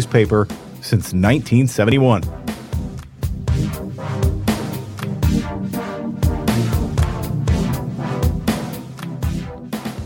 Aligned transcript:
newspaper 0.00 0.46
since 0.80 1.12
1971. 1.12 2.22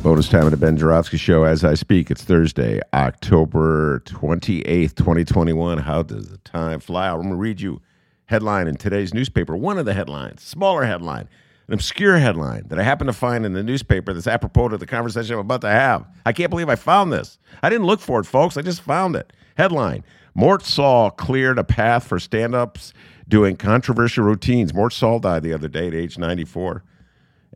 Bonus 0.02 0.28
time 0.28 0.46
of 0.46 0.50
the 0.50 0.56
Ben 0.56 0.76
Joravsky 0.76 1.16
Show 1.16 1.44
as 1.44 1.62
I 1.62 1.74
speak. 1.74 2.10
It's 2.10 2.24
Thursday, 2.24 2.80
October 2.92 4.00
28th, 4.00 4.96
2021. 4.96 5.78
How 5.78 6.02
does 6.02 6.28
the 6.28 6.38
time 6.38 6.80
fly? 6.80 7.08
I'm 7.08 7.18
going 7.18 7.28
to 7.28 7.36
read 7.36 7.60
you 7.60 7.80
headline 8.26 8.66
in 8.66 8.74
today's 8.74 9.14
newspaper. 9.14 9.56
One 9.56 9.78
of 9.78 9.86
the 9.86 9.94
headlines, 9.94 10.42
smaller 10.42 10.86
headline, 10.86 11.28
an 11.66 11.74
obscure 11.74 12.18
headline 12.18 12.68
that 12.68 12.78
I 12.78 12.82
happened 12.82 13.08
to 13.08 13.14
find 13.14 13.46
in 13.46 13.54
the 13.54 13.62
newspaper 13.62 14.12
that's 14.12 14.26
apropos 14.26 14.68
to 14.68 14.76
the 14.76 14.86
conversation 14.86 15.34
I'm 15.34 15.40
about 15.40 15.62
to 15.62 15.70
have. 15.70 16.06
I 16.26 16.32
can't 16.32 16.50
believe 16.50 16.68
I 16.68 16.76
found 16.76 17.12
this. 17.12 17.38
I 17.62 17.70
didn't 17.70 17.86
look 17.86 18.00
for 18.00 18.20
it, 18.20 18.26
folks. 18.26 18.56
I 18.56 18.62
just 18.62 18.82
found 18.82 19.16
it. 19.16 19.32
Headline 19.56 20.04
Mort 20.34 20.64
Sahl 20.64 21.10
cleared 21.10 21.58
a 21.58 21.64
path 21.64 22.06
for 22.06 22.18
stand 22.18 22.54
ups 22.54 22.92
doing 23.28 23.56
controversial 23.56 24.24
routines. 24.24 24.74
Mort 24.74 24.92
Sahl 24.92 25.18
died 25.18 25.42
the 25.42 25.52
other 25.52 25.68
day 25.68 25.88
at 25.88 25.94
age 25.94 26.18
94. 26.18 26.82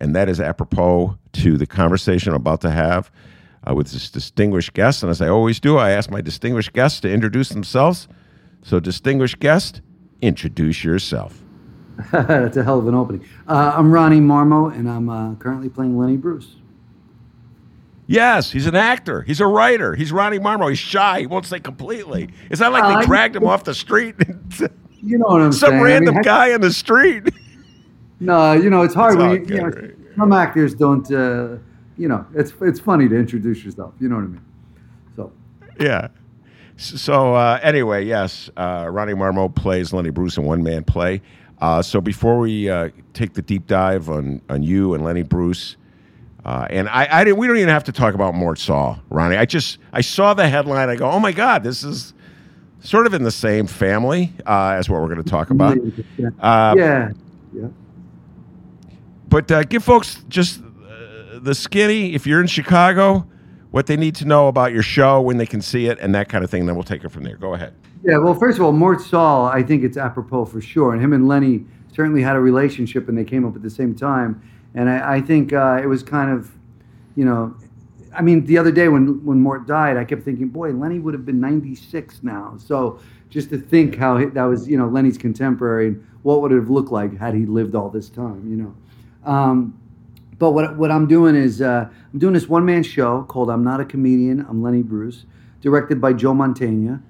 And 0.00 0.14
that 0.14 0.28
is 0.28 0.40
apropos 0.40 1.18
to 1.32 1.56
the 1.56 1.66
conversation 1.66 2.30
I'm 2.30 2.36
about 2.36 2.60
to 2.62 2.70
have 2.70 3.10
uh, 3.68 3.74
with 3.74 3.90
this 3.90 4.10
distinguished 4.10 4.72
guest. 4.74 5.02
And 5.02 5.10
as 5.10 5.20
I 5.20 5.28
always 5.28 5.58
do, 5.60 5.76
I 5.76 5.90
ask 5.90 6.10
my 6.10 6.20
distinguished 6.20 6.72
guests 6.72 7.00
to 7.00 7.10
introduce 7.10 7.48
themselves. 7.48 8.06
So, 8.62 8.80
distinguished 8.80 9.40
guest, 9.40 9.82
introduce 10.20 10.84
yourself. 10.84 11.42
That's 12.12 12.56
a 12.56 12.62
hell 12.64 12.78
of 12.78 12.86
an 12.86 12.94
opening. 12.94 13.26
Uh, 13.46 13.72
I'm 13.76 13.90
Ronnie 13.90 14.20
Marmo, 14.20 14.72
and 14.72 14.88
I'm 14.88 15.08
uh, 15.08 15.34
currently 15.36 15.68
playing 15.68 15.98
Lenny 15.98 16.16
Bruce. 16.16 16.56
Yes, 18.06 18.50
he's 18.52 18.66
an 18.66 18.74
actor. 18.74 19.22
He's 19.22 19.40
a 19.40 19.46
writer. 19.46 19.94
He's 19.94 20.12
Ronnie 20.12 20.38
Marmo. 20.38 20.68
He's 20.70 20.78
shy. 20.78 21.20
He 21.20 21.26
won't 21.26 21.44
say 21.44 21.60
completely. 21.60 22.30
It's 22.50 22.60
not 22.60 22.72
like 22.72 22.84
Uh, 22.84 23.00
they 23.00 23.06
dragged 23.06 23.36
him 23.36 23.46
off 23.46 23.64
the 23.64 23.74
street. 23.74 24.14
You 25.00 25.16
know 25.16 25.26
what 25.26 25.40
I'm 25.40 25.52
Some 25.52 25.70
saying? 25.70 25.80
I 25.80 25.84
random 25.84 26.14
mean, 26.16 26.22
guy 26.22 26.48
in 26.48 26.60
the 26.60 26.72
street. 26.72 27.32
No, 28.18 28.52
you 28.52 28.68
know 28.68 28.82
it's 28.82 28.94
hard 28.94 29.14
It's 29.14 29.20
when 29.22 29.30
you, 29.30 29.54
you 29.54 29.62
know, 29.62 29.68
right? 29.68 29.94
some 30.16 30.32
actors 30.32 30.74
don't. 30.74 31.08
Uh, 31.08 31.58
you 31.96 32.08
know, 32.08 32.26
it's 32.34 32.52
it's 32.62 32.80
funny 32.80 33.08
to 33.08 33.14
introduce 33.16 33.64
yourself. 33.64 33.94
You 34.00 34.08
know 34.08 34.16
what 34.16 34.24
I 34.24 34.26
mean? 34.26 34.44
So 35.14 35.32
yeah. 35.78 36.08
So 36.76 37.34
uh, 37.34 37.60
anyway, 37.62 38.06
yes, 38.06 38.50
uh, 38.56 38.88
Ronnie 38.90 39.12
Marmo 39.14 39.54
plays 39.54 39.92
Lenny 39.92 40.10
Bruce 40.10 40.36
in 40.36 40.42
one 40.42 40.64
man 40.64 40.82
play. 40.82 41.22
Uh, 41.60 41.82
so 41.82 42.00
before 42.00 42.38
we 42.38 42.70
uh, 42.70 42.88
take 43.14 43.34
the 43.34 43.42
deep 43.42 43.66
dive 43.66 44.08
on 44.08 44.40
on 44.48 44.62
you 44.62 44.94
and 44.94 45.04
Lenny 45.04 45.22
Bruce, 45.22 45.76
uh, 46.44 46.66
and 46.70 46.88
I, 46.88 47.08
I 47.10 47.24
didn't, 47.24 47.38
we 47.38 47.46
don't 47.46 47.56
even 47.56 47.68
have 47.68 47.84
to 47.84 47.92
talk 47.92 48.14
about 48.14 48.34
Mort 48.34 48.58
Sahl, 48.58 49.00
Ronnie. 49.10 49.36
I 49.36 49.44
just 49.44 49.78
I 49.92 50.00
saw 50.00 50.34
the 50.34 50.48
headline. 50.48 50.88
I 50.88 50.96
go, 50.96 51.10
oh 51.10 51.18
my 51.18 51.32
god, 51.32 51.64
this 51.64 51.82
is 51.82 52.14
sort 52.80 53.06
of 53.06 53.14
in 53.14 53.22
the 53.24 53.30
same 53.30 53.66
family 53.66 54.32
uh, 54.46 54.76
as 54.78 54.88
what 54.88 55.00
we're 55.00 55.08
going 55.12 55.22
to 55.22 55.30
talk 55.30 55.50
about. 55.50 55.76
yeah, 56.16 56.28
Uh, 56.40 56.74
yeah, 56.76 57.10
yeah. 57.52 57.68
But 59.28 59.50
uh, 59.50 59.64
give 59.64 59.84
folks 59.84 60.22
just 60.28 60.62
uh, 60.62 61.38
the 61.40 61.54
skinny, 61.54 62.14
if 62.14 62.26
you're 62.26 62.40
in 62.40 62.46
Chicago, 62.46 63.26
what 63.72 63.86
they 63.86 63.96
need 63.96 64.14
to 64.16 64.24
know 64.24 64.48
about 64.48 64.72
your 64.72 64.82
show, 64.82 65.20
when 65.20 65.36
they 65.36 65.46
can 65.46 65.60
see 65.60 65.86
it, 65.86 65.98
and 66.00 66.14
that 66.14 66.28
kind 66.28 66.44
of 66.44 66.50
thing. 66.50 66.66
Then 66.66 66.76
we'll 66.76 66.84
take 66.84 67.04
it 67.04 67.10
from 67.10 67.24
there. 67.24 67.36
Go 67.36 67.54
ahead. 67.54 67.74
Yeah, 68.04 68.18
well, 68.18 68.34
first 68.34 68.58
of 68.58 68.64
all, 68.64 68.72
Mort 68.72 69.00
Sahl, 69.00 69.46
I 69.46 69.62
think 69.62 69.82
it's 69.82 69.96
apropos 69.96 70.44
for 70.46 70.60
sure. 70.60 70.92
And 70.92 71.02
him 71.02 71.12
and 71.12 71.26
Lenny 71.26 71.64
certainly 71.92 72.22
had 72.22 72.36
a 72.36 72.40
relationship 72.40 73.08
and 73.08 73.18
they 73.18 73.24
came 73.24 73.44
up 73.44 73.56
at 73.56 73.62
the 73.62 73.70
same 73.70 73.94
time. 73.94 74.40
And 74.74 74.88
I, 74.88 75.16
I 75.16 75.20
think 75.20 75.52
uh, 75.52 75.80
it 75.82 75.86
was 75.86 76.02
kind 76.02 76.30
of, 76.30 76.50
you 77.16 77.24
know, 77.24 77.56
I 78.14 78.22
mean, 78.22 78.46
the 78.46 78.56
other 78.56 78.70
day 78.70 78.88
when, 78.88 79.24
when 79.24 79.40
Mort 79.40 79.66
died, 79.66 79.96
I 79.96 80.04
kept 80.04 80.22
thinking, 80.22 80.48
boy, 80.48 80.70
Lenny 80.70 80.98
would 81.00 81.14
have 81.14 81.26
been 81.26 81.40
96 81.40 82.22
now. 82.22 82.56
So 82.58 83.00
just 83.30 83.50
to 83.50 83.58
think 83.58 83.96
how 83.96 84.16
he, 84.16 84.26
that 84.26 84.44
was, 84.44 84.68
you 84.68 84.78
know, 84.78 84.88
Lenny's 84.88 85.18
contemporary 85.18 85.88
and 85.88 86.06
what 86.22 86.40
would 86.40 86.52
it 86.52 86.56
have 86.56 86.70
looked 86.70 86.92
like 86.92 87.16
had 87.18 87.34
he 87.34 87.46
lived 87.46 87.74
all 87.74 87.90
this 87.90 88.08
time, 88.08 88.48
you 88.48 88.56
know. 88.56 88.74
Um, 89.24 89.78
but 90.38 90.52
what, 90.52 90.76
what 90.76 90.90
I'm 90.90 91.08
doing 91.08 91.34
is 91.34 91.60
uh, 91.60 91.88
I'm 92.12 92.18
doing 92.18 92.32
this 92.32 92.48
one 92.48 92.64
man 92.64 92.82
show 92.82 93.24
called 93.24 93.50
I'm 93.50 93.64
Not 93.64 93.80
a 93.80 93.84
Comedian, 93.84 94.46
I'm 94.48 94.62
Lenny 94.62 94.82
Bruce, 94.82 95.24
directed 95.60 96.00
by 96.00 96.12
Joe 96.12 96.32
Mantegna. 96.32 97.02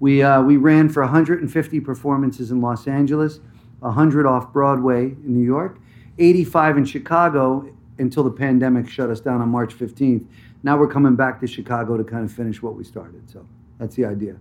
We, 0.00 0.22
uh, 0.22 0.42
we 0.42 0.56
ran 0.56 0.88
for 0.88 1.02
150 1.02 1.80
performances 1.80 2.50
in 2.50 2.60
Los 2.60 2.86
Angeles, 2.88 3.40
100 3.80 4.26
off 4.26 4.52
Broadway 4.52 5.04
in 5.04 5.34
New 5.34 5.44
York, 5.44 5.78
85 6.18 6.78
in 6.78 6.84
Chicago 6.84 7.70
until 7.98 8.24
the 8.24 8.30
pandemic 8.30 8.88
shut 8.88 9.10
us 9.10 9.20
down 9.20 9.40
on 9.40 9.48
March 9.50 9.74
15th. 9.74 10.26
Now 10.62 10.78
we're 10.78 10.88
coming 10.88 11.16
back 11.16 11.38
to 11.40 11.46
Chicago 11.46 11.96
to 11.96 12.04
kind 12.04 12.24
of 12.24 12.32
finish 12.32 12.62
what 12.62 12.74
we 12.74 12.84
started. 12.84 13.30
So 13.30 13.46
that's 13.78 13.94
the 13.94 14.06
idea. 14.06 14.36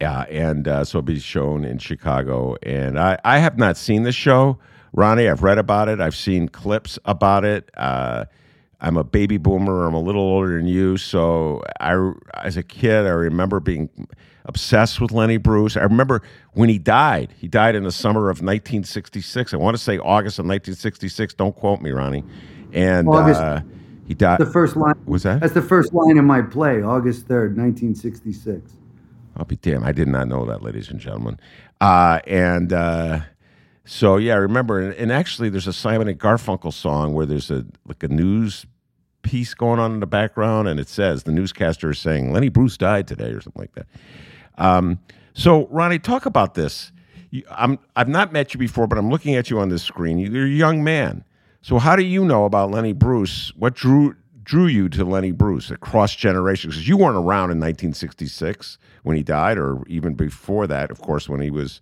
Yeah, 0.00 0.22
and 0.22 0.66
uh, 0.66 0.84
so 0.84 0.98
it'll 0.98 1.06
be 1.06 1.18
shown 1.18 1.64
in 1.64 1.78
Chicago. 1.78 2.56
And 2.62 2.98
I, 2.98 3.18
I 3.24 3.38
have 3.38 3.56
not 3.56 3.76
seen 3.76 4.02
the 4.02 4.12
show, 4.12 4.58
Ronnie. 4.92 5.28
I've 5.28 5.42
read 5.42 5.58
about 5.58 5.88
it. 5.88 6.00
I've 6.00 6.16
seen 6.16 6.48
clips 6.48 6.98
about 7.04 7.44
it. 7.44 7.70
Uh, 7.76 8.24
I'm 8.82 8.96
a 8.96 9.04
baby 9.04 9.36
boomer. 9.36 9.86
I'm 9.86 9.94
a 9.94 10.00
little 10.00 10.22
older 10.22 10.56
than 10.56 10.66
you. 10.66 10.96
So 10.96 11.62
I, 11.80 12.12
as 12.42 12.56
a 12.56 12.64
kid, 12.64 13.06
I 13.06 13.10
remember 13.10 13.60
being 13.60 13.88
obsessed 14.44 15.00
with 15.00 15.12
Lenny 15.12 15.36
Bruce. 15.36 15.76
I 15.76 15.82
remember 15.82 16.20
when 16.54 16.68
he 16.68 16.78
died. 16.78 17.32
He 17.38 17.46
died 17.46 17.76
in 17.76 17.84
the 17.84 17.92
summer 17.92 18.22
of 18.22 18.42
1966. 18.42 19.54
I 19.54 19.56
want 19.56 19.76
to 19.76 19.82
say 19.82 19.98
August 19.98 20.40
of 20.40 20.46
1966. 20.46 21.34
Don't 21.34 21.54
quote 21.54 21.80
me, 21.80 21.92
Ronnie. 21.92 22.24
And 22.72 23.08
August. 23.08 23.40
uh, 23.40 23.60
he 24.08 24.14
died. 24.14 24.40
The 24.40 24.46
first 24.46 24.74
line. 24.74 25.00
Was 25.06 25.22
that? 25.22 25.40
That's 25.40 25.54
the 25.54 25.62
first 25.62 25.94
line 25.94 26.18
in 26.18 26.24
my 26.24 26.42
play, 26.42 26.82
August 26.82 27.28
3rd, 27.28 27.56
1966. 27.56 28.72
I'll 29.36 29.44
be 29.44 29.56
damned. 29.56 29.84
I 29.84 29.92
did 29.92 30.08
not 30.08 30.26
know 30.26 30.44
that, 30.46 30.62
ladies 30.62 30.90
and 30.90 30.98
gentlemen. 30.98 31.38
Uh, 31.80 32.18
and 32.26 32.72
uh, 32.72 33.20
so, 33.84 34.16
yeah, 34.16 34.34
I 34.34 34.38
remember. 34.38 34.80
And, 34.80 34.92
and 34.94 35.12
actually, 35.12 35.50
there's 35.50 35.68
a 35.68 35.72
Simon 35.72 36.08
and 36.08 36.18
Garfunkel 36.18 36.72
song 36.72 37.14
where 37.14 37.26
there's 37.26 37.50
a 37.50 37.64
like 37.86 38.02
a 38.02 38.08
news 38.08 38.66
piece 39.22 39.54
going 39.54 39.78
on 39.78 39.92
in 39.92 40.00
the 40.00 40.06
background, 40.06 40.68
and 40.68 40.78
it 40.78 40.88
says 40.88 41.22
the 41.22 41.32
newscaster 41.32 41.90
is 41.90 41.98
saying 41.98 42.32
Lenny 42.32 42.48
Bruce 42.48 42.76
died 42.76 43.06
today 43.06 43.30
or 43.30 43.40
something 43.40 43.60
like 43.60 43.74
that. 43.74 43.86
Um, 44.58 44.98
so, 45.34 45.66
Ronnie, 45.68 45.98
talk 45.98 46.26
about 46.26 46.54
this. 46.54 46.92
You, 47.30 47.44
I'm, 47.50 47.78
I've 47.96 48.08
not 48.08 48.32
met 48.32 48.52
you 48.52 48.58
before, 48.58 48.86
but 48.86 48.98
I'm 48.98 49.10
looking 49.10 49.34
at 49.34 49.50
you 49.50 49.58
on 49.58 49.70
this 49.70 49.82
screen. 49.82 50.18
You're 50.18 50.46
a 50.46 50.48
young 50.48 50.84
man. 50.84 51.24
So, 51.62 51.78
how 51.78 51.96
do 51.96 52.02
you 52.02 52.24
know 52.24 52.44
about 52.44 52.70
Lenny 52.70 52.92
Bruce? 52.92 53.52
What 53.56 53.74
drew 53.74 54.16
drew 54.42 54.66
you 54.66 54.88
to 54.88 55.04
Lenny 55.04 55.30
Bruce 55.30 55.70
across 55.70 56.14
generations? 56.14 56.74
Because 56.74 56.88
you 56.88 56.96
weren't 56.96 57.16
around 57.16 57.50
in 57.50 57.60
1966 57.60 58.78
when 59.04 59.16
he 59.16 59.22
died, 59.22 59.56
or 59.56 59.82
even 59.86 60.14
before 60.14 60.66
that, 60.66 60.90
of 60.90 61.00
course, 61.00 61.28
when 61.28 61.40
he 61.40 61.50
was 61.50 61.80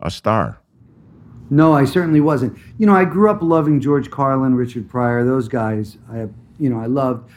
a 0.00 0.10
star. 0.10 0.58
No, 1.50 1.72
I 1.72 1.84
certainly 1.84 2.20
wasn't. 2.20 2.58
You 2.78 2.86
know, 2.86 2.94
I 2.94 3.04
grew 3.04 3.30
up 3.30 3.42
loving 3.42 3.80
George 3.80 4.10
Carlin, 4.10 4.54
Richard 4.54 4.88
Pryor, 4.88 5.24
those 5.24 5.48
guys. 5.48 5.98
I, 6.10 6.28
you 6.58 6.70
know, 6.70 6.78
I 6.78 6.86
loved. 6.86 7.30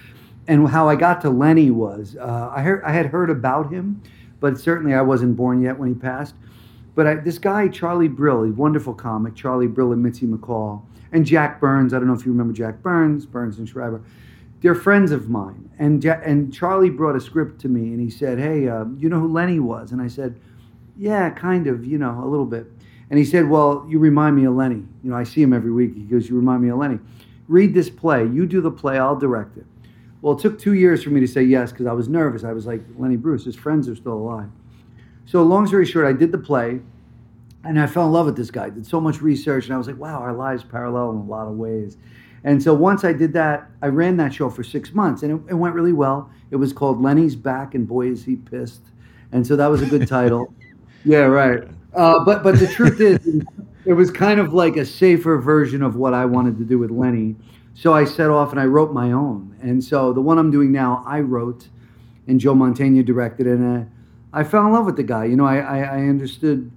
And 0.47 0.67
how 0.69 0.87
I 0.87 0.95
got 0.95 1.21
to 1.21 1.29
Lenny 1.29 1.71
was 1.71 2.15
uh, 2.19 2.51
I 2.55 2.61
heard 2.61 2.83
I 2.83 2.91
had 2.91 3.07
heard 3.07 3.29
about 3.29 3.71
him, 3.71 4.01
but 4.39 4.57
certainly 4.57 4.93
I 4.93 5.01
wasn't 5.01 5.35
born 5.35 5.61
yet 5.61 5.77
when 5.77 5.89
he 5.89 5.95
passed. 5.95 6.35
But 6.95 7.07
I, 7.07 7.15
this 7.15 7.37
guy 7.37 7.67
Charlie 7.67 8.07
Brill, 8.07 8.43
a 8.43 8.51
wonderful 8.51 8.93
comic, 8.93 9.35
Charlie 9.35 9.67
Brill 9.67 9.91
and 9.91 10.01
Mitzi 10.01 10.25
McCall, 10.25 10.81
and 11.11 11.25
Jack 11.25 11.59
Burns. 11.59 11.93
I 11.93 11.97
don't 11.97 12.07
know 12.07 12.13
if 12.13 12.25
you 12.25 12.31
remember 12.31 12.53
Jack 12.53 12.81
Burns, 12.81 13.25
Burns 13.25 13.57
and 13.57 13.67
Schreiber. 13.67 14.01
They're 14.61 14.75
friends 14.75 15.11
of 15.11 15.29
mine. 15.29 15.69
And 15.77 16.03
and 16.05 16.53
Charlie 16.53 16.89
brought 16.89 17.15
a 17.15 17.21
script 17.21 17.59
to 17.61 17.67
me, 17.67 17.91
and 17.91 17.99
he 17.99 18.09
said, 18.09 18.39
"Hey, 18.39 18.69
uh, 18.69 18.85
you 18.97 19.09
know 19.09 19.19
who 19.19 19.31
Lenny 19.31 19.59
was?" 19.59 19.91
And 19.91 20.01
I 20.01 20.07
said, 20.07 20.39
"Yeah, 20.95 21.29
kind 21.31 21.67
of, 21.67 21.85
you 21.85 21.97
know, 21.97 22.21
a 22.23 22.27
little 22.27 22.45
bit." 22.45 22.71
And 23.09 23.17
he 23.17 23.25
said, 23.25 23.49
Well, 23.49 23.85
you 23.87 23.99
remind 23.99 24.35
me 24.35 24.45
of 24.45 24.55
Lenny. 24.55 24.83
You 25.03 25.11
know, 25.11 25.15
I 25.15 25.23
see 25.23 25.41
him 25.41 25.53
every 25.53 25.71
week. 25.71 25.93
He 25.95 26.03
goes, 26.03 26.29
You 26.29 26.35
remind 26.35 26.61
me 26.61 26.69
of 26.69 26.77
Lenny. 26.77 26.99
Read 27.47 27.73
this 27.73 27.89
play. 27.89 28.25
You 28.25 28.45
do 28.45 28.61
the 28.61 28.71
play, 28.71 28.97
I'll 28.97 29.15
direct 29.15 29.57
it. 29.57 29.65
Well, 30.21 30.35
it 30.35 30.41
took 30.41 30.59
two 30.59 30.73
years 30.73 31.03
for 31.03 31.09
me 31.09 31.19
to 31.19 31.27
say 31.27 31.43
yes 31.43 31.71
because 31.71 31.85
I 31.85 31.93
was 31.93 32.09
nervous. 32.09 32.43
I 32.43 32.51
was 32.51 32.65
like, 32.65 32.81
Lenny 32.97 33.17
Bruce, 33.17 33.45
his 33.45 33.55
friends 33.55 33.87
are 33.87 33.95
still 33.95 34.13
alive. 34.13 34.49
So, 35.25 35.43
long 35.43 35.67
story 35.67 35.85
short, 35.85 36.05
I 36.05 36.13
did 36.13 36.31
the 36.31 36.37
play 36.37 36.79
and 37.63 37.79
I 37.79 37.87
fell 37.87 38.05
in 38.05 38.13
love 38.13 38.25
with 38.25 38.35
this 38.35 38.49
guy. 38.49 38.69
Did 38.69 38.85
so 38.85 38.99
much 38.99 39.21
research 39.21 39.65
and 39.65 39.73
I 39.73 39.77
was 39.77 39.87
like, 39.87 39.97
Wow, 39.97 40.19
our 40.19 40.33
lives 40.33 40.63
parallel 40.63 41.11
in 41.11 41.17
a 41.17 41.23
lot 41.23 41.47
of 41.47 41.55
ways. 41.55 41.97
And 42.43 42.61
so 42.61 42.73
once 42.73 43.03
I 43.03 43.13
did 43.13 43.33
that, 43.33 43.69
I 43.81 43.87
ran 43.87 44.17
that 44.17 44.33
show 44.33 44.49
for 44.49 44.63
six 44.63 44.93
months 44.93 45.23
and 45.23 45.31
it, 45.31 45.51
it 45.51 45.55
went 45.55 45.75
really 45.75 45.93
well. 45.93 46.29
It 46.49 46.55
was 46.55 46.71
called 46.71 47.01
Lenny's 47.01 47.35
Back 47.35 47.75
and 47.75 47.87
Boy 47.87 48.07
Is 48.07 48.23
He 48.23 48.37
Pissed. 48.37 48.81
And 49.31 49.45
so 49.45 49.55
that 49.55 49.67
was 49.67 49.81
a 49.81 49.85
good 49.85 50.07
title. 50.07 50.53
yeah, 51.05 51.19
right. 51.19 51.63
Uh, 51.93 52.23
but 52.23 52.43
but 52.43 52.57
the 52.59 52.67
truth 52.67 53.01
is, 53.01 53.19
it 53.87 53.93
was 53.93 54.11
kind 54.11 54.39
of 54.39 54.53
like 54.53 54.75
a 54.75 54.85
safer 54.85 55.37
version 55.37 55.81
of 55.81 55.95
what 55.95 56.13
I 56.13 56.25
wanted 56.25 56.57
to 56.57 56.65
do 56.65 56.77
with 56.77 56.91
Lenny. 56.91 57.37
So 57.73 57.93
I 57.93 58.03
set 58.03 58.29
off 58.29 58.51
and 58.51 58.59
I 58.59 58.65
wrote 58.65 58.91
my 58.91 59.13
own. 59.13 59.55
And 59.61 59.81
so 59.81 60.11
the 60.11 60.19
one 60.19 60.37
I'm 60.37 60.51
doing 60.51 60.73
now, 60.73 61.03
I 61.07 61.21
wrote, 61.21 61.69
and 62.27 62.37
Joe 62.37 62.53
Mantegna 62.53 63.05
directed, 63.05 63.47
and 63.47 63.83
uh, 63.83 63.85
I 64.33 64.43
fell 64.43 64.65
in 64.65 64.73
love 64.73 64.85
with 64.85 64.97
the 64.97 65.03
guy. 65.03 65.23
You 65.25 65.37
know, 65.37 65.45
I, 65.45 65.59
I, 65.59 65.77
I 65.79 65.99
understood. 66.01 66.69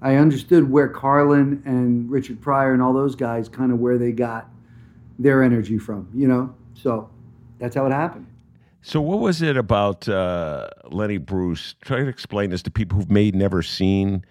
I 0.00 0.14
understood 0.14 0.70
where 0.70 0.88
Carlin 0.88 1.60
and 1.64 2.08
Richard 2.08 2.40
Pryor 2.40 2.72
and 2.72 2.80
all 2.80 2.92
those 2.92 3.16
guys 3.16 3.48
kind 3.48 3.72
of 3.72 3.80
where 3.80 3.98
they 3.98 4.12
got 4.12 4.48
their 5.18 5.42
energy 5.42 5.76
from, 5.76 6.08
you 6.14 6.28
know? 6.28 6.54
So 6.74 7.10
that's 7.58 7.74
how 7.74 7.84
it 7.86 7.92
happened. 7.92 8.26
So, 8.80 9.00
what 9.00 9.18
was 9.18 9.42
it 9.42 9.56
about 9.56 10.08
uh, 10.08 10.70
Lenny 10.84 11.18
Bruce? 11.18 11.74
Try 11.82 11.98
to 11.98 12.06
explain 12.06 12.50
this 12.50 12.62
to 12.62 12.70
people 12.70 12.96
who've 12.96 13.10
may 13.10 13.32
never 13.32 13.60
seen 13.60 14.24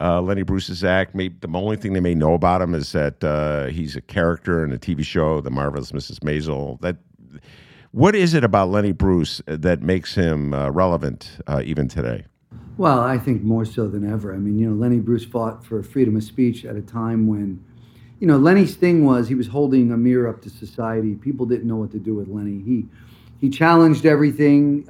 uh, 0.00 0.20
Lenny 0.20 0.42
Bruce's 0.42 0.84
act. 0.84 1.14
Maybe 1.14 1.36
the 1.40 1.48
only 1.56 1.76
thing 1.76 1.92
they 1.92 2.00
may 2.00 2.14
know 2.14 2.34
about 2.34 2.62
him 2.62 2.74
is 2.74 2.92
that 2.92 3.22
uh, 3.22 3.66
he's 3.66 3.96
a 3.96 4.00
character 4.00 4.64
in 4.64 4.72
a 4.72 4.78
TV 4.78 5.04
show, 5.04 5.40
The 5.40 5.50
Marvelous 5.50 5.92
Mrs. 5.92 6.20
Maisel. 6.20 6.80
That 6.80 6.96
what 7.92 8.14
is 8.14 8.34
it 8.34 8.44
about 8.44 8.68
Lenny 8.68 8.92
Bruce 8.92 9.40
that 9.46 9.82
makes 9.82 10.14
him 10.14 10.52
uh, 10.52 10.70
relevant 10.70 11.38
uh, 11.46 11.62
even 11.64 11.88
today? 11.88 12.26
Well, 12.76 13.00
I 13.00 13.16
think 13.16 13.42
more 13.42 13.64
so 13.64 13.88
than 13.88 14.10
ever. 14.10 14.34
I 14.34 14.36
mean, 14.36 14.58
you 14.58 14.68
know, 14.68 14.76
Lenny 14.76 14.98
Bruce 14.98 15.24
fought 15.24 15.64
for 15.64 15.82
freedom 15.82 16.14
of 16.16 16.22
speech 16.22 16.66
at 16.66 16.76
a 16.76 16.82
time 16.82 17.26
when, 17.26 17.64
you 18.20 18.26
know, 18.26 18.36
Lenny's 18.36 18.74
thing 18.74 19.06
was 19.06 19.28
he 19.28 19.34
was 19.34 19.46
holding 19.46 19.92
a 19.92 19.96
mirror 19.96 20.28
up 20.28 20.42
to 20.42 20.50
society. 20.50 21.14
People 21.14 21.46
didn't 21.46 21.66
know 21.66 21.76
what 21.76 21.90
to 21.92 21.98
do 21.98 22.14
with 22.14 22.28
Lenny. 22.28 22.62
He 22.62 22.86
he 23.40 23.50
challenged 23.50 24.04
everything. 24.04 24.86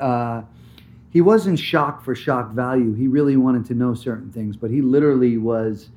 He 1.16 1.22
wasn't 1.22 1.58
shock 1.58 2.04
for 2.04 2.14
shock 2.14 2.50
value. 2.52 2.92
He 2.92 3.08
really 3.08 3.38
wanted 3.38 3.64
to 3.68 3.74
know 3.74 3.94
certain 3.94 4.30
things, 4.30 4.54
but 4.54 4.70
he 4.70 4.82
literally 4.82 5.38
was, 5.38 5.88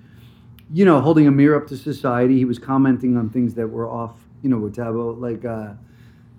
you 0.72 0.86
know, 0.86 1.02
holding 1.02 1.28
a 1.28 1.32
mirror 1.32 1.62
up 1.62 1.68
to 1.68 1.78
society. 1.78 2.38
He 2.38 2.46
was 2.46 2.58
commenting 2.58 3.18
on 3.18 3.30
things 3.30 3.54
that 3.56 3.68
were 3.68 3.86
off, 3.86 4.14
you 4.42 4.50
know, 4.50 4.56
were 4.56 4.70
taboo, 4.70 5.12
like 5.16 5.44
uh, 5.44 5.74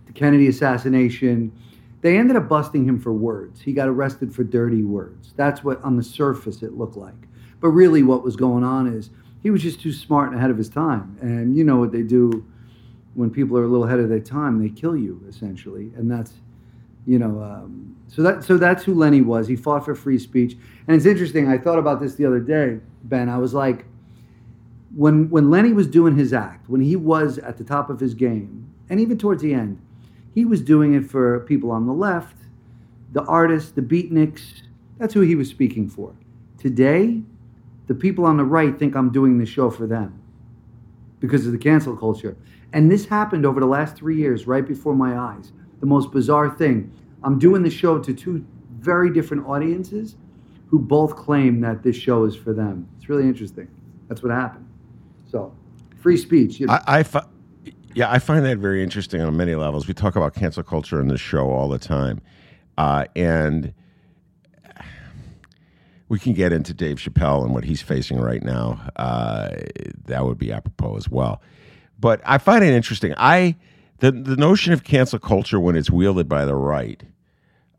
the 0.06 0.12
Kennedy 0.14 0.48
assassination. 0.48 1.52
They 2.00 2.16
ended 2.16 2.38
up 2.38 2.48
busting 2.48 2.86
him 2.86 2.98
for 2.98 3.12
words. 3.12 3.60
He 3.60 3.74
got 3.74 3.86
arrested 3.86 4.34
for 4.34 4.44
dirty 4.44 4.82
words. 4.82 5.34
That's 5.36 5.62
what, 5.62 5.82
on 5.82 5.98
the 5.98 6.02
surface, 6.02 6.62
it 6.62 6.72
looked 6.72 6.96
like. 6.96 7.28
But 7.60 7.68
really, 7.68 8.02
what 8.02 8.24
was 8.24 8.34
going 8.34 8.64
on 8.64 8.86
is 8.86 9.10
he 9.42 9.50
was 9.50 9.60
just 9.60 9.82
too 9.82 9.92
smart 9.92 10.30
and 10.30 10.38
ahead 10.38 10.50
of 10.50 10.56
his 10.56 10.70
time. 10.70 11.18
And 11.20 11.54
you 11.54 11.64
know 11.64 11.76
what 11.76 11.92
they 11.92 12.02
do 12.02 12.46
when 13.12 13.28
people 13.28 13.58
are 13.58 13.64
a 13.64 13.68
little 13.68 13.84
ahead 13.84 14.00
of 14.00 14.08
their 14.08 14.20
time? 14.20 14.58
They 14.58 14.70
kill 14.70 14.96
you, 14.96 15.22
essentially. 15.28 15.92
And 15.96 16.10
that's, 16.10 16.32
you 17.04 17.18
know, 17.18 17.42
um, 17.42 17.96
so 18.10 18.22
that 18.22 18.44
so 18.44 18.58
that's 18.58 18.84
who 18.84 18.94
Lenny 18.94 19.20
was. 19.20 19.46
He 19.46 19.56
fought 19.56 19.84
for 19.84 19.94
free 19.94 20.18
speech, 20.18 20.56
and 20.86 20.96
it's 20.96 21.06
interesting. 21.06 21.48
I 21.48 21.58
thought 21.58 21.78
about 21.78 22.00
this 22.00 22.16
the 22.16 22.26
other 22.26 22.40
day, 22.40 22.80
Ben. 23.04 23.28
I 23.28 23.38
was 23.38 23.54
like, 23.54 23.86
when 24.94 25.30
when 25.30 25.48
Lenny 25.48 25.72
was 25.72 25.86
doing 25.86 26.16
his 26.16 26.32
act, 26.32 26.68
when 26.68 26.80
he 26.80 26.96
was 26.96 27.38
at 27.38 27.56
the 27.56 27.64
top 27.64 27.88
of 27.88 28.00
his 28.00 28.14
game, 28.14 28.68
and 28.88 29.00
even 29.00 29.16
towards 29.16 29.42
the 29.42 29.54
end, 29.54 29.80
he 30.34 30.44
was 30.44 30.60
doing 30.60 30.94
it 30.94 31.08
for 31.08 31.40
people 31.40 31.70
on 31.70 31.86
the 31.86 31.92
left, 31.92 32.36
the 33.12 33.22
artists, 33.24 33.70
the 33.70 33.82
beatniks. 33.82 34.62
That's 34.98 35.14
who 35.14 35.20
he 35.20 35.36
was 35.36 35.48
speaking 35.48 35.88
for. 35.88 36.14
Today, 36.58 37.22
the 37.86 37.94
people 37.94 38.26
on 38.26 38.36
the 38.36 38.44
right 38.44 38.76
think 38.76 38.96
I'm 38.96 39.10
doing 39.10 39.38
the 39.38 39.46
show 39.46 39.70
for 39.70 39.86
them 39.86 40.20
because 41.20 41.46
of 41.46 41.52
the 41.52 41.58
cancel 41.58 41.96
culture. 41.96 42.36
And 42.72 42.90
this 42.90 43.06
happened 43.06 43.46
over 43.46 43.60
the 43.60 43.66
last 43.66 43.96
three 43.96 44.16
years, 44.16 44.46
right 44.46 44.66
before 44.66 44.94
my 44.94 45.16
eyes. 45.16 45.52
The 45.80 45.86
most 45.86 46.10
bizarre 46.10 46.50
thing. 46.50 46.92
I'm 47.22 47.38
doing 47.38 47.62
the 47.62 47.70
show 47.70 47.98
to 47.98 48.14
two 48.14 48.44
very 48.78 49.12
different 49.12 49.46
audiences 49.46 50.16
who 50.68 50.78
both 50.78 51.16
claim 51.16 51.60
that 51.60 51.82
this 51.82 51.96
show 51.96 52.24
is 52.24 52.36
for 52.36 52.52
them. 52.52 52.88
It's 52.96 53.08
really 53.08 53.24
interesting. 53.24 53.68
That's 54.08 54.22
what 54.22 54.32
happened. 54.32 54.68
So, 55.30 55.54
free 56.00 56.16
speech. 56.16 56.60
You 56.60 56.66
know. 56.66 56.74
I, 56.74 56.98
I 56.98 57.02
fi- 57.02 57.26
yeah, 57.94 58.10
I 58.10 58.18
find 58.18 58.44
that 58.44 58.58
very 58.58 58.82
interesting 58.82 59.20
on 59.20 59.36
many 59.36 59.54
levels. 59.54 59.88
We 59.88 59.94
talk 59.94 60.16
about 60.16 60.34
cancel 60.34 60.62
culture 60.62 61.00
in 61.00 61.08
this 61.08 61.20
show 61.20 61.50
all 61.50 61.68
the 61.68 61.78
time, 61.78 62.20
uh, 62.78 63.06
and 63.16 63.74
we 66.08 66.18
can 66.18 66.32
get 66.32 66.52
into 66.52 66.72
Dave 66.72 66.96
Chappelle 66.96 67.44
and 67.44 67.52
what 67.52 67.64
he's 67.64 67.82
facing 67.82 68.20
right 68.20 68.42
now. 68.42 68.80
Uh, 68.96 69.50
that 70.06 70.24
would 70.24 70.38
be 70.38 70.52
apropos 70.52 70.96
as 70.96 71.08
well. 71.08 71.42
But 71.98 72.20
I 72.24 72.38
find 72.38 72.64
it 72.64 72.72
interesting. 72.72 73.12
I 73.16 73.56
the 74.00 74.12
the 74.12 74.36
notion 74.36 74.72
of 74.72 74.84
cancel 74.84 75.18
culture 75.18 75.60
when 75.60 75.76
it's 75.76 75.90
wielded 75.90 76.28
by 76.28 76.44
the 76.44 76.54
right 76.54 77.02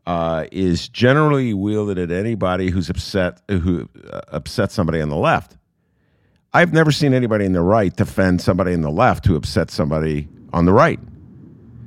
uh, 0.06 0.46
is 0.50 0.88
generally 0.88 1.54
wielded 1.54 1.98
at 1.98 2.10
anybody 2.10 2.70
who's 2.70 2.88
upset 2.90 3.40
who 3.48 3.88
uh, 4.10 4.20
upset 4.28 4.72
somebody 4.72 5.00
on 5.00 5.08
the 5.08 5.16
left. 5.16 5.56
I've 6.54 6.72
never 6.72 6.92
seen 6.92 7.14
anybody 7.14 7.44
in 7.44 7.52
the 7.52 7.62
right 7.62 7.94
defend 7.94 8.40
somebody 8.40 8.72
in 8.72 8.82
the 8.82 8.90
left 8.90 9.26
who 9.26 9.36
upset 9.36 9.70
somebody 9.70 10.28
on 10.52 10.64
the 10.64 10.72
right. 10.72 11.00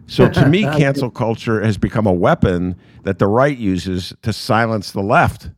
So 0.08 0.30
to 0.30 0.48
me, 0.48 0.64
cancel 0.78 1.10
culture 1.10 1.62
has 1.62 1.78
become 1.78 2.08
a 2.08 2.14
weapon 2.14 2.76
that 3.04 3.20
the 3.20 3.28
right 3.28 3.58
uses 3.58 4.14
to 4.22 4.34
silence 4.34 4.92
the 4.92 5.02
left. 5.02 5.50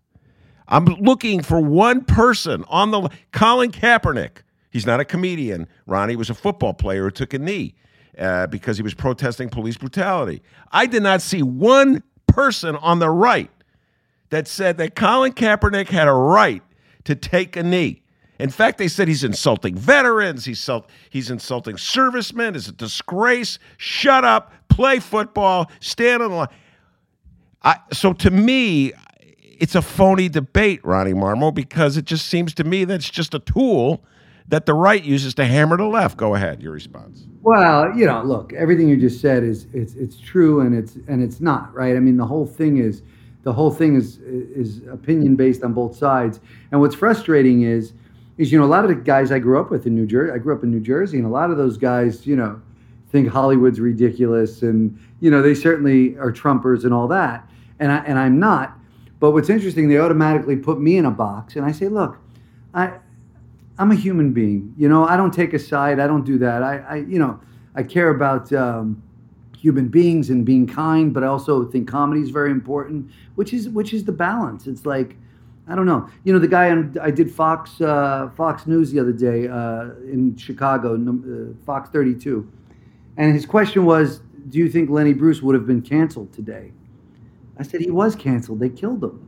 I'm 0.67 0.85
looking 0.85 1.41
for 1.41 1.61
one 1.61 2.03
person 2.03 2.65
on 2.67 2.91
the 2.91 3.09
Colin 3.31 3.71
Kaepernick. 3.71 4.41
He's 4.69 4.85
not 4.85 4.99
a 4.99 5.05
comedian. 5.05 5.67
Ronnie 5.85 6.17
was 6.17 6.29
a 6.29 6.33
football 6.33 6.73
player 6.73 7.05
who 7.05 7.11
took 7.11 7.33
a 7.33 7.39
knee 7.39 7.75
uh, 8.17 8.47
because 8.47 8.77
he 8.77 8.83
was 8.83 8.93
protesting 8.93 9.49
police 9.49 9.77
brutality. 9.77 10.41
I 10.71 10.85
did 10.85 11.03
not 11.03 11.21
see 11.21 11.43
one 11.43 12.03
person 12.27 12.75
on 12.77 12.99
the 12.99 13.09
right 13.09 13.51
that 14.29 14.47
said 14.47 14.77
that 14.77 14.95
Colin 14.95 15.33
Kaepernick 15.33 15.89
had 15.89 16.07
a 16.07 16.13
right 16.13 16.61
to 17.05 17.15
take 17.15 17.55
a 17.55 17.63
knee. 17.63 18.01
In 18.39 18.49
fact, 18.49 18.77
they 18.77 18.87
said 18.87 19.07
he's 19.07 19.23
insulting 19.23 19.75
veterans. 19.75 20.45
He's, 20.45 20.69
he's 21.09 21.31
insulting 21.31 21.77
servicemen. 21.77 22.55
It's 22.55 22.67
a 22.67 22.71
disgrace. 22.71 23.57
Shut 23.77 24.23
up. 24.23 24.53
Play 24.69 24.99
football. 24.99 25.71
Stand 25.79 26.21
on 26.21 26.29
the 26.29 26.35
line. 26.37 26.47
I, 27.63 27.77
so 27.91 28.13
to 28.13 28.29
me, 28.29 28.93
it's 29.59 29.73
a 29.73 29.81
phony 29.81 30.29
debate, 30.29 30.81
Ronnie 30.83 31.13
Marmo, 31.13 31.51
because 31.51 31.97
it 31.97 32.05
just 32.05 32.27
seems 32.27 32.53
to 32.55 32.63
me 32.63 32.85
that 32.85 32.95
it's 32.95 33.09
just 33.09 33.33
a 33.33 33.39
tool 33.39 34.03
that 34.49 34.65
the 34.65 34.73
right 34.73 35.03
uses 35.03 35.33
to 35.35 35.45
hammer 35.45 35.77
the 35.77 35.85
left. 35.85 36.17
Go 36.17 36.35
ahead, 36.35 36.61
your 36.61 36.71
response. 36.71 37.27
Well, 37.41 37.95
you 37.97 38.05
know, 38.05 38.23
look, 38.23 38.53
everything 38.53 38.87
you 38.87 38.97
just 38.97 39.21
said 39.21 39.43
is 39.43 39.67
it's 39.73 39.93
it's 39.95 40.19
true 40.19 40.61
and 40.61 40.75
it's 40.75 40.95
and 41.07 41.23
it's 41.23 41.39
not 41.39 41.73
right. 41.73 41.95
I 41.95 41.99
mean, 41.99 42.17
the 42.17 42.25
whole 42.25 42.45
thing 42.45 42.77
is 42.77 43.01
the 43.43 43.53
whole 43.53 43.71
thing 43.71 43.95
is 43.95 44.17
is 44.19 44.81
opinion 44.91 45.35
based 45.35 45.63
on 45.63 45.73
both 45.73 45.95
sides. 45.95 46.39
And 46.71 46.81
what's 46.81 46.95
frustrating 46.95 47.63
is 47.63 47.93
is 48.37 48.51
you 48.51 48.59
know 48.59 48.65
a 48.65 48.67
lot 48.67 48.83
of 48.83 48.89
the 48.89 48.95
guys 48.95 49.31
I 49.31 49.39
grew 49.39 49.59
up 49.59 49.69
with 49.69 49.85
in 49.85 49.95
New 49.95 50.05
Jersey. 50.05 50.33
I 50.33 50.37
grew 50.37 50.55
up 50.55 50.63
in 50.63 50.71
New 50.71 50.79
Jersey, 50.79 51.17
and 51.17 51.25
a 51.25 51.29
lot 51.29 51.51
of 51.51 51.57
those 51.57 51.77
guys, 51.77 52.27
you 52.27 52.35
know, 52.35 52.61
think 53.09 53.29
Hollywood's 53.29 53.79
ridiculous, 53.79 54.61
and 54.61 54.97
you 55.19 55.31
know 55.31 55.41
they 55.41 55.55
certainly 55.55 56.17
are 56.17 56.31
Trumpers 56.31 56.83
and 56.83 56.93
all 56.93 57.07
that. 57.07 57.49
And 57.79 57.91
I 57.91 57.97
and 57.99 58.19
I'm 58.19 58.39
not. 58.39 58.77
But 59.19 59.31
what's 59.31 59.49
interesting, 59.49 59.89
they 59.89 59.97
automatically 59.97 60.55
put 60.55 60.79
me 60.79 60.97
in 60.97 61.05
a 61.05 61.11
box, 61.11 61.55
and 61.55 61.65
I 61.65 61.71
say, 61.71 61.87
look, 61.87 62.17
I 62.73 62.93
I'm 63.79 63.91
a 63.91 63.95
human 63.95 64.33
being. 64.33 64.73
You 64.77 64.89
know, 64.89 65.05
I 65.05 65.17
don't 65.17 65.33
take 65.33 65.53
a 65.53 65.59
side. 65.59 65.99
I 65.99 66.07
don't 66.07 66.25
do 66.25 66.37
that. 66.39 66.63
I, 66.63 66.77
I 66.77 66.95
you 66.97 67.19
know, 67.19 67.39
I 67.75 67.83
care 67.83 68.09
about 68.09 68.51
um, 68.53 69.01
human 69.55 69.87
beings 69.87 70.29
and 70.29 70.45
being 70.45 70.67
kind, 70.67 71.13
but 71.13 71.23
I 71.23 71.27
also 71.27 71.65
think 71.65 71.87
comedy 71.87 72.21
is 72.21 72.29
very 72.29 72.51
important, 72.51 73.11
which 73.35 73.53
is 73.53 73.69
which 73.69 73.93
is 73.93 74.03
the 74.05 74.11
balance. 74.11 74.67
It's 74.67 74.85
like 74.85 75.15
I 75.67 75.75
don't 75.75 75.85
know. 75.85 76.09
You 76.23 76.33
know, 76.33 76.39
the 76.39 76.47
guy 76.47 76.71
on 76.71 76.95
I 77.01 77.11
did 77.11 77.31
Fox 77.31 77.79
uh, 77.81 78.29
Fox 78.35 78.65
News 78.67 78.91
the 78.91 78.99
other 78.99 79.11
day 79.11 79.47
uh, 79.47 79.91
in 80.11 80.35
Chicago, 80.37 80.95
uh, 80.95 81.53
Fox 81.65 81.89
32, 81.89 82.49
and 83.17 83.33
his 83.33 83.45
question 83.45 83.85
was, 83.85 84.21
"Do 84.49 84.57
you 84.57 84.69
think 84.69 84.89
Lenny 84.89 85.13
Bruce 85.13 85.41
would 85.41 85.55
have 85.55 85.67
been 85.67 85.81
canceled 85.81 86.33
today?" 86.33 86.71
I 87.59 87.63
said 87.63 87.81
he 87.81 87.91
was 87.91 88.15
canceled. 88.15 88.59
They 88.59 88.69
killed 88.69 89.03
him. 89.03 89.27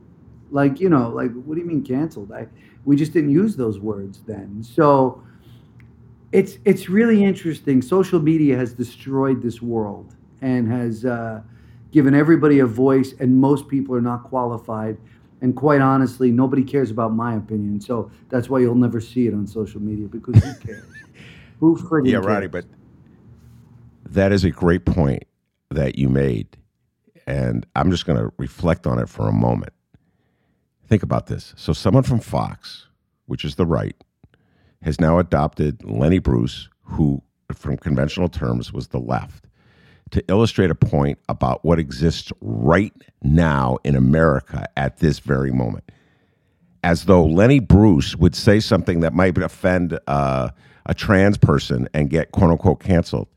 Like 0.51 0.79
you 0.79 0.89
know, 0.89 1.09
like 1.09 1.31
what 1.33 1.55
do 1.55 1.61
you 1.61 1.67
mean 1.67 1.83
canceled? 1.83 2.31
I 2.31 2.47
we 2.89 2.95
just 2.95 3.13
didn't 3.13 3.31
use 3.31 3.55
those 3.55 3.79
words 3.79 4.21
then. 4.25 4.63
So 4.63 5.23
it's 6.31 6.57
it's 6.65 6.89
really 6.89 7.23
interesting. 7.23 7.81
Social 7.81 8.19
media 8.19 8.55
has 8.57 8.73
destroyed 8.73 9.41
this 9.41 9.61
world 9.61 10.15
and 10.41 10.71
has 10.71 11.05
uh, 11.05 11.41
given 11.91 12.13
everybody 12.13 12.59
a 12.59 12.65
voice, 12.65 13.13
and 13.19 13.35
most 13.35 13.67
people 13.67 13.95
are 13.95 14.01
not 14.01 14.23
qualified 14.23 14.97
and 15.41 15.55
quite 15.55 15.81
honestly, 15.81 16.31
nobody 16.31 16.63
cares 16.63 16.91
about 16.91 17.13
my 17.13 17.35
opinion. 17.35 17.79
So 17.79 18.11
that's 18.29 18.49
why 18.49 18.59
you'll 18.59 18.75
never 18.75 18.99
see 18.99 19.27
it 19.27 19.33
on 19.33 19.47
social 19.47 19.81
media 19.81 20.07
because 20.07 20.35
who 20.43 20.53
cares? 20.55 20.85
who 21.59 21.77
friggin' 21.89 22.07
Yeah, 22.07 22.13
cares? 22.13 22.25
Ronnie, 22.25 22.47
but 22.47 22.65
that 24.05 24.31
is 24.31 24.43
a 24.43 24.51
great 24.51 24.85
point 24.85 25.23
that 25.69 25.97
you 25.97 26.09
made. 26.09 26.57
And 27.25 27.65
I'm 27.75 27.91
just 27.91 28.05
going 28.05 28.19
to 28.19 28.31
reflect 28.37 28.87
on 28.87 28.99
it 28.99 29.07
for 29.07 29.27
a 29.29 29.31
moment. 29.31 29.71
Think 30.89 31.03
about 31.03 31.27
this. 31.27 31.53
So, 31.55 31.71
someone 31.71 32.01
from 32.01 32.19
Fox, 32.19 32.87
which 33.27 33.45
is 33.45 33.55
the 33.55 33.65
right, 33.65 33.95
has 34.81 34.99
now 34.99 35.19
adopted 35.19 35.83
Lenny 35.83 36.17
Bruce, 36.17 36.67
who, 36.81 37.21
from 37.53 37.77
conventional 37.77 38.27
terms, 38.27 38.73
was 38.73 38.87
the 38.87 38.99
left 38.99 39.45
to 40.09 40.23
illustrate 40.27 40.71
a 40.71 40.75
point 40.75 41.19
about 41.29 41.63
what 41.63 41.77
exists 41.77 42.31
right 42.41 42.93
now 43.21 43.77
in 43.83 43.95
America 43.95 44.67
at 44.77 44.97
this 44.97 45.19
very 45.19 45.51
moment. 45.51 45.91
As 46.83 47.05
though 47.05 47.23
Lenny 47.23 47.59
Bruce 47.59 48.15
would 48.15 48.33
say 48.33 48.59
something 48.59 49.01
that 49.01 49.13
might 49.13 49.37
offend 49.37 49.99
uh, 50.07 50.49
a 50.87 50.95
trans 50.95 51.37
person 51.37 51.87
and 51.93 52.09
get 52.09 52.31
quote 52.31 52.49
unquote 52.49 52.79
canceled. 52.79 53.27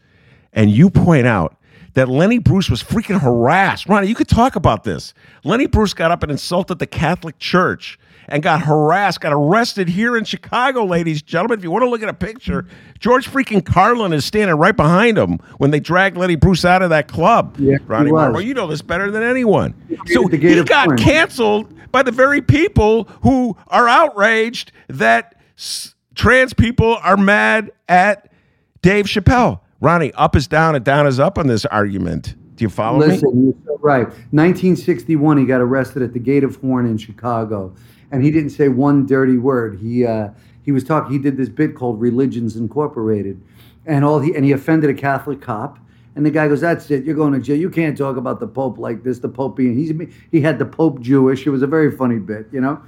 And 0.55 0.71
you 0.71 0.89
point 0.89 1.27
out 1.27 1.59
that 1.95 2.09
Lenny 2.09 2.39
Bruce 2.39 2.71
was 2.71 2.83
freaking 2.83 3.21
harassed. 3.21 3.89
Ronnie, 3.89 4.07
you 4.09 4.15
could 4.15 4.29
talk 4.29 4.57
about 4.57 4.85
this. 4.85 5.13
Lenny 5.45 5.67
Bruce 5.67 5.93
got 5.95 6.11
up 6.11 6.23
and 6.23 6.33
insulted 6.33 6.79
the 6.79 6.87
Catholic 6.87 7.39
Church 7.39 7.99
and 8.29 8.43
got 8.43 8.63
harassed, 8.63 9.21
got 9.21 9.33
arrested 9.33 9.89
here 9.89 10.17
in 10.17 10.25
Chicago, 10.25 10.85
ladies 10.85 11.21
and 11.21 11.27
gentlemen. 11.27 11.59
If 11.59 11.65
you 11.65 11.71
want 11.71 11.83
to 11.83 11.91
look 11.91 12.03
at 12.03 12.09
a 12.09 12.15
picture, 12.15 12.67
George 12.99 13.29
freaking 13.29 13.65
Carlin 13.65 14.13
is 14.13 14.25
standing 14.25 14.57
right 14.57 14.77
behind 14.77 15.19
him 15.19 15.39
when 15.59 15.71
they 15.71 15.81
dragged 15.81 16.17
Lenny 16.17 16.37
Bruce 16.37 16.65
out 16.65 16.83
of 16.83 16.91
that 16.91 17.09
club. 17.09 17.57
Yeah, 17.59 17.77
Ronnie. 17.87 18.11
Marmo, 18.11 18.43
you 18.45 18.55
know 18.55 18.67
this 18.69 18.81
better 18.81 19.11
than 19.11 19.23
anyone. 19.23 19.75
So 20.07 20.29
he 20.29 20.63
got 20.65 20.87
corn. 20.87 20.99
canceled 20.99 21.93
by 21.93 22.03
the 22.03 22.13
very 22.13 22.41
people 22.41 23.05
who 23.23 23.57
are 23.69 23.87
outraged 23.89 24.73
that 24.89 25.35
s- 25.59 25.95
trans 26.15 26.55
people 26.55 26.97
are 27.03 27.17
mad 27.19 27.71
at 27.89 28.33
Dave 28.81 29.07
Chappelle. 29.07 29.61
Ronnie, 29.83 30.13
up 30.13 30.37
is 30.37 30.47
down 30.47 30.77
and 30.77 30.85
down 30.85 31.09
is 31.09 31.19
up 31.19 31.39
on 31.39 31.49
this 31.49 31.67
argument. 31.67 32.37
Do 32.55 32.65
you 32.65 32.69
follow 32.69 33.01
me? 33.01 33.07
Listen, 33.07 33.45
you're 33.45 33.55
so 33.67 33.79
right. 33.83 34.07
1961, 34.31 35.39
he 35.39 35.45
got 35.45 35.61
arrested 35.61 36.03
at 36.03 36.13
the 36.13 36.21
Gate 36.21 36.45
of 36.45 36.55
Horn 36.61 36.87
in 36.87 36.97
Chicago, 36.97 37.75
and 38.13 38.23
he 38.23 38.31
didn't 38.31 38.51
say 38.51 38.69
one 38.69 39.07
dirty 39.07 39.39
word. 39.39 39.81
He 39.81 40.07
uh, 40.07 40.29
he 40.63 40.71
was 40.71 40.85
talking. 40.85 41.11
He 41.11 41.19
did 41.19 41.37
this 41.37 41.49
bit 41.49 41.75
called 41.75 42.01
Religions 42.01 42.55
Incorporated, 42.55 43.43
and 43.85 44.05
all 44.05 44.21
he 44.21 44.33
and 44.37 44.45
he 44.45 44.53
offended 44.53 44.89
a 44.89 44.95
Catholic 44.95 45.41
cop. 45.41 45.81
And 46.15 46.25
the 46.25 46.31
guy 46.31 46.47
goes, 46.47 46.61
"That's 46.61 46.89
it. 46.93 47.05
You're 47.05 47.17
going 47.17 47.33
to 47.33 47.41
jail. 47.41 47.57
You 47.57 47.69
can't 47.69 47.99
talk 47.99 48.17
about 48.17 48.39
the 48.39 48.47
Pope 48.47 48.79
like 48.79 49.03
this. 49.03 49.19
The 49.19 49.29
Pope 49.29 49.57
being 49.57 49.77
he's 49.77 49.93
he 50.31 50.41
had 50.41 50.61
the 50.61 50.67
Pope 50.67 51.01
Jewish. 51.01 51.45
It 51.45 51.51
was 51.51 51.63
a 51.63 51.67
very 51.67 51.91
funny 51.91 52.21
bit, 52.21 52.47
you 52.53 52.61
know. 52.61 52.81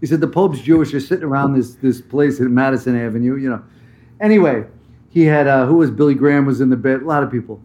He 0.00 0.06
said 0.06 0.22
the 0.22 0.28
Pope's 0.28 0.60
Jewish. 0.60 0.92
You're 0.92 1.02
sitting 1.02 1.24
around 1.24 1.52
this 1.52 1.74
this 1.74 2.00
place 2.00 2.40
in 2.40 2.54
Madison 2.54 2.96
Avenue, 2.96 3.36
you 3.36 3.50
know. 3.50 3.62
Anyway, 4.20 4.64
he 5.10 5.24
had 5.24 5.46
uh, 5.46 5.66
who 5.66 5.76
was 5.76 5.90
Billy 5.90 6.14
Graham 6.14 6.46
was 6.46 6.60
in 6.60 6.70
the 6.70 6.76
bit. 6.76 7.02
A 7.02 7.04
lot 7.04 7.22
of 7.22 7.30
people. 7.30 7.60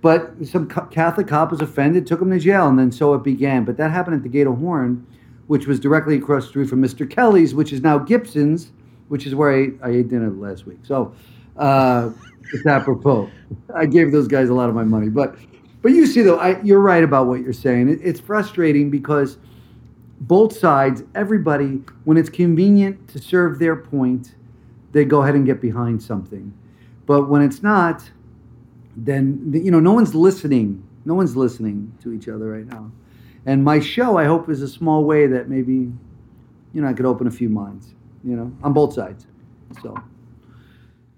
But 0.00 0.32
some 0.46 0.68
Catholic 0.68 1.26
cop 1.26 1.50
was 1.50 1.60
offended, 1.60 2.06
took 2.06 2.20
him 2.20 2.30
to 2.30 2.38
jail, 2.38 2.68
and 2.68 2.78
then 2.78 2.92
so 2.92 3.14
it 3.14 3.24
began. 3.24 3.64
But 3.64 3.76
that 3.78 3.90
happened 3.90 4.16
at 4.16 4.22
the 4.22 4.28
Gate 4.28 4.46
of 4.46 4.58
Horn, 4.58 5.04
which 5.48 5.66
was 5.66 5.80
directly 5.80 6.16
across 6.16 6.44
the 6.44 6.50
street 6.50 6.68
from 6.68 6.80
Mr. 6.80 7.08
Kelly's, 7.08 7.52
which 7.52 7.72
is 7.72 7.82
now 7.82 7.98
Gibson's, 7.98 8.70
which 9.08 9.26
is 9.26 9.34
where 9.34 9.50
I 9.50 9.56
ate, 9.56 9.78
I 9.82 9.90
ate 9.90 10.08
dinner 10.08 10.30
last 10.30 10.66
week. 10.66 10.78
So 10.84 11.12
uh, 11.56 12.10
it's 12.52 12.64
apropos. 12.64 13.28
I 13.74 13.86
gave 13.86 14.12
those 14.12 14.28
guys 14.28 14.50
a 14.50 14.54
lot 14.54 14.68
of 14.68 14.74
my 14.76 14.84
money. 14.84 15.08
But 15.08 15.34
but 15.82 15.92
you 15.92 16.06
see, 16.06 16.22
though, 16.22 16.38
I, 16.38 16.60
you're 16.62 16.80
right 16.80 17.02
about 17.02 17.26
what 17.26 17.40
you're 17.40 17.52
saying. 17.52 17.88
It, 17.88 18.00
it's 18.02 18.20
frustrating 18.20 18.90
because 18.90 19.38
both 20.20 20.56
sides, 20.56 21.02
everybody, 21.14 21.82
when 22.04 22.16
it's 22.16 22.30
convenient 22.30 23.08
to 23.08 23.18
serve 23.18 23.58
their 23.58 23.76
point, 23.76 24.34
they 24.92 25.04
go 25.04 25.22
ahead 25.22 25.34
and 25.34 25.46
get 25.46 25.60
behind 25.60 26.02
something. 26.02 26.52
But 27.06 27.28
when 27.28 27.42
it's 27.42 27.62
not, 27.62 28.10
then 28.96 29.50
you 29.54 29.70
know 29.70 29.80
no 29.80 29.92
one's 29.92 30.14
listening. 30.14 30.82
No 31.04 31.14
one's 31.14 31.36
listening 31.36 31.92
to 32.02 32.12
each 32.12 32.28
other 32.28 32.50
right 32.50 32.66
now. 32.66 32.90
And 33.46 33.64
my 33.64 33.80
show, 33.80 34.18
I 34.18 34.24
hope, 34.24 34.50
is 34.50 34.60
a 34.60 34.68
small 34.68 35.04
way 35.04 35.26
that 35.26 35.48
maybe, 35.48 35.90
you 36.74 36.82
know, 36.82 36.88
I 36.88 36.92
could 36.92 37.06
open 37.06 37.26
a 37.26 37.30
few 37.30 37.48
minds. 37.48 37.94
You 38.24 38.36
know, 38.36 38.52
on 38.62 38.72
both 38.72 38.94
sides. 38.94 39.26
So 39.82 39.96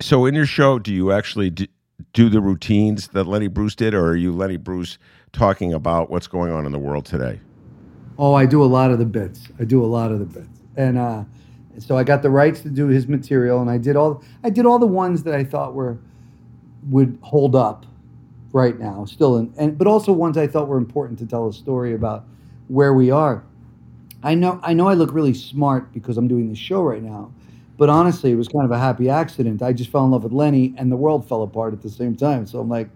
So, 0.01 0.27
in 0.27 0.35
your 0.35 0.47
show, 0.47 0.79
do 0.79 0.93
you 0.93 1.13
actually 1.13 1.51
do, 1.51 1.67
do 2.13 2.29
the 2.29 2.41
routines 2.41 3.09
that 3.09 3.25
Lenny 3.25 3.49
Bruce 3.49 3.75
did, 3.75 3.95
or 3.95 4.07
are 4.07 4.17
you 4.17 4.33
Lenny 4.33 4.59
Bruce 4.59 4.99
talking 5.33 5.73
about 5.73 6.11
what's 6.11 6.27
going 6.27 6.53
on 6.53 6.67
in 6.67 6.73
the 6.73 6.79
world 6.79 7.05
today? 7.07 7.41
Oh, 8.19 8.35
I 8.35 8.45
do 8.47 8.63
a 8.63 8.67
lot 8.67 8.91
of 8.91 8.99
the 8.99 9.07
bits. 9.07 9.49
I 9.59 9.65
do 9.65 9.83
a 9.83 9.87
lot 9.87 10.13
of 10.13 10.19
the 10.19 10.27
bits, 10.27 10.61
and 10.77 10.99
uh, 10.99 11.25
so 11.79 11.97
I 11.97 12.05
got 12.05 12.23
the 12.23 12.31
rights 12.31 12.61
to 12.63 12.71
do 12.71 12.87
his 12.89 13.09
material, 13.09 13.61
and 13.61 13.71
I 13.71 13.79
did 13.79 13.97
all. 13.97 14.23
I 14.45 14.51
did 14.51 14.67
all 14.67 14.79
the 14.79 14.87
ones 14.87 15.23
that 15.25 15.35
I 15.35 15.45
thought 15.45 15.75
were 15.75 15.99
would 16.89 17.19
hold 17.23 17.55
up 17.55 17.87
right 18.53 18.79
now, 18.79 19.05
still, 19.05 19.37
in, 19.37 19.53
and 19.59 19.77
but 19.79 19.87
also 19.87 20.13
ones 20.13 20.37
I 20.37 20.47
thought 20.47 20.69
were 20.69 20.79
important 20.79 21.19
to 21.21 21.27
tell 21.27 21.49
a 21.49 21.53
story 21.53 21.95
about 21.95 22.25
where 22.69 22.95
we 22.95 23.11
are. 23.11 23.45
I 24.23 24.35
know. 24.35 24.61
I 24.63 24.75
know. 24.75 24.89
I 24.89 24.95
look 24.95 25.13
really 25.13 25.35
smart 25.35 25.93
because 25.93 26.17
I'm 26.19 26.29
doing 26.29 26.49
this 26.49 26.59
show 26.59 26.83
right 26.83 27.03
now, 27.03 27.33
but 27.79 27.89
honestly, 27.89 28.33
it 28.33 28.37
was 28.37 28.49
kind 28.49 28.65
of 28.65 28.71
a 28.71 28.79
happy 28.79 29.09
accident. 29.09 29.63
I 29.63 29.73
just 29.73 29.91
fell 29.91 30.05
in 30.05 30.11
love 30.11 30.25
with 30.25 30.33
Lenny, 30.33 30.75
and 30.77 30.91
the 30.91 30.97
world 30.97 31.29
fell 31.29 31.43
apart 31.43 31.73
at 31.73 31.83
the 31.83 31.91
same 31.91 32.17
time. 32.17 32.47
So 32.47 32.59
I'm 32.61 32.69
like, 32.69 32.91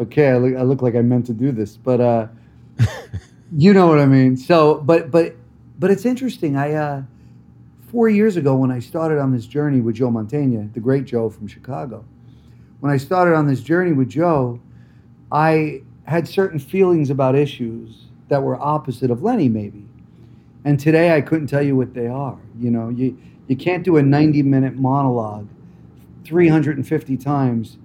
okay, 0.00 0.28
I 0.28 0.36
look, 0.38 0.56
I 0.56 0.62
look 0.62 0.82
like 0.82 0.94
I 0.94 1.02
meant 1.02 1.26
to 1.26 1.34
do 1.34 1.52
this, 1.52 1.76
but. 1.76 2.00
uh 2.00 2.26
you 3.56 3.72
know 3.72 3.86
what 3.86 3.98
I 3.98 4.06
mean. 4.06 4.36
So, 4.36 4.76
but 4.80 5.10
but 5.10 5.34
but 5.78 5.90
it's 5.90 6.04
interesting. 6.04 6.56
I 6.56 6.72
uh, 6.74 7.02
four 7.90 8.08
years 8.08 8.36
ago 8.36 8.54
when 8.54 8.70
I 8.70 8.78
started 8.78 9.18
on 9.18 9.32
this 9.32 9.46
journey 9.46 9.80
with 9.80 9.96
Joe 9.96 10.10
Mantegna, 10.10 10.72
the 10.72 10.80
great 10.80 11.04
Joe 11.04 11.30
from 11.30 11.48
Chicago, 11.48 12.04
when 12.80 12.92
I 12.92 12.96
started 12.96 13.34
on 13.34 13.46
this 13.46 13.60
journey 13.60 13.92
with 13.92 14.08
Joe, 14.08 14.60
I 15.32 15.82
had 16.04 16.28
certain 16.28 16.58
feelings 16.58 17.10
about 17.10 17.34
issues 17.34 18.06
that 18.28 18.42
were 18.42 18.60
opposite 18.60 19.10
of 19.10 19.22
Lenny, 19.22 19.48
maybe. 19.48 19.84
And 20.64 20.78
today 20.78 21.16
I 21.16 21.20
couldn't 21.20 21.46
tell 21.46 21.62
you 21.62 21.76
what 21.76 21.94
they 21.94 22.06
are. 22.06 22.38
You 22.58 22.70
know, 22.70 22.88
you 22.88 23.18
you 23.46 23.56
can't 23.56 23.82
do 23.82 23.96
a 23.96 24.02
90 24.02 24.42
minute 24.42 24.76
monologue 24.76 25.48
350 26.24 27.16
times 27.16 27.78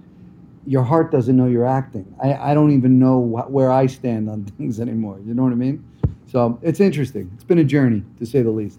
your 0.66 0.82
heart 0.82 1.10
doesn't 1.10 1.36
know 1.36 1.46
you're 1.46 1.66
acting. 1.66 2.14
I, 2.22 2.34
I 2.34 2.54
don't 2.54 2.70
even 2.70 2.98
know 2.98 3.20
wh- 3.20 3.50
where 3.50 3.70
I 3.70 3.86
stand 3.86 4.28
on 4.28 4.44
things 4.58 4.80
anymore. 4.80 5.18
You 5.24 5.34
know 5.34 5.42
what 5.42 5.52
I 5.52 5.56
mean? 5.56 5.84
So 6.26 6.58
it's 6.62 6.80
interesting. 6.80 7.30
It's 7.34 7.44
been 7.44 7.58
a 7.58 7.64
journey, 7.64 8.02
to 8.18 8.26
say 8.26 8.42
the 8.42 8.50
least. 8.50 8.78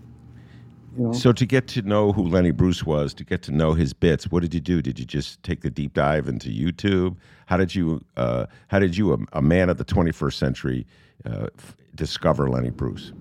You 0.98 1.04
know? 1.06 1.14
So, 1.14 1.32
to 1.32 1.46
get 1.46 1.68
to 1.70 1.82
know 1.82 2.12
who 2.12 2.24
Lenny 2.24 2.52
Bruce 2.52 2.84
was, 2.84 3.14
to 3.16 3.24
get 3.24 3.42
to 3.44 3.52
know 3.52 3.74
his 3.74 3.94
bits, 3.94 4.32
what 4.32 4.42
did 4.42 4.54
you 4.54 4.60
do? 4.60 4.82
Did 4.82 5.00
you 5.00 5.06
just 5.06 5.42
take 5.44 5.62
the 5.62 5.70
deep 5.70 5.94
dive 5.94 6.28
into 6.28 6.50
YouTube? 6.50 7.18
How 7.48 7.58
did 7.58 7.76
you, 7.76 8.04
uh, 8.18 8.46
how 8.68 8.80
did 8.80 8.98
you, 8.98 9.14
a, 9.14 9.18
a 9.34 9.42
man 9.42 9.70
of 9.70 9.78
the 9.78 9.86
21st 9.86 10.34
century, 10.34 10.88
uh, 11.26 11.48
f- 11.58 11.76
discover 11.96 12.50
Lenny 12.50 12.70
Bruce? 12.70 13.12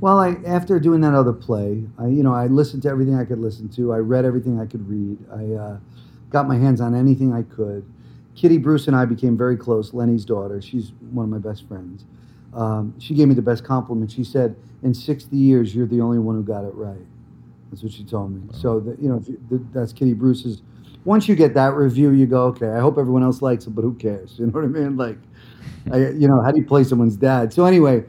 well, 0.00 0.18
I 0.18 0.36
after 0.46 0.80
doing 0.80 1.02
that 1.02 1.14
other 1.14 1.32
play, 1.32 1.84
I 1.98 2.06
you 2.06 2.22
know 2.22 2.34
I 2.34 2.46
listened 2.46 2.82
to 2.84 2.88
everything 2.88 3.14
I 3.14 3.24
could 3.24 3.38
listen 3.38 3.68
to. 3.70 3.92
I 3.92 3.98
read 3.98 4.24
everything 4.24 4.58
I 4.58 4.66
could 4.66 4.88
read. 4.88 5.18
I 5.30 5.54
uh, 5.54 5.78
got 6.30 6.48
my 6.48 6.56
hands 6.56 6.80
on 6.80 6.94
anything 6.94 7.32
I 7.32 7.42
could. 7.42 7.84
Kitty 8.34 8.56
Bruce 8.56 8.86
and 8.86 8.96
I 8.96 9.04
became 9.04 9.36
very 9.36 9.56
close. 9.56 9.92
Lenny's 9.92 10.24
daughter. 10.24 10.62
She's 10.62 10.92
one 11.12 11.24
of 11.24 11.30
my 11.30 11.38
best 11.38 11.68
friends. 11.68 12.06
Um, 12.54 12.94
she 12.98 13.14
gave 13.14 13.28
me 13.28 13.34
the 13.34 13.42
best 13.42 13.64
compliment. 13.64 14.10
She 14.10 14.24
said, 14.24 14.56
"In 14.82 14.94
60 14.94 15.36
years, 15.36 15.74
you're 15.74 15.86
the 15.86 16.00
only 16.00 16.18
one 16.18 16.34
who 16.34 16.42
got 16.42 16.64
it 16.64 16.74
right." 16.74 17.06
That's 17.70 17.82
what 17.82 17.92
she 17.92 18.04
told 18.04 18.32
me. 18.32 18.42
So 18.52 18.80
that 18.80 19.00
you 19.00 19.08
know, 19.08 19.16
if 19.16 19.28
you, 19.28 19.40
th- 19.48 19.62
that's 19.72 19.92
Kitty 19.92 20.14
Bruce's. 20.14 20.62
Once 21.04 21.28
you 21.28 21.34
get 21.34 21.54
that 21.54 21.74
review, 21.74 22.10
you 22.10 22.26
go, 22.26 22.44
"Okay, 22.46 22.68
I 22.68 22.80
hope 22.80 22.98
everyone 22.98 23.22
else 23.22 23.40
likes 23.40 23.66
it, 23.66 23.70
but 23.70 23.82
who 23.82 23.94
cares?" 23.94 24.34
You 24.38 24.46
know 24.46 24.52
what 24.52 24.64
I 24.64 24.68
mean? 24.68 24.96
Like, 24.96 25.18
I, 25.92 26.10
you 26.10 26.28
know, 26.28 26.42
how 26.42 26.50
do 26.50 26.58
you 26.58 26.66
play 26.66 26.84
someone's 26.84 27.16
dad? 27.16 27.52
So 27.52 27.64
anyway, 27.64 28.04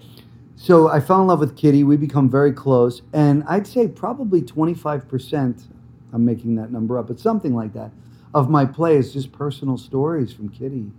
so 0.55 0.89
I 0.89 0.99
fell 0.99 1.21
in 1.21 1.27
love 1.27 1.39
with 1.39 1.55
Kitty. 1.55 1.83
We 1.83 1.95
become 1.95 2.29
very 2.29 2.51
close, 2.51 3.01
and 3.13 3.43
I'd 3.47 3.67
say 3.67 3.87
probably 3.87 4.41
25 4.41 5.07
percent. 5.07 5.67
I'm 6.13 6.25
making 6.25 6.55
that 6.55 6.71
number 6.71 6.97
up, 6.97 7.07
but 7.07 7.19
something 7.19 7.55
like 7.55 7.73
that 7.73 7.91
of 8.33 8.49
my 8.49 8.65
play 8.65 8.97
is 8.97 9.13
just 9.13 9.31
personal 9.31 9.77
stories 9.77 10.33
from 10.33 10.49
Kitty 10.49 10.91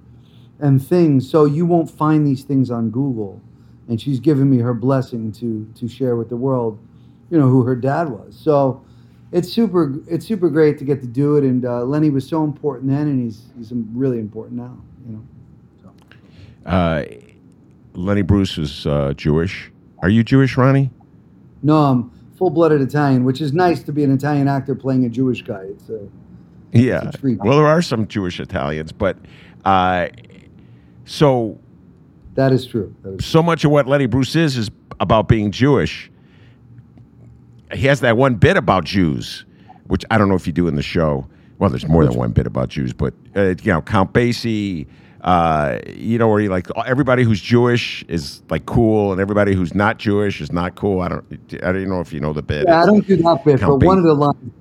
and 0.62 0.82
things. 0.82 1.28
So 1.28 1.44
you 1.44 1.66
won't 1.66 1.90
find 1.90 2.26
these 2.26 2.44
things 2.44 2.70
on 2.70 2.88
Google. 2.88 3.42
And 3.88 4.00
she's 4.00 4.20
given 4.20 4.48
me 4.48 4.58
her 4.58 4.72
blessing 4.72 5.30
to 5.32 5.70
to 5.74 5.86
share 5.86 6.16
with 6.16 6.30
the 6.30 6.36
world 6.36 6.78
you 7.32 7.38
know, 7.38 7.48
who 7.48 7.64
her 7.64 7.74
dad 7.74 8.10
was. 8.10 8.38
So 8.38 8.84
it's 9.32 9.50
super, 9.50 9.94
it's 10.06 10.26
super 10.26 10.50
great 10.50 10.78
to 10.78 10.84
get 10.84 11.00
to 11.00 11.06
do 11.06 11.36
it. 11.36 11.44
And 11.44 11.64
uh, 11.64 11.82
Lenny 11.82 12.10
was 12.10 12.28
so 12.28 12.44
important 12.44 12.90
then, 12.90 13.08
and 13.08 13.24
he's 13.24 13.46
he's 13.56 13.72
really 13.72 14.18
important 14.18 14.60
now. 14.60 14.76
You 15.06 15.12
know. 15.14 15.22
So. 15.82 16.70
Uh, 16.70 17.04
Lenny 17.94 18.20
Bruce 18.20 18.58
is 18.58 18.86
uh, 18.86 19.14
Jewish. 19.16 19.72
Are 20.00 20.10
you 20.10 20.22
Jewish, 20.22 20.58
Ronnie? 20.58 20.90
No, 21.62 21.76
I'm 21.76 22.10
full-blooded 22.36 22.82
Italian, 22.82 23.24
which 23.24 23.40
is 23.40 23.52
nice 23.52 23.82
to 23.84 23.92
be 23.92 24.04
an 24.04 24.12
Italian 24.12 24.48
actor 24.48 24.74
playing 24.74 25.06
a 25.06 25.08
Jewish 25.08 25.42
guy. 25.42 25.62
It's 25.62 25.88
a 25.88 26.06
yeah. 26.72 27.08
it's 27.08 27.16
a. 27.16 27.36
Well, 27.36 27.56
there 27.56 27.66
are 27.66 27.80
some 27.80 28.06
Jewish 28.08 28.40
Italians, 28.40 28.92
but 28.92 29.16
uh, 29.64 30.08
so 31.04 31.58
That 32.34 32.52
is 32.52 32.66
true. 32.66 32.94
That 33.02 33.20
is 33.20 33.26
so 33.26 33.42
much 33.42 33.64
of 33.64 33.70
what 33.70 33.86
Lenny 33.86 34.06
Bruce 34.06 34.36
is 34.36 34.56
is 34.56 34.70
about 35.00 35.28
being 35.28 35.50
Jewish. 35.50 36.10
He 37.72 37.86
has 37.86 38.00
that 38.00 38.16
one 38.16 38.34
bit 38.34 38.56
about 38.56 38.84
Jews, 38.84 39.44
which 39.86 40.04
I 40.10 40.18
don't 40.18 40.28
know 40.28 40.34
if 40.34 40.46
you 40.46 40.52
do 40.52 40.68
in 40.68 40.76
the 40.76 40.82
show. 40.82 41.26
Well, 41.58 41.70
there's 41.70 41.88
more 41.88 42.04
than 42.04 42.14
one 42.14 42.32
bit 42.32 42.46
about 42.46 42.68
Jews, 42.68 42.92
but 42.92 43.14
uh, 43.36 43.54
you 43.62 43.72
know, 43.72 43.82
Count 43.82 44.12
Basie. 44.12 44.86
Uh, 45.22 45.78
you 45.86 46.18
know, 46.18 46.26
where 46.26 46.40
he 46.40 46.48
like 46.48 46.66
everybody 46.84 47.22
who's 47.22 47.40
Jewish 47.40 48.02
is 48.08 48.42
like 48.50 48.66
cool, 48.66 49.12
and 49.12 49.20
everybody 49.20 49.54
who's 49.54 49.72
not 49.72 49.96
Jewish 49.98 50.40
is 50.40 50.50
not 50.50 50.74
cool. 50.74 51.00
I 51.00 51.08
don't, 51.08 51.24
I 51.62 51.70
don't 51.70 51.88
know 51.88 52.00
if 52.00 52.12
you 52.12 52.18
know 52.18 52.32
the 52.32 52.42
bit. 52.42 52.64
Yeah, 52.66 52.82
I 52.82 52.86
don't 52.86 53.06
do 53.06 53.16
that 53.18 53.44
bit, 53.44 53.60
Count 53.60 53.78
but 53.78 53.86
one 53.86 53.98
of 53.98 54.04
the 54.04 54.14
lines 54.14 54.52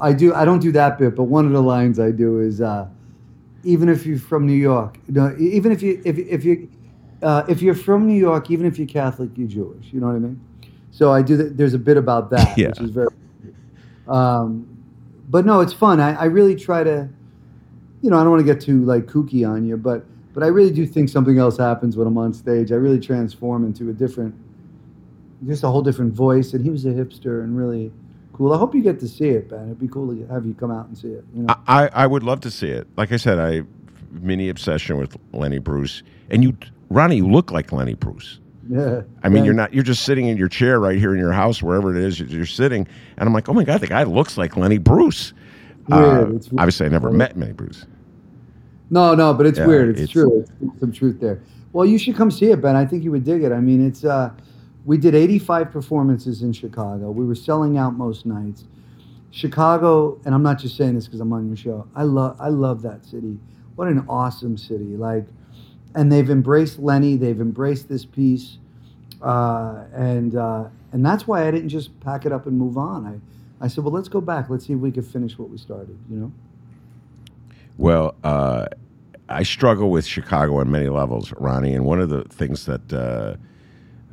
I 0.00 0.12
do. 0.12 0.32
I 0.32 0.44
don't 0.44 0.60
do 0.60 0.70
that 0.70 0.98
bit, 0.98 1.16
but 1.16 1.24
one 1.24 1.46
of 1.46 1.52
the 1.52 1.62
lines 1.62 1.98
I 1.98 2.12
do 2.12 2.38
is, 2.38 2.60
uh, 2.60 2.86
even 3.64 3.88
if 3.88 4.04
you're 4.06 4.18
from 4.18 4.46
New 4.46 4.52
York, 4.52 4.98
you 5.08 5.14
know, 5.14 5.34
even 5.38 5.72
if 5.72 5.82
you 5.82 6.00
if 6.04 6.18
if 6.18 6.44
you 6.44 6.68
uh, 7.22 7.44
if 7.48 7.62
you're 7.62 7.74
from 7.74 8.06
New 8.06 8.18
York, 8.18 8.50
even 8.50 8.66
if 8.66 8.78
you're 8.78 8.86
Catholic, 8.86 9.30
you're 9.36 9.48
Jewish. 9.48 9.92
You 9.92 10.00
know 10.00 10.06
what 10.06 10.16
I 10.16 10.18
mean? 10.20 10.40
So 10.90 11.12
I 11.12 11.22
do. 11.22 11.36
There's 11.36 11.74
a 11.74 11.78
bit 11.78 11.96
about 11.96 12.30
that, 12.30 12.56
Yeah. 12.58 12.68
which 12.68 12.80
is 12.80 12.90
very. 12.90 13.08
Um, 14.06 14.66
but 15.30 15.46
no, 15.46 15.60
it's 15.60 15.72
fun. 15.72 16.00
I, 16.00 16.14
I 16.14 16.24
really 16.26 16.54
try 16.54 16.84
to, 16.84 17.08
you 18.02 18.10
know, 18.10 18.18
I 18.18 18.22
don't 18.22 18.30
want 18.30 18.46
to 18.46 18.52
get 18.54 18.60
too 18.60 18.84
like 18.84 19.06
kooky 19.06 19.48
on 19.48 19.66
you, 19.66 19.76
but 19.76 20.04
but 20.34 20.42
I 20.42 20.48
really 20.48 20.70
do 20.72 20.86
think 20.86 21.08
something 21.08 21.38
else 21.38 21.56
happens 21.56 21.96
when 21.96 22.06
I'm 22.06 22.18
on 22.18 22.32
stage. 22.34 22.72
I 22.72 22.76
really 22.76 23.00
transform 23.00 23.64
into 23.64 23.88
a 23.88 23.92
different, 23.92 24.34
just 25.46 25.62
a 25.64 25.68
whole 25.68 25.82
different 25.82 26.12
voice. 26.12 26.52
And 26.52 26.62
he 26.64 26.70
was 26.70 26.84
a 26.84 26.90
hipster 26.90 27.42
and 27.44 27.56
really 27.56 27.92
cool. 28.34 28.52
I 28.52 28.58
hope 28.58 28.74
you 28.74 28.82
get 28.82 29.00
to 29.00 29.08
see 29.08 29.28
it, 29.30 29.48
Ben. 29.48 29.64
It'd 29.64 29.78
be 29.80 29.88
cool 29.88 30.14
to 30.14 30.26
have 30.26 30.44
you 30.44 30.52
come 30.54 30.70
out 30.70 30.86
and 30.88 30.96
see 30.98 31.08
it. 31.08 31.24
You 31.34 31.44
know? 31.44 31.54
I, 31.66 31.88
I 31.88 32.06
would 32.06 32.22
love 32.22 32.40
to 32.40 32.50
see 32.50 32.68
it. 32.68 32.86
Like 32.96 33.10
I 33.12 33.16
said, 33.16 33.38
I 33.38 33.62
mini 34.12 34.48
obsession 34.48 34.98
with 34.98 35.16
Lenny 35.32 35.58
Bruce, 35.58 36.02
and 36.30 36.44
you, 36.44 36.56
Ronnie, 36.90 37.16
you 37.16 37.28
look 37.28 37.50
like 37.50 37.72
Lenny 37.72 37.94
Bruce. 37.94 38.40
yeah. 38.68 39.02
I 39.22 39.28
mean, 39.28 39.36
Thank- 39.38 39.44
you're 39.46 39.54
not. 39.54 39.72
You're 39.74 39.82
just 39.84 40.04
sitting 40.04 40.26
in 40.26 40.36
your 40.36 40.48
chair 40.48 40.78
right 40.80 40.98
here 40.98 41.12
in 41.14 41.18
your 41.18 41.32
house, 41.32 41.62
wherever 41.62 41.90
it 41.96 42.02
is 42.02 42.20
you're, 42.20 42.44
sitting, 42.46 42.86
and 43.16 43.26
I'm 43.28 43.32
like, 43.32 43.48
oh 43.48 43.52
my 43.54 43.64
god, 43.64 43.80
the 43.80 43.86
guy 43.86 44.02
looks 44.02 44.36
like 44.36 44.56
Lenny 44.56 44.78
Bruce. 44.78 45.32
Uh, 45.90 45.96
Weird. 46.26 46.36
It's 46.36 46.48
weird. 46.50 46.60
obviously, 46.60 46.86
I 46.86 46.88
never 46.90 47.10
met 47.10 47.36
Lenny 47.38 47.52
Bruce. 47.52 47.86
No, 48.90 49.14
no, 49.14 49.34
but 49.34 49.46
it's 49.46 49.58
Yeah, 49.58 49.66
weird. 49.66 49.88
It's, 49.90 50.00
it's- 50.02 50.12
true. 50.12 50.44
It's 50.62 50.80
some 50.80 50.92
truth 50.92 51.20
there. 51.20 51.40
Well, 51.72 51.84
you 51.86 51.98
should 51.98 52.14
come 52.16 52.30
see 52.30 52.46
it, 52.52 52.60
Ben. 52.62 52.76
I 52.76 52.86
think 52.86 53.02
you 53.02 53.10
would 53.10 53.24
dig 53.24 53.42
it. 53.42 53.50
I 53.50 53.58
mean, 53.60 53.84
it's 53.86 54.04
uh, 54.04 54.30
we 54.84 54.98
did 54.98 55.14
85 55.14 55.70
performances 55.70 56.42
in 56.42 56.52
Chicago. 56.52 57.10
We 57.10 57.24
were 57.24 57.34
selling 57.34 57.78
out 57.78 57.94
most 57.94 58.26
nights. 58.26 58.64
Chicago, 59.30 60.20
and 60.24 60.34
I'm 60.34 60.42
not 60.42 60.58
just 60.58 60.76
saying 60.76 60.94
this 60.94 61.06
because 61.06 61.20
I'm 61.20 61.32
on 61.32 61.48
your 61.48 61.56
show. 61.56 61.88
I 61.94 62.04
love, 62.04 62.36
I 62.38 62.48
love 62.48 62.82
that 62.82 63.04
city. 63.04 63.38
What 63.74 63.88
an 63.88 64.04
awesome 64.08 64.56
city! 64.56 64.96
Like, 64.96 65.26
and 65.96 66.12
they've 66.12 66.30
embraced 66.30 66.78
Lenny. 66.78 67.16
They've 67.16 67.40
embraced 67.40 67.88
this 67.88 68.04
piece, 68.04 68.58
uh, 69.20 69.86
and 69.92 70.36
uh, 70.36 70.68
and 70.92 71.04
that's 71.04 71.26
why 71.26 71.48
I 71.48 71.50
didn't 71.50 71.70
just 71.70 71.98
pack 71.98 72.24
it 72.24 72.30
up 72.30 72.46
and 72.46 72.56
move 72.56 72.78
on. 72.78 73.20
I, 73.60 73.64
I 73.64 73.68
said, 73.68 73.82
well, 73.82 73.92
let's 73.92 74.08
go 74.08 74.20
back. 74.20 74.48
Let's 74.48 74.66
see 74.66 74.74
if 74.74 74.78
we 74.78 74.92
could 74.92 75.04
finish 75.04 75.36
what 75.36 75.50
we 75.50 75.58
started. 75.58 75.98
You 76.08 76.16
know. 76.16 76.32
Well, 77.76 78.14
uh, 78.22 78.66
I 79.28 79.42
struggle 79.42 79.90
with 79.90 80.06
Chicago 80.06 80.58
on 80.58 80.70
many 80.70 80.88
levels, 80.88 81.32
Ronnie, 81.32 81.74
and 81.74 81.84
one 81.84 82.00
of 82.00 82.10
the 82.10 82.22
things 82.24 82.66
that 82.66 82.92
uh, 82.92 83.34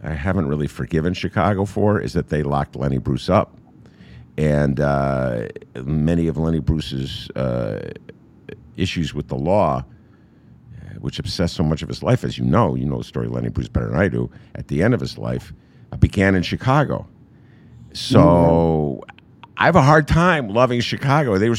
I 0.03 0.13
haven't 0.13 0.47
really 0.47 0.67
forgiven 0.67 1.13
Chicago 1.13 1.65
for 1.65 1.99
is 1.99 2.13
that 2.13 2.29
they 2.29 2.43
locked 2.43 2.75
Lenny 2.75 2.97
Bruce 2.97 3.29
up, 3.29 3.55
and 4.37 4.79
uh, 4.79 5.47
many 5.75 6.27
of 6.27 6.37
Lenny 6.37 6.59
Bruce's 6.59 7.29
uh, 7.31 7.91
issues 8.77 9.13
with 9.13 9.27
the 9.27 9.35
law, 9.35 9.83
uh, 9.83 10.93
which 10.99 11.19
obsessed 11.19 11.55
so 11.55 11.63
much 11.63 11.83
of 11.83 11.89
his 11.89 12.01
life, 12.01 12.23
as 12.23 12.37
you 12.37 12.45
know, 12.45 12.75
you 12.75 12.85
know 12.85 12.97
the 12.97 13.03
story 13.03 13.27
of 13.27 13.33
Lenny 13.33 13.49
Bruce 13.49 13.67
better 13.67 13.89
than 13.89 13.97
I 13.97 14.07
do. 14.07 14.29
At 14.55 14.69
the 14.69 14.81
end 14.81 14.93
of 14.93 14.99
his 14.99 15.17
life, 15.17 15.53
uh, 15.91 15.97
began 15.97 16.33
in 16.33 16.41
Chicago. 16.41 17.07
So 17.93 19.03
I 19.57 19.65
have 19.65 19.75
a 19.75 19.81
hard 19.81 20.07
time 20.07 20.49
loving 20.49 20.81
Chicago. 20.81 21.37
They 21.37 21.49
were 21.49 21.57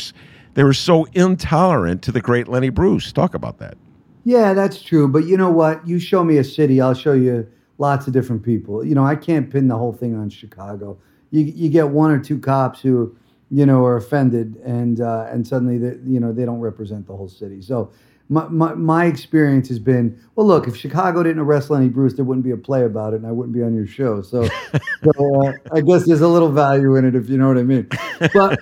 they 0.54 0.64
were 0.64 0.74
so 0.74 1.04
intolerant 1.12 2.02
to 2.02 2.12
the 2.12 2.20
great 2.20 2.48
Lenny 2.48 2.70
Bruce. 2.70 3.12
Talk 3.12 3.34
about 3.34 3.58
that. 3.58 3.76
Yeah, 4.24 4.54
that's 4.54 4.82
true. 4.82 5.08
But 5.08 5.26
you 5.26 5.36
know 5.36 5.50
what? 5.50 5.86
You 5.86 5.98
show 5.98 6.24
me 6.24 6.38
a 6.38 6.44
city, 6.44 6.80
I'll 6.80 6.94
show 6.94 7.12
you 7.12 7.46
lots 7.78 8.06
of 8.06 8.12
different 8.12 8.42
people. 8.42 8.84
You 8.84 8.94
know, 8.94 9.04
I 9.04 9.16
can't 9.16 9.50
pin 9.50 9.68
the 9.68 9.76
whole 9.76 9.92
thing 9.92 10.14
on 10.14 10.30
Chicago. 10.30 10.98
You 11.30 11.42
you 11.42 11.68
get 11.68 11.88
one 11.88 12.10
or 12.10 12.18
two 12.18 12.38
cops 12.38 12.80
who, 12.80 13.16
you 13.50 13.66
know, 13.66 13.84
are 13.84 13.96
offended, 13.96 14.56
and 14.64 15.00
uh, 15.00 15.26
and 15.30 15.46
suddenly 15.46 15.78
they, 15.78 15.96
you 16.04 16.20
know 16.20 16.32
they 16.32 16.44
don't 16.44 16.60
represent 16.60 17.06
the 17.06 17.16
whole 17.16 17.28
city. 17.28 17.62
So. 17.62 17.90
My, 18.28 18.48
my, 18.48 18.72
my 18.74 19.04
experience 19.06 19.68
has 19.68 19.78
been 19.78 20.18
well. 20.36 20.46
Look, 20.46 20.66
if 20.66 20.74
Chicago 20.74 21.22
didn't 21.22 21.40
arrest 21.40 21.68
Lenny 21.68 21.88
Bruce, 21.90 22.14
there 22.14 22.24
wouldn't 22.24 22.44
be 22.44 22.52
a 22.52 22.56
play 22.56 22.84
about 22.84 23.12
it, 23.12 23.16
and 23.16 23.26
I 23.26 23.32
wouldn't 23.32 23.52
be 23.52 23.62
on 23.62 23.74
your 23.74 23.86
show. 23.86 24.22
So, 24.22 24.48
so 25.04 25.42
uh, 25.42 25.52
I 25.70 25.82
guess 25.82 26.06
there's 26.06 26.22
a 26.22 26.28
little 26.28 26.50
value 26.50 26.96
in 26.96 27.04
it, 27.04 27.14
if 27.14 27.28
you 27.28 27.36
know 27.36 27.48
what 27.48 27.58
I 27.58 27.62
mean. 27.62 27.86
But 28.32 28.58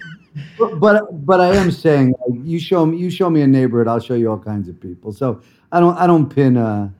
but 0.78 1.26
but, 1.26 1.40
I 1.40 1.54
am 1.54 1.70
saying 1.70 2.14
like, 2.26 2.40
you 2.44 2.58
show 2.58 2.86
me 2.86 2.98
you 2.98 3.10
show 3.10 3.30
me 3.30 3.42
a 3.42 3.46
neighborhood, 3.46 3.88
I'll 3.88 4.00
show 4.00 4.14
you 4.14 4.30
all 4.30 4.38
kinds 4.38 4.68
of 4.68 4.80
people. 4.80 5.12
So 5.12 5.40
I 5.72 5.80
don't 5.80 5.96
I 5.96 6.06
don't 6.06 6.28
pin 6.28 6.56
uh 6.56 6.90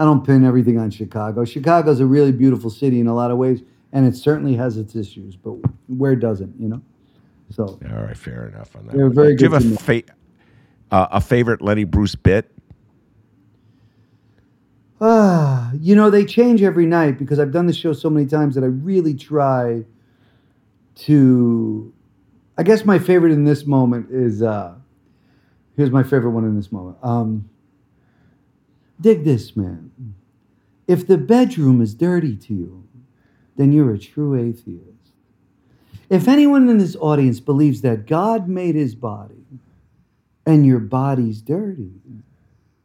I 0.00 0.04
don't 0.04 0.24
pin 0.24 0.46
everything 0.46 0.78
on 0.78 0.90
Chicago. 0.90 1.44
Chicago's 1.44 2.00
a 2.00 2.06
really 2.06 2.32
beautiful 2.32 2.70
city 2.70 3.00
in 3.00 3.06
a 3.06 3.14
lot 3.14 3.30
of 3.30 3.36
ways, 3.36 3.60
and 3.92 4.06
it 4.06 4.16
certainly 4.16 4.54
has 4.54 4.78
its 4.78 4.96
issues, 4.96 5.36
but 5.36 5.50
where 5.88 6.16
doesn't 6.16 6.58
you 6.58 6.68
know? 6.68 6.80
So 7.50 7.78
All 7.92 8.04
right, 8.04 8.16
fair 8.16 8.48
enough 8.48 8.74
on 8.74 8.86
that. 8.86 8.96
One. 8.96 9.12
very 9.12 9.36
Do 9.36 9.44
you 9.44 9.50
have 9.50 9.62
a 9.62 9.76
fa- 9.76 10.14
uh, 10.90 11.08
a 11.10 11.20
favorite 11.20 11.60
Lenny 11.60 11.84
Bruce 11.84 12.14
bit? 12.14 12.50
Ah, 15.02 15.70
you 15.78 15.94
know, 15.94 16.08
they 16.08 16.24
change 16.24 16.62
every 16.62 16.86
night 16.86 17.18
because 17.18 17.38
I've 17.38 17.52
done 17.52 17.66
the 17.66 17.74
show 17.74 17.92
so 17.92 18.08
many 18.08 18.24
times 18.24 18.54
that 18.54 18.64
I 18.64 18.68
really 18.68 19.12
try 19.12 19.84
to. 20.94 21.92
I 22.56 22.62
guess 22.62 22.86
my 22.86 22.98
favorite 22.98 23.32
in 23.32 23.44
this 23.44 23.66
moment 23.66 24.06
is. 24.10 24.42
Uh, 24.42 24.76
here's 25.76 25.90
my 25.90 26.04
favorite 26.04 26.30
one 26.30 26.44
in 26.44 26.56
this 26.56 26.72
moment. 26.72 26.96
Um, 27.02 27.49
dig 29.00 29.24
this, 29.24 29.56
man. 29.56 29.90
If 30.86 31.06
the 31.06 31.18
bedroom 31.18 31.80
is 31.80 31.94
dirty 31.94 32.36
to 32.36 32.54
you, 32.54 32.88
then 33.56 33.72
you're 33.72 33.94
a 33.94 33.98
true 33.98 34.34
atheist. 34.34 34.86
If 36.08 36.26
anyone 36.26 36.68
in 36.68 36.78
this 36.78 36.96
audience 36.96 37.38
believes 37.38 37.82
that 37.82 38.06
God 38.06 38.48
made 38.48 38.74
his 38.74 38.94
body 38.94 39.44
and 40.44 40.66
your 40.66 40.80
body's 40.80 41.40
dirty, 41.40 41.92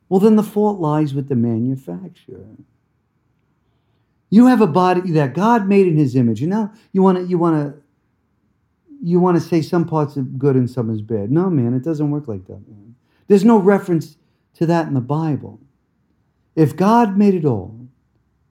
well, 0.09 0.19
then 0.19 0.35
the 0.35 0.43
fault 0.43 0.79
lies 0.79 1.13
with 1.13 1.29
the 1.29 1.35
manufacturer. 1.35 2.57
You 4.29 4.47
have 4.47 4.61
a 4.61 4.67
body 4.67 5.11
that 5.11 5.33
God 5.33 5.67
made 5.67 5.87
in 5.87 5.97
His 5.97 6.15
image, 6.15 6.41
and 6.41 6.49
now 6.49 6.71
you 6.91 7.01
want 7.01 7.17
to 7.17 7.25
you 7.25 7.37
want 7.37 7.73
to 7.73 7.81
you 9.01 9.19
want 9.19 9.35
to 9.37 9.41
say 9.41 9.61
some 9.61 9.85
parts 9.85 10.17
are 10.17 10.23
good 10.23 10.55
and 10.55 10.69
some 10.69 10.89
is 10.89 11.01
bad. 11.01 11.31
No, 11.31 11.49
man, 11.49 11.73
it 11.73 11.83
doesn't 11.83 12.11
work 12.11 12.27
like 12.27 12.45
that, 12.47 12.67
man. 12.67 12.95
There's 13.27 13.45
no 13.45 13.57
reference 13.57 14.17
to 14.55 14.65
that 14.65 14.87
in 14.87 14.93
the 14.93 15.01
Bible. 15.01 15.59
If 16.55 16.75
God 16.75 17.17
made 17.17 17.33
it 17.33 17.45
all, 17.45 17.87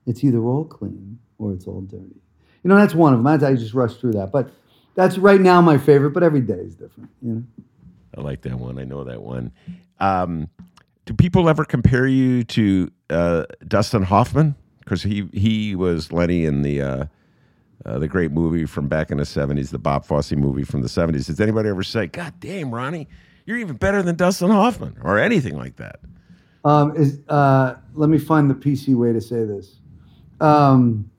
it's 0.05 0.23
either 0.23 0.43
all 0.43 0.65
clean 0.65 1.19
or 1.37 1.53
it's 1.53 1.67
all 1.67 1.81
dirty. 1.81 2.21
You 2.63 2.69
know, 2.69 2.75
that's 2.77 2.95
one 2.95 3.13
of 3.13 3.19
them. 3.19 3.27
I 3.27 3.53
just 3.55 3.73
rushed 3.73 3.99
through 3.99 4.13
that, 4.13 4.31
but 4.31 4.51
that's 4.95 5.17
right 5.17 5.39
now 5.39 5.61
my 5.61 5.77
favorite. 5.77 6.11
But 6.11 6.23
every 6.23 6.41
day 6.41 6.55
is 6.55 6.75
different. 6.75 7.09
You 7.21 7.33
know. 7.33 7.43
I 8.17 8.21
like 8.21 8.41
that 8.41 8.59
one. 8.59 8.79
I 8.79 8.83
know 8.85 9.03
that 9.03 9.21
one. 9.21 9.51
Um, 9.99 10.49
do 11.05 11.13
people 11.13 11.47
ever 11.49 11.65
compare 11.65 12.07
you 12.07 12.43
to 12.45 12.91
uh, 13.09 13.45
Dustin 13.67 14.03
Hoffman? 14.03 14.55
Because 14.79 15.03
he 15.03 15.27
he 15.33 15.75
was 15.75 16.11
Lenny 16.11 16.45
in 16.45 16.61
the 16.61 16.81
uh, 16.81 17.05
uh, 17.85 17.99
the 17.99 18.07
great 18.07 18.31
movie 18.31 18.65
from 18.65 18.87
back 18.87 19.11
in 19.11 19.17
the 19.17 19.25
seventies, 19.25 19.71
the 19.71 19.79
Bob 19.79 20.05
Fosse 20.05 20.31
movie 20.33 20.63
from 20.63 20.81
the 20.81 20.89
seventies. 20.89 21.27
Does 21.27 21.41
anybody 21.41 21.69
ever 21.69 21.83
say, 21.83 22.07
"God 22.07 22.33
damn, 22.39 22.73
Ronnie, 22.73 23.07
you're 23.45 23.57
even 23.57 23.75
better 23.77 24.01
than 24.01 24.15
Dustin 24.15 24.49
Hoffman," 24.49 24.97
or 25.03 25.19
anything 25.19 25.57
like 25.57 25.75
that? 25.77 25.99
Um, 26.65 26.95
is 26.97 27.19
uh, 27.29 27.75
let 27.93 28.09
me 28.09 28.17
find 28.17 28.49
the 28.49 28.55
PC 28.55 28.95
way 28.95 29.13
to 29.13 29.21
say 29.21 29.45
this. 29.45 29.77
Um, 30.41 31.09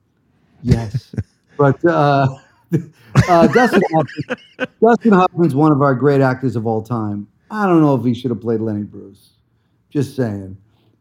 yes, 0.61 1.15
but 1.57 1.83
uh, 1.85 2.27
uh, 3.29 3.47
Dustin 3.47 3.81
Hoffman, 3.93 4.69
Dustin 4.81 5.11
Hoffman's 5.13 5.55
one 5.55 5.71
of 5.71 5.81
our 5.81 5.95
great 5.95 6.19
actors 6.19 6.57
of 6.57 6.67
all 6.67 6.83
time. 6.83 7.27
I 7.49 7.65
don't 7.65 7.81
know 7.81 7.95
if 7.95 8.03
he 8.03 8.13
should 8.13 8.29
have 8.29 8.41
played 8.41 8.59
Lenny 8.59 8.83
Bruce. 8.83 9.29
Just 9.89 10.17
saying. 10.17 10.57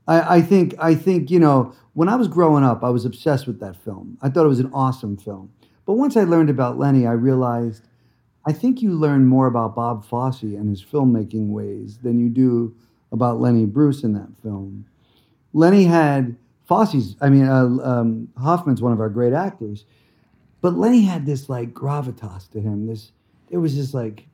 I, 0.07 0.37
I 0.37 0.43
think 0.43 0.77
I 0.79 0.95
think 0.95 1.29
you 1.29 1.41
know 1.41 1.75
when 1.95 2.09
I 2.09 2.15
was 2.15 2.29
growing 2.29 2.63
up, 2.63 2.85
I 2.85 2.91
was 2.91 3.05
obsessed 3.05 3.49
with 3.49 3.59
that 3.61 3.77
film. 3.77 4.17
I 4.23 4.29
thought 4.29 4.45
it 4.45 4.49
was 4.49 4.61
an 4.61 4.71
awesome 4.73 5.17
film. 5.17 5.51
But 5.87 5.95
once 5.95 6.17
I 6.17 6.23
learned 6.23 6.51
about 6.51 6.79
Lenny, 6.79 7.05
I 7.05 7.13
realized 7.13 7.89
I 8.47 8.53
think 8.53 8.81
you 8.81 8.93
learn 8.93 9.27
more 9.27 9.49
about 9.49 9.75
Bob 9.75 10.05
Fosse 10.05 10.43
and 10.43 10.69
his 10.69 10.85
filmmaking 10.85 11.49
ways 11.49 11.99
than 11.99 12.21
you 12.21 12.29
do 12.29 12.77
about 13.13 13.41
Lenny 13.41 13.67
Bruce 13.67 14.03
in 14.03 14.13
that 14.15 14.29
film. 14.43 14.87
Lenny 15.53 15.85
had 15.85 16.37
Fosse's, 16.67 17.17
I 17.21 17.29
mean, 17.29 17.47
uh, 17.47 17.65
um, 17.83 18.29
Hoffman's 18.37 18.83
one 18.83 18.93
of 18.93 19.01
our 19.01 19.09
great 19.09 19.33
actors, 19.33 19.85
but 20.61 20.75
Lenny 20.75 21.03
had 21.03 21.25
this 21.27 21.49
like 21.49 21.73
gravitas 21.73 22.51
to 22.51 22.61
him. 22.61 22.87
This, 22.87 23.13
there 23.51 23.61
was 23.61 23.77
this 23.77 23.95
like 23.95 24.27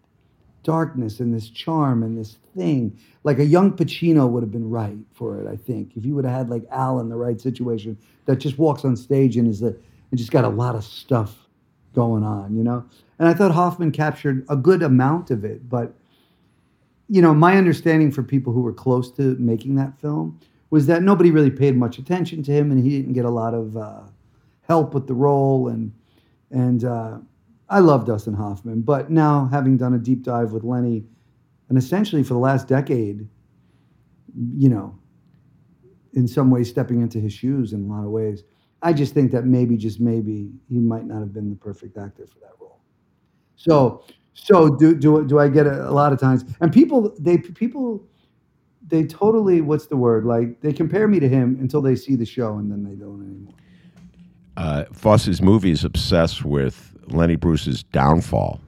darkness 0.62 1.20
and 1.20 1.35
this 1.35 1.50
charm 1.50 2.02
and 2.02 2.16
this 2.16 2.38
thing. 2.56 2.98
Like 3.24 3.38
a 3.38 3.44
young 3.44 3.72
Pacino 3.72 4.28
would 4.28 4.42
have 4.42 4.52
been 4.52 4.70
right 4.70 4.96
for 5.12 5.40
it, 5.40 5.46
I 5.46 5.56
think. 5.56 5.96
If 5.96 6.04
you 6.04 6.14
would 6.14 6.24
have 6.24 6.35
had 6.35 6.50
like 6.50 6.64
Al 6.70 7.00
in 7.00 7.08
the 7.08 7.16
right 7.16 7.40
situation 7.40 7.98
that 8.26 8.37
just 8.37 8.58
walks 8.58 8.85
on 8.85 8.96
stage 8.96 9.37
and 9.37 9.48
is 9.48 9.61
the, 9.61 9.76
and 10.11 10.18
just 10.18 10.30
got 10.30 10.44
a 10.44 10.48
lot 10.48 10.74
of 10.74 10.85
stuff 10.85 11.37
going 11.94 12.22
on, 12.24 12.56
you 12.56 12.64
know? 12.64 12.85
And 13.18 13.28
I 13.28 13.35
thought 13.35 13.52
Hoffman 13.52 13.92
captured 13.92 14.44
a 14.48 14.56
good 14.56 14.82
amount 14.82 15.30
of 15.30 15.44
it, 15.44 15.68
but 15.68 15.94
you 17.12 17.20
know, 17.20 17.35
my 17.35 17.59
understanding 17.59 18.11
for 18.11 18.22
people 18.22 18.55
who 18.55 18.62
were 18.62 18.72
close 18.72 19.12
to 19.12 19.37
making 19.38 19.75
that 19.75 20.01
film 20.01 20.40
was 20.70 20.87
that 20.87 21.03
nobody 21.03 21.31
really 21.31 21.51
paid 21.51 21.77
much 21.77 21.98
attention 21.98 22.42
to 22.42 22.51
him, 22.51 22.70
and 22.70 22.83
he 22.83 22.88
didn't 22.88 23.12
get 23.12 23.27
a 23.27 23.31
lot 23.31 23.53
of 23.53 23.77
uh, 23.77 24.01
help 24.62 24.94
with 24.94 25.07
the 25.07 25.12
role. 25.12 25.68
And 25.68 25.92
and 26.51 26.85
uh, 26.85 27.18
I 27.68 27.81
love 27.81 28.07
Dustin 28.07 28.33
Hoffman, 28.33 28.81
but 28.81 29.11
now 29.11 29.44
having 29.44 29.77
done 29.77 29.92
a 29.92 29.98
deep 29.98 30.22
dive 30.22 30.53
with 30.53 30.64
Lenny, 30.64 31.05
and 31.68 31.77
essentially 31.77 32.22
for 32.22 32.33
the 32.33 32.40
last 32.40 32.66
decade, 32.66 33.29
you 34.57 34.70
know, 34.70 34.98
in 36.14 36.27
some 36.27 36.51
ways 36.51 36.70
stepping 36.70 37.03
into 37.03 37.20
his 37.20 37.35
shoes 37.35 37.75
in 37.75 37.85
a 37.85 37.92
lot 37.92 38.05
of 38.07 38.11
ways, 38.11 38.42
I 38.81 38.94
just 38.94 39.12
think 39.12 39.33
that 39.33 39.44
maybe, 39.44 39.77
just 39.77 40.01
maybe, 40.01 40.51
he 40.70 40.79
might 40.79 41.05
not 41.05 41.20
have 41.20 41.35
been 41.35 41.51
the 41.51 41.57
perfect 41.57 41.98
actor 41.98 42.27
for 42.27 42.38
that 42.38 42.53
role. 42.59 42.81
So 43.57 44.03
so 44.35 44.68
do 44.77 44.95
do 44.95 45.27
do 45.27 45.38
I 45.38 45.49
get 45.49 45.66
a, 45.66 45.88
a 45.88 45.92
lot 45.92 46.12
of 46.12 46.18
times? 46.21 46.45
And 46.61 46.73
people 46.73 47.14
they 47.18 47.38
people 47.38 48.03
they 48.88 49.05
totally 49.05 49.61
what's 49.61 49.87
the 49.87 49.97
word 49.97 50.25
like 50.25 50.61
they 50.61 50.73
compare 50.73 51.09
me 51.09 51.21
to 51.21 51.29
him 51.29 51.57
until 51.61 51.81
they 51.81 51.95
see 51.97 52.14
the 52.16 52.27
show 52.27 52.57
and 52.59 52.71
then 52.71 52.83
they 52.85 52.95
don't 52.95 53.23
anymore. 53.23 53.55
Uh, 54.57 54.85
Fosse's 54.92 55.40
movie 55.40 55.71
is 55.71 55.83
obsessed 55.85 56.45
with 56.45 56.95
Lenny 57.09 57.37
Bruce's 57.37 57.83
downfall. 57.83 58.61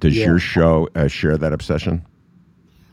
Does 0.00 0.16
Yeah. 0.16 0.26
your 0.26 0.38
show 0.38 0.88
uh, 0.94 1.06
share 1.08 1.38
that 1.38 1.52
obsession? 1.52 2.04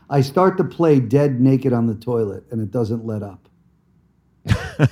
I 0.08 0.22
start 0.22 0.56
to 0.56 0.64
play 0.64 1.00
dead 1.00 1.40
naked 1.40 1.72
on 1.72 1.86
the 1.86 1.94
toilet 1.94 2.44
and 2.50 2.60
it 2.60 2.70
doesn't 2.70 3.04
let 3.04 3.22
up. 3.22 3.46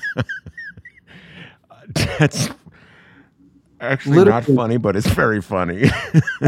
That's 2.19 2.49
actually 3.81 4.25
not 4.25 4.45
funny, 4.45 4.77
but 4.77 4.97
it's 4.97 5.07
very 5.09 5.41
funny. 5.41 5.91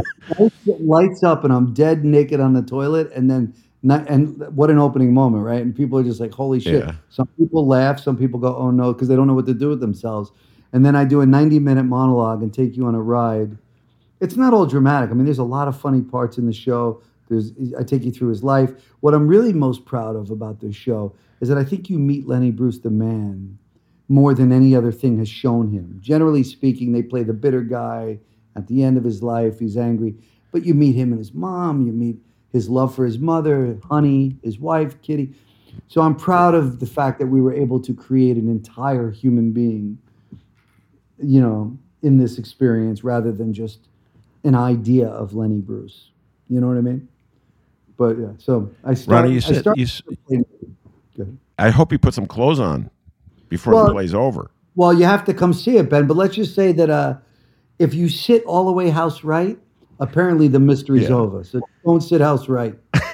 Lights 0.66 1.22
up 1.22 1.44
and 1.44 1.52
I'm 1.52 1.72
dead 1.72 2.04
naked 2.04 2.40
on 2.40 2.52
the 2.52 2.62
toilet 2.62 3.10
and 3.12 3.30
then 3.30 3.54
not, 3.82 4.08
and 4.08 4.38
what 4.54 4.70
an 4.70 4.78
opening 4.78 5.14
moment, 5.14 5.44
right? 5.44 5.62
And 5.62 5.74
people 5.74 5.98
are 5.98 6.04
just 6.04 6.20
like, 6.20 6.32
"Holy 6.32 6.60
shit!" 6.60 6.84
Yeah. 6.84 6.92
Some 7.08 7.28
people 7.38 7.66
laugh, 7.66 7.98
some 7.98 8.16
people 8.16 8.38
go, 8.38 8.54
"Oh 8.54 8.70
no," 8.70 8.92
because 8.92 9.08
they 9.08 9.16
don't 9.16 9.26
know 9.26 9.34
what 9.34 9.46
to 9.46 9.54
do 9.54 9.68
with 9.70 9.80
themselves. 9.80 10.32
And 10.72 10.84
then 10.84 10.94
I 10.94 11.04
do 11.04 11.20
a 11.20 11.26
90 11.26 11.58
minute 11.58 11.84
monologue 11.84 12.42
and 12.42 12.52
take 12.52 12.76
you 12.76 12.86
on 12.86 12.94
a 12.94 13.00
ride. 13.00 13.56
It's 14.20 14.36
not 14.36 14.52
all 14.52 14.66
dramatic. 14.66 15.10
I 15.10 15.14
mean, 15.14 15.24
there's 15.24 15.38
a 15.38 15.44
lot 15.44 15.66
of 15.66 15.80
funny 15.80 16.02
parts 16.02 16.36
in 16.36 16.46
the 16.46 16.52
show. 16.52 17.02
There's 17.28 17.52
I 17.78 17.82
take 17.82 18.04
you 18.04 18.12
through 18.12 18.28
his 18.28 18.44
life. 18.44 18.70
What 19.00 19.14
I'm 19.14 19.26
really 19.26 19.52
most 19.52 19.86
proud 19.86 20.14
of 20.14 20.30
about 20.30 20.60
this 20.60 20.76
show 20.76 21.14
is 21.40 21.48
that 21.48 21.56
I 21.56 21.64
think 21.64 21.88
you 21.88 21.98
meet 21.98 22.28
Lenny 22.28 22.50
Bruce 22.50 22.80
the 22.80 22.90
man 22.90 23.58
more 24.10 24.34
than 24.34 24.50
any 24.50 24.74
other 24.74 24.90
thing 24.90 25.18
has 25.18 25.28
shown 25.28 25.70
him. 25.70 25.96
Generally 26.00 26.42
speaking, 26.42 26.90
they 26.92 27.02
play 27.02 27.22
the 27.22 27.32
bitter 27.32 27.62
guy 27.62 28.18
at 28.56 28.66
the 28.66 28.82
end 28.82 28.98
of 28.98 29.04
his 29.04 29.22
life. 29.22 29.60
He's 29.60 29.76
angry, 29.76 30.16
but 30.50 30.66
you 30.66 30.74
meet 30.74 30.96
him 30.96 31.10
and 31.12 31.18
his 31.18 31.32
mom. 31.32 31.86
You 31.86 31.92
meet 31.92 32.16
his 32.52 32.68
love 32.68 32.92
for 32.92 33.04
his 33.06 33.20
mother, 33.20 33.78
Honey, 33.88 34.36
his 34.42 34.58
wife, 34.58 35.00
Kitty. 35.00 35.32
So 35.86 36.00
I'm 36.00 36.16
proud 36.16 36.56
of 36.56 36.80
the 36.80 36.86
fact 36.86 37.20
that 37.20 37.28
we 37.28 37.40
were 37.40 37.54
able 37.54 37.78
to 37.80 37.94
create 37.94 38.36
an 38.36 38.48
entire 38.48 39.12
human 39.12 39.52
being, 39.52 39.96
you 41.22 41.40
know, 41.40 41.78
in 42.02 42.18
this 42.18 42.36
experience 42.36 43.04
rather 43.04 43.30
than 43.30 43.54
just 43.54 43.86
an 44.42 44.56
idea 44.56 45.06
of 45.06 45.34
Lenny 45.34 45.60
Bruce. 45.60 46.10
You 46.48 46.60
know 46.60 46.66
what 46.66 46.78
I 46.78 46.80
mean? 46.80 47.06
But 47.96 48.18
yeah, 48.18 48.32
so 48.38 48.72
I 48.84 48.94
started. 48.94 49.28
Ronnie, 49.28 49.34
you 49.34 49.40
I 49.46 49.52
started 49.52 49.78
you, 49.78 49.84
s- 49.84 50.02
Go 51.16 51.22
ahead. 51.22 51.38
I 51.58 51.70
hope 51.70 51.92
you 51.92 51.98
put 51.98 52.14
some 52.14 52.26
clothes 52.26 52.58
on 52.58 52.90
before 53.50 53.74
the 53.74 53.76
Well- 53.84 53.92
play's 53.92 54.14
over. 54.14 54.50
Well, 54.76 54.94
you 54.94 55.04
have 55.04 55.24
to 55.26 55.34
come 55.34 55.52
see 55.52 55.76
it, 55.76 55.90
Ben. 55.90 56.06
But 56.06 56.16
let's 56.16 56.34
just 56.36 56.54
say 56.54 56.72
that 56.72 56.88
uh, 56.88 57.16
if 57.78 57.92
you 57.92 58.08
sit 58.08 58.42
all 58.44 58.64
the 58.64 58.72
way 58.72 58.88
house 58.88 59.22
right, 59.24 59.58
apparently 59.98 60.48
the 60.48 60.60
mystery's 60.60 61.10
Yeah. 61.10 61.16
over. 61.16 61.44
So 61.44 61.60
don't 61.84 62.00
sit 62.00 62.22
house 62.22 62.48
right. 62.48 62.74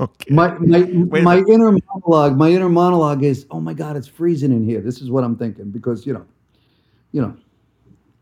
Okay. 0.00 0.34
My 0.34 0.58
my, 0.58 0.80
Wait 0.82 1.22
my 1.22 1.38
inner 1.48 1.70
monologue, 1.70 2.36
my 2.36 2.50
inner 2.50 2.68
monologue 2.68 3.22
is, 3.22 3.46
oh 3.52 3.60
my 3.60 3.72
God, 3.72 3.96
it's 3.96 4.08
freezing 4.08 4.50
in 4.50 4.64
here. 4.64 4.80
This 4.80 5.00
is 5.00 5.10
what 5.10 5.22
I'm 5.22 5.36
thinking 5.36 5.70
because 5.70 6.04
you 6.06 6.12
know, 6.14 6.24
you 7.12 7.22
know, 7.22 7.36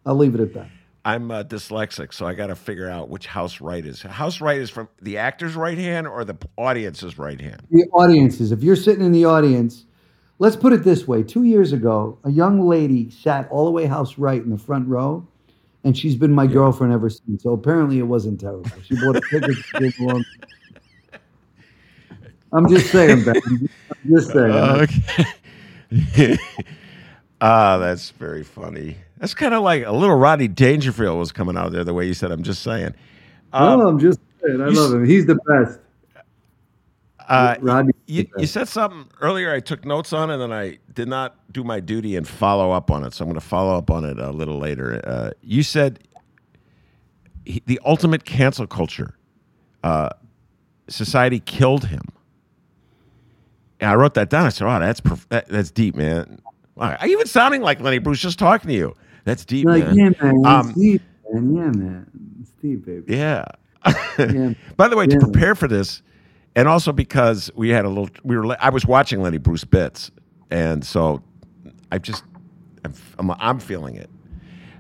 I'll 0.04 0.16
leave 0.16 0.34
it 0.34 0.40
at 0.40 0.52
that. 0.54 0.68
I'm 1.06 1.30
uh, 1.30 1.44
dyslexic, 1.44 2.12
so 2.12 2.26
I 2.26 2.34
got 2.34 2.48
to 2.48 2.56
figure 2.56 2.90
out 2.90 3.08
which 3.08 3.26
house 3.26 3.62
right 3.62 3.86
is. 3.86 4.02
House 4.02 4.42
right 4.42 4.58
is 4.58 4.68
from 4.68 4.88
the 5.00 5.16
actor's 5.16 5.54
right 5.56 5.78
hand 5.78 6.06
or 6.06 6.22
the 6.24 6.36
audience's 6.58 7.16
right 7.18 7.40
hand. 7.40 7.62
The 7.70 7.86
audiences, 7.92 8.52
if 8.52 8.62
you're 8.62 8.76
sitting 8.76 9.02
in 9.04 9.12
the 9.12 9.24
audience, 9.24 9.86
let's 10.40 10.56
put 10.56 10.72
it 10.72 10.82
this 10.82 11.06
way: 11.06 11.22
two 11.22 11.44
years 11.44 11.72
ago, 11.72 12.18
a 12.24 12.30
young 12.30 12.60
lady 12.66 13.08
sat 13.10 13.48
all 13.50 13.64
the 13.66 13.70
way 13.70 13.86
house 13.86 14.18
right 14.18 14.42
in 14.42 14.50
the 14.50 14.58
front 14.58 14.88
row, 14.88 15.24
and 15.84 15.96
she's 15.96 16.16
been 16.16 16.32
my 16.32 16.48
girlfriend 16.48 16.92
ever 16.92 17.08
since. 17.08 17.44
So 17.44 17.52
apparently, 17.52 18.00
it 18.00 18.08
wasn't 18.08 18.40
terrible. 18.40 18.68
She 18.82 18.96
bought 18.96 19.16
a 19.16 19.20
ticket. 19.30 19.54
she 19.54 19.78
came 19.78 20.08
along. 20.08 20.24
I'm 22.52 22.68
just 22.68 22.90
saying, 22.90 23.22
Ben. 23.22 23.40
I'm 23.46 23.68
just 24.10 24.30
saying. 24.32 24.50
Okay. 24.50 26.36
Ah, 27.42 27.78
that's 27.78 28.10
very 28.10 28.42
funny. 28.44 28.96
That's 29.16 29.32
kind 29.32 29.54
of 29.54 29.62
like 29.62 29.84
a 29.86 29.92
little 29.92 30.16
Rodney 30.16 30.46
Dangerfield 30.46 31.18
was 31.18 31.32
coming 31.32 31.56
out 31.56 31.72
there 31.72 31.84
the 31.84 31.94
way 31.94 32.06
you 32.06 32.12
said. 32.12 32.30
I'm 32.30 32.42
just 32.42 32.62
saying. 32.62 32.94
Um, 33.54 33.80
oh, 33.80 33.88
I'm 33.88 33.98
just 33.98 34.20
saying. 34.44 34.60
I 34.60 34.66
love 34.66 34.92
him. 34.92 35.06
He's 35.06 35.24
the 35.24 35.36
best. 35.36 35.78
Uh, 37.30 37.84
you, 38.06 38.26
you 38.36 38.46
said 38.46 38.66
something 38.66 39.08
earlier. 39.20 39.52
I 39.52 39.60
took 39.60 39.84
notes 39.84 40.12
on, 40.12 40.30
and 40.30 40.42
then 40.42 40.52
I 40.52 40.78
did 40.94 41.06
not 41.08 41.36
do 41.52 41.62
my 41.62 41.78
duty 41.78 42.16
and 42.16 42.26
follow 42.26 42.72
up 42.72 42.90
on 42.90 43.04
it. 43.04 43.14
So 43.14 43.24
I'm 43.24 43.28
going 43.28 43.40
to 43.40 43.46
follow 43.46 43.78
up 43.78 43.90
on 43.90 44.04
it 44.04 44.18
a 44.18 44.30
little 44.30 44.58
later. 44.58 45.00
Uh, 45.04 45.30
you 45.40 45.62
said 45.62 46.00
he, 47.44 47.62
the 47.66 47.80
ultimate 47.84 48.24
cancel 48.24 48.66
culture. 48.66 49.16
Uh, 49.84 50.10
society 50.88 51.40
killed 51.40 51.86
him. 51.86 52.02
And 53.78 53.90
I 53.90 53.94
wrote 53.94 54.14
that 54.14 54.28
down. 54.28 54.46
I 54.46 54.50
said, 54.50 54.66
"Oh, 54.66 54.78
that's 54.80 55.00
prof- 55.00 55.28
that, 55.30 55.48
that's 55.48 55.70
deep, 55.70 55.94
man." 55.94 56.40
Wow, 56.74 56.96
Are 56.98 57.06
you 57.06 57.14
even 57.14 57.26
sounding 57.26 57.62
like 57.62 57.80
Lenny 57.80 57.98
Bruce 57.98 58.20
just 58.20 58.38
talking 58.38 58.68
to 58.68 58.74
you? 58.74 58.96
That's 59.24 59.44
deep, 59.44 59.66
like, 59.66 59.84
man. 59.84 59.96
yeah, 59.96 60.10
man. 60.22 60.46
Um, 60.46 60.72
deep, 60.72 61.02
man. 61.32 61.54
Yeah, 61.54 61.70
man. 61.70 62.06
It's 62.40 62.50
deep, 62.62 62.84
baby. 62.84 63.14
Yeah. 63.14 63.44
Yeah. 64.18 64.54
By 64.76 64.88
the 64.88 64.96
way, 64.96 65.06
to 65.06 65.18
prepare 65.18 65.54
for 65.54 65.68
this, 65.68 66.02
and 66.54 66.68
also 66.68 66.92
because 66.92 67.50
we 67.54 67.70
had 67.70 67.84
a 67.84 67.88
little, 67.88 68.10
we 68.24 68.36
were, 68.36 68.56
I 68.60 68.70
was 68.70 68.86
watching 68.86 69.22
Lenny 69.22 69.38
Bruce 69.38 69.64
bits, 69.64 70.10
and 70.50 70.84
so 70.84 71.22
I 71.92 71.98
just, 71.98 72.24
I'm, 72.84 72.94
I'm, 73.18 73.30
I'm 73.32 73.58
feeling 73.58 73.96
it. 73.96 74.10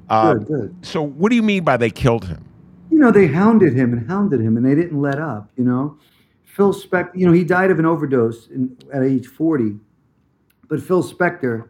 Um, 0.08 0.38
Good, 0.38 0.46
good. 0.46 0.76
So, 0.82 1.02
what 1.02 1.30
do 1.30 1.36
you 1.36 1.42
mean 1.42 1.62
by 1.62 1.76
they 1.76 1.90
killed 1.90 2.26
him? 2.26 2.44
you 2.90 2.98
know, 2.98 3.10
they 3.10 3.28
hounded 3.28 3.74
him 3.74 3.92
and 3.92 4.06
hounded 4.08 4.40
him, 4.40 4.56
and 4.56 4.66
they 4.66 4.74
didn't 4.74 5.00
let 5.00 5.18
up. 5.18 5.50
You 5.56 5.64
know, 5.64 5.98
Phil 6.44 6.74
Spector. 6.74 7.10
You 7.14 7.26
know, 7.26 7.32
he 7.32 7.44
died 7.44 7.70
of 7.70 7.78
an 7.78 7.86
overdose 7.86 8.48
in, 8.48 8.76
at 8.92 9.02
age 9.02 9.26
forty, 9.26 9.76
but 10.68 10.82
Phil 10.82 11.02
Spector 11.02 11.68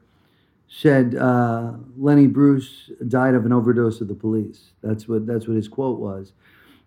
said 0.68 1.14
uh, 1.16 1.72
Lenny 1.96 2.26
Bruce 2.26 2.90
died 3.08 3.34
of 3.34 3.44
an 3.44 3.52
overdose 3.52 4.00
of 4.00 4.08
the 4.08 4.14
police. 4.14 4.70
That's 4.82 5.06
what 5.06 5.26
that's 5.26 5.46
what 5.46 5.56
his 5.56 5.68
quote 5.68 6.00
was, 6.00 6.32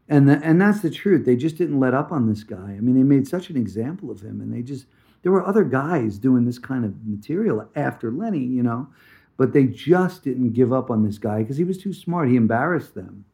and 0.08 0.28
the, 0.28 0.40
and 0.44 0.62
that's 0.62 0.82
the 0.82 0.90
truth. 0.90 1.26
They 1.26 1.36
just 1.36 1.58
didn't 1.58 1.80
let 1.80 1.94
up 1.94 2.12
on 2.12 2.28
this 2.28 2.44
guy. 2.44 2.76
I 2.78 2.80
mean, 2.80 2.96
they 2.96 3.04
made 3.04 3.28
such 3.28 3.50
an 3.50 3.58
example 3.58 4.12
of 4.12 4.22
him, 4.22 4.42
and 4.42 4.54
they 4.54 4.62
just 4.62 4.86
there 5.22 5.32
were 5.32 5.46
other 5.46 5.64
guys 5.64 6.18
doing 6.18 6.46
this 6.46 6.60
kind 6.60 6.84
of 6.84 6.94
material 7.06 7.68
after 7.76 8.12
Lenny. 8.12 8.44
You 8.44 8.64
know. 8.64 8.88
But 9.36 9.52
they 9.52 9.66
just 9.66 10.24
didn't 10.24 10.54
give 10.54 10.72
up 10.72 10.92
on 10.92 11.04
this 11.04 11.18
guy 11.18 11.40
because 11.40 11.58
he 11.58 11.64
was 11.64 11.80
too 11.80 11.92
smart. 11.92 12.30
He 12.30 12.36
embarrassed 12.36 12.94
them. 12.94 13.26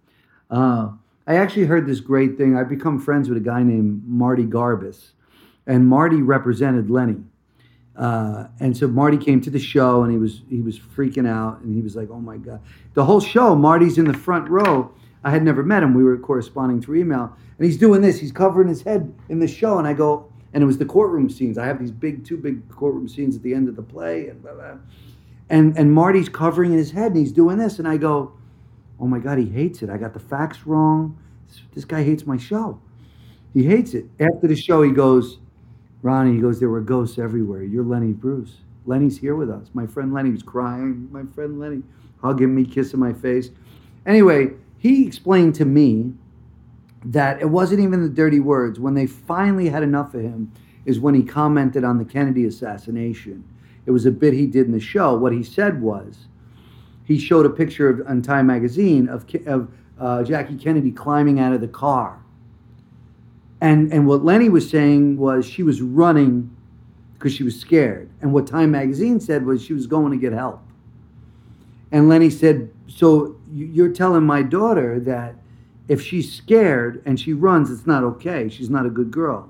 Uh, 0.49 0.91
I 1.27 1.35
actually 1.35 1.65
heard 1.65 1.85
this 1.85 1.99
great 1.99 2.37
thing. 2.37 2.57
I've 2.57 2.69
become 2.69 2.99
friends 2.99 3.27
with 3.29 3.37
a 3.37 3.41
guy 3.41 3.63
named 3.63 4.03
Marty 4.07 4.45
Garbus, 4.45 5.11
and 5.67 5.87
Marty 5.87 6.21
represented 6.21 6.89
Lenny. 6.89 7.23
Uh, 7.95 8.47
and 8.61 8.75
so 8.75 8.87
Marty 8.87 9.17
came 9.17 9.41
to 9.41 9.49
the 9.49 9.59
show, 9.59 10.03
and 10.03 10.11
he 10.11 10.17
was 10.17 10.41
he 10.49 10.61
was 10.61 10.79
freaking 10.79 11.27
out, 11.27 11.59
and 11.59 11.75
he 11.75 11.81
was 11.81 11.95
like, 11.95 12.09
"Oh 12.09 12.21
my 12.21 12.37
god!" 12.37 12.61
The 12.93 13.03
whole 13.03 13.19
show, 13.19 13.55
Marty's 13.55 13.97
in 13.97 14.05
the 14.05 14.13
front 14.13 14.49
row. 14.49 14.91
I 15.23 15.31
had 15.31 15.43
never 15.43 15.63
met 15.63 15.83
him. 15.83 15.93
We 15.93 16.03
were 16.03 16.17
corresponding 16.17 16.81
through 16.81 16.99
email, 16.99 17.35
and 17.57 17.65
he's 17.65 17.77
doing 17.77 18.01
this. 18.01 18.19
He's 18.19 18.31
covering 18.31 18.67
his 18.67 18.81
head 18.81 19.13
in 19.27 19.39
the 19.39 19.47
show, 19.47 19.77
and 19.77 19.87
I 19.87 19.93
go, 19.93 20.31
and 20.53 20.63
it 20.63 20.65
was 20.65 20.77
the 20.77 20.85
courtroom 20.85 21.29
scenes. 21.29 21.57
I 21.57 21.65
have 21.65 21.79
these 21.79 21.91
big, 21.91 22.25
two 22.25 22.37
big 22.37 22.67
courtroom 22.69 23.07
scenes 23.07 23.35
at 23.35 23.43
the 23.43 23.53
end 23.53 23.67
of 23.67 23.75
the 23.75 23.81
play, 23.81 24.27
and 24.27 24.41
blah, 24.41 24.53
blah. 24.53 24.77
and 25.49 25.77
and 25.77 25.93
Marty's 25.93 26.29
covering 26.29 26.71
his 26.71 26.91
head, 26.91 27.11
and 27.11 27.17
he's 27.17 27.31
doing 27.31 27.57
this, 27.57 27.79
and 27.79 27.87
I 27.87 27.97
go, 27.97 28.33
oh 28.99 29.07
my 29.07 29.19
God, 29.19 29.37
he 29.37 29.45
hates 29.45 29.81
it. 29.81 29.89
I 29.89 29.97
got 29.97 30.13
the 30.13 30.19
facts 30.19 30.65
wrong. 30.65 31.17
This, 31.73 31.85
guy 31.85 32.03
hates 32.03 32.27
my 32.27 32.37
show. 32.37 32.79
He 33.53 33.63
hates 33.63 33.93
it. 33.93 34.05
After 34.19 34.47
the 34.47 34.55
show, 34.55 34.83
he 34.83 34.91
goes, 34.91 35.39
Ronnie, 36.03 36.33
he 36.33 36.39
goes, 36.39 36.59
there 36.59 36.69
were 36.69 36.81
ghosts 36.81 37.17
everywhere. 37.17 37.63
You're 37.63 37.83
Lenny 37.83 38.11
Bruce. 38.11 38.57
Lenny's 38.85 39.17
here 39.17 39.35
with 39.35 39.49
us. 39.49 39.69
My 39.73 39.87
friend 39.87 40.13
Lenny 40.13 40.29
was 40.31 40.43
crying. 40.43 41.07
My 41.11 41.23
friend 41.33 41.59
Lenny 41.59 41.81
hugging 42.21 42.53
me, 42.53 42.65
kissing 42.65 42.99
my 42.99 43.13
face. 43.13 43.49
Anyway, 44.05 44.51
he 44.79 45.05
explained 45.05 45.55
to 45.55 45.65
me 45.65 46.13
that 47.05 47.39
it 47.41 47.49
wasn't 47.49 47.81
even 47.81 48.01
the 48.01 48.09
dirty 48.09 48.39
words. 48.39 48.79
When 48.79 48.93
they 48.93 49.05
finally 49.05 49.69
had 49.69 49.83
enough 49.83 50.13
of 50.13 50.21
him, 50.21 50.51
is 50.85 50.99
when 50.99 51.13
he 51.13 51.23
commented 51.23 51.83
on 51.83 51.97
the 51.97 52.05
Kennedy 52.05 52.45
assassination. 52.45 53.43
It 53.85 53.91
was 53.91 54.05
a 54.05 54.11
bit 54.11 54.33
he 54.33 54.47
did 54.47 54.65
in 54.65 54.71
the 54.71 54.79
show. 54.79 55.15
What 55.15 55.33
he 55.33 55.43
said 55.43 55.81
was, 55.81 56.27
he 57.03 57.19
showed 57.19 57.45
a 57.45 57.49
picture 57.49 57.89
of, 57.89 58.07
on 58.07 58.21
Time 58.21 58.47
magazine 58.47 59.07
of, 59.07 59.25
of 59.45 59.71
uh, 59.99 60.23
Jackie 60.23 60.57
Kennedy 60.57 60.91
climbing 60.91 61.39
out 61.39 61.53
of 61.53 61.61
the 61.61 61.67
car. 61.67 62.23
And, 63.61 63.91
and 63.91 64.07
what 64.07 64.23
Lenny 64.23 64.47
was 64.47 64.69
saying 64.69 65.17
was 65.17 65.45
she 65.45 65.63
was 65.63 65.81
running 65.81 66.55
because 67.13 67.33
she 67.33 67.43
was 67.43 67.59
scared. 67.59 68.09
And 68.21 68.33
what 68.33 68.47
Time 68.47 68.71
magazine 68.71 69.19
said 69.19 69.45
was 69.45 69.61
she 69.61 69.73
was 69.73 69.87
going 69.87 70.11
to 70.11 70.17
get 70.17 70.31
help. 70.31 70.61
And 71.91 72.07
Lenny 72.07 72.29
said, 72.29 72.71
So 72.89 73.37
you're 73.51 73.93
telling 73.93 74.23
my 74.23 74.41
daughter 74.41 74.99
that 75.01 75.35
if 75.87 76.01
she's 76.01 76.31
scared 76.31 77.01
and 77.05 77.19
she 77.19 77.33
runs, 77.33 77.71
it's 77.71 77.87
not 77.87 78.03
okay. 78.03 78.49
She's 78.49 78.69
not 78.69 78.85
a 78.85 78.89
good 78.89 79.11
girl. 79.11 79.49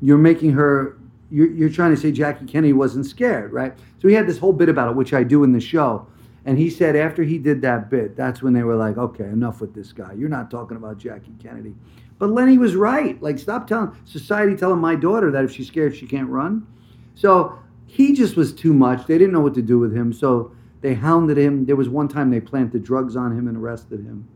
You're 0.00 0.18
making 0.18 0.52
her, 0.52 0.96
you're, 1.30 1.50
you're 1.50 1.68
trying 1.68 1.94
to 1.94 2.00
say 2.00 2.12
Jackie 2.12 2.46
Kennedy 2.46 2.72
wasn't 2.72 3.06
scared, 3.06 3.52
right? 3.52 3.74
So 4.00 4.08
he 4.08 4.14
had 4.14 4.26
this 4.26 4.38
whole 4.38 4.52
bit 4.52 4.68
about 4.68 4.90
it, 4.90 4.96
which 4.96 5.12
I 5.12 5.24
do 5.24 5.44
in 5.44 5.52
the 5.52 5.60
show. 5.60 6.06
And 6.44 6.56
he 6.56 6.70
said 6.70 6.96
after 6.96 7.22
he 7.24 7.38
did 7.38 7.60
that 7.62 7.90
bit, 7.90 8.16
that's 8.16 8.40
when 8.40 8.52
they 8.52 8.62
were 8.62 8.76
like, 8.76 8.96
okay, 8.96 9.24
enough 9.24 9.60
with 9.60 9.74
this 9.74 9.92
guy. 9.92 10.12
You're 10.12 10.28
not 10.28 10.50
talking 10.50 10.76
about 10.76 10.98
Jackie 10.98 11.34
Kennedy. 11.42 11.74
But 12.18 12.30
Lenny 12.30 12.58
was 12.58 12.74
right. 12.74 13.20
Like, 13.22 13.38
stop 13.38 13.66
telling 13.66 13.94
society 14.04 14.56
telling 14.56 14.80
my 14.80 14.94
daughter 14.94 15.30
that 15.30 15.44
if 15.44 15.52
she's 15.52 15.66
scared, 15.66 15.94
she 15.94 16.06
can't 16.06 16.28
run. 16.28 16.66
So 17.14 17.58
he 17.86 18.12
just 18.12 18.36
was 18.36 18.52
too 18.52 18.72
much. 18.72 19.06
They 19.06 19.18
didn't 19.18 19.32
know 19.32 19.40
what 19.40 19.54
to 19.54 19.62
do 19.62 19.78
with 19.78 19.94
him. 19.94 20.12
So 20.12 20.52
they 20.80 20.94
hounded 20.94 21.36
him. 21.36 21.66
There 21.66 21.76
was 21.76 21.88
one 21.88 22.08
time 22.08 22.30
they 22.30 22.40
planted 22.40 22.84
drugs 22.84 23.16
on 23.16 23.36
him 23.36 23.48
and 23.48 23.56
arrested 23.56 24.00
him. 24.00 24.28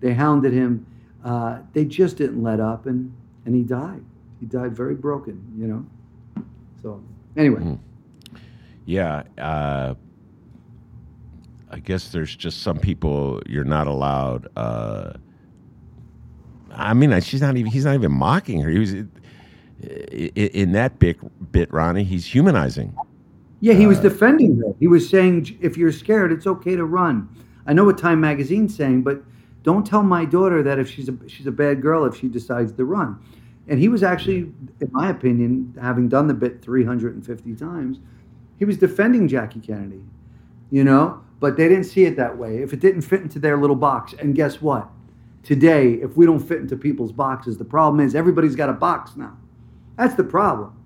They 0.00 0.14
hounded 0.14 0.52
him. 0.52 0.86
Uh, 1.24 1.58
they 1.72 1.84
just 1.84 2.16
didn't 2.16 2.42
let 2.42 2.60
up, 2.60 2.86
and 2.86 3.12
and 3.46 3.54
he 3.54 3.62
died. 3.62 4.02
He 4.40 4.46
died 4.46 4.74
very 4.76 4.94
broken, 4.94 5.42
you 5.56 5.66
know. 5.66 5.86
So 6.82 7.02
anyway. 7.36 7.60
Mm. 7.60 7.78
Yeah. 8.86 9.22
Uh, 9.38 9.94
I 11.70 11.78
guess 11.78 12.10
there's 12.10 12.36
just 12.36 12.62
some 12.62 12.78
people 12.78 13.40
you're 13.46 13.64
not 13.64 13.86
allowed. 13.86 14.48
Uh, 14.56 15.14
I 16.70 16.94
mean, 16.94 17.18
she's 17.20 17.40
not 17.40 17.56
even. 17.56 17.70
He's 17.70 17.84
not 17.84 17.94
even 17.94 18.12
mocking 18.12 18.60
her. 18.60 18.70
He 18.70 18.78
was 18.78 18.92
in 18.94 20.72
that 20.72 20.98
bit, 20.98 21.18
bit 21.52 21.72
Ronnie. 21.72 22.04
He's 22.04 22.26
humanizing. 22.26 22.96
Yeah, 23.64 23.72
he 23.72 23.86
was 23.86 24.00
uh, 24.00 24.02
defending 24.02 24.58
her. 24.58 24.74
He 24.78 24.88
was 24.88 25.08
saying, 25.08 25.56
if 25.58 25.78
you're 25.78 25.90
scared, 25.90 26.32
it's 26.32 26.46
okay 26.46 26.76
to 26.76 26.84
run. 26.84 27.26
I 27.66 27.72
know 27.72 27.84
what 27.84 27.96
Time 27.96 28.20
Magazine's 28.20 28.76
saying, 28.76 29.04
but 29.04 29.22
don't 29.62 29.86
tell 29.86 30.02
my 30.02 30.26
daughter 30.26 30.62
that 30.62 30.78
if 30.78 30.90
she's 30.90 31.08
a 31.08 31.16
she's 31.26 31.46
a 31.46 31.50
bad 31.50 31.80
girl 31.80 32.04
if 32.04 32.14
she 32.14 32.28
decides 32.28 32.72
to 32.72 32.84
run. 32.84 33.18
And 33.66 33.80
he 33.80 33.88
was 33.88 34.02
actually, 34.02 34.52
in 34.82 34.90
my 34.90 35.08
opinion, 35.08 35.74
having 35.80 36.10
done 36.10 36.26
the 36.26 36.34
bit 36.34 36.60
350 36.60 37.54
times, 37.54 38.00
he 38.58 38.66
was 38.66 38.76
defending 38.76 39.28
Jackie 39.28 39.60
Kennedy, 39.60 40.04
you 40.70 40.84
know. 40.84 41.22
But 41.40 41.56
they 41.56 41.66
didn't 41.66 41.84
see 41.84 42.04
it 42.04 42.16
that 42.16 42.36
way. 42.36 42.58
If 42.58 42.74
it 42.74 42.80
didn't 42.80 43.00
fit 43.00 43.22
into 43.22 43.38
their 43.38 43.56
little 43.56 43.76
box, 43.76 44.12
and 44.12 44.34
guess 44.34 44.60
what? 44.60 44.90
Today, 45.42 45.94
if 46.02 46.18
we 46.18 46.26
don't 46.26 46.38
fit 46.38 46.60
into 46.60 46.76
people's 46.76 47.12
boxes, 47.12 47.56
the 47.56 47.64
problem 47.64 48.06
is 48.06 48.14
everybody's 48.14 48.56
got 48.56 48.68
a 48.68 48.74
box 48.74 49.16
now. 49.16 49.38
That's 49.96 50.16
the 50.16 50.24
problem. 50.24 50.83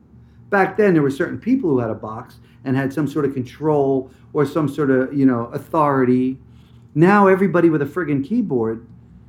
Back 0.50 0.76
then, 0.76 0.94
there 0.94 1.02
were 1.02 1.10
certain 1.10 1.38
people 1.38 1.70
who 1.70 1.78
had 1.78 1.90
a 1.90 1.94
box 1.94 2.36
and 2.64 2.76
had 2.76 2.92
some 2.92 3.06
sort 3.06 3.24
of 3.24 3.34
control 3.34 4.10
or 4.32 4.44
some 4.46 4.68
sort 4.68 4.90
of 4.90 5.12
you 5.14 5.26
know 5.26 5.46
authority 5.46 6.38
now 6.94 7.28
everybody 7.28 7.70
with 7.70 7.82
a 7.82 7.86
friggin' 7.86 8.26
keyboard 8.26 8.84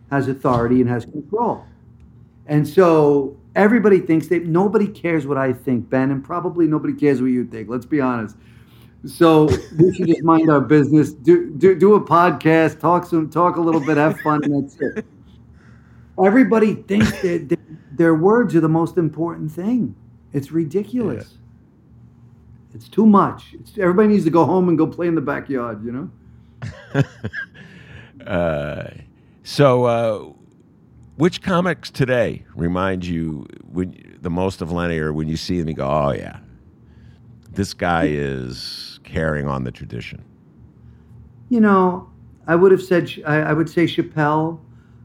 has 0.10 0.27
authority 0.27 0.82
and 0.82 0.89
has 0.89 1.05
control. 1.05 1.63
And 2.47 2.67
so 2.67 3.38
everybody 3.55 3.99
thinks 3.99 4.27
that 4.29 4.45
nobody 4.45 4.88
cares 4.88 5.27
what 5.27 5.38
I 5.38 5.53
think, 5.53 5.88
Ben, 5.88 6.10
and 6.10 6.23
probably 6.23 6.65
nobody 6.65 6.93
cares 6.93 7.21
what 7.21 7.27
you 7.27 7.45
think. 7.45 7.69
Let's 7.69 7.86
be 7.86 8.01
honest. 8.01 8.36
So 9.05 9.49
we 9.77 9.93
should 9.93 10.08
just 10.08 10.23
mind 10.23 10.49
our 10.49 10.60
business, 10.60 11.13
do, 11.13 11.51
do, 11.51 11.77
do 11.77 11.93
a 11.93 12.01
podcast, 12.01 12.79
talk 12.79 13.05
some, 13.05 13.29
talk 13.29 13.58
a 13.58 13.62
little 13.62 13.86
bit, 13.86 13.97
have 13.97 14.19
fun, 14.21 14.43
and 14.43 14.63
that's 14.63 14.75
it. 14.82 15.05
Everybody 16.21 16.73
thinks 16.73 17.12
that 17.21 17.58
their 17.93 18.15
words 18.15 18.55
are 18.55 18.62
the 18.62 18.67
most 18.67 18.97
important 18.97 19.51
thing. 19.51 19.95
It's 20.33 20.51
ridiculous. 20.51 21.31
Yeah. 21.31 22.75
It's 22.75 22.87
too 22.87 23.05
much. 23.05 23.55
It's, 23.59 23.77
everybody 23.77 24.09
needs 24.09 24.25
to 24.25 24.29
go 24.29 24.45
home 24.45 24.69
and 24.69 24.77
go 24.77 24.85
play 24.85 25.07
in 25.07 25.15
the 25.15 25.21
backyard, 25.21 25.83
you 25.83 25.91
know? 25.91 27.03
Uh, 28.27 28.89
so, 29.43 29.85
uh, 29.85 30.33
which 31.15 31.41
comics 31.41 31.89
today 31.89 32.45
remind 32.55 33.05
you 33.05 33.47
when 33.71 34.17
the 34.21 34.29
most 34.29 34.61
of 34.61 34.71
Lenny, 34.71 34.99
or 34.99 35.13
when 35.13 35.27
you 35.27 35.37
see 35.37 35.59
them, 35.59 35.69
you 35.69 35.73
go, 35.73 35.87
"Oh 35.87 36.11
yeah, 36.11 36.37
this 37.51 37.73
guy 37.73 38.07
is 38.07 38.99
carrying 39.03 39.47
on 39.47 39.63
the 39.63 39.71
tradition." 39.71 40.23
You 41.49 41.61
know, 41.61 42.09
I 42.45 42.55
would 42.55 42.71
have 42.71 42.83
said 42.83 43.11
I, 43.25 43.37
I 43.37 43.53
would 43.53 43.69
say 43.69 43.85
Chappelle 43.85 44.59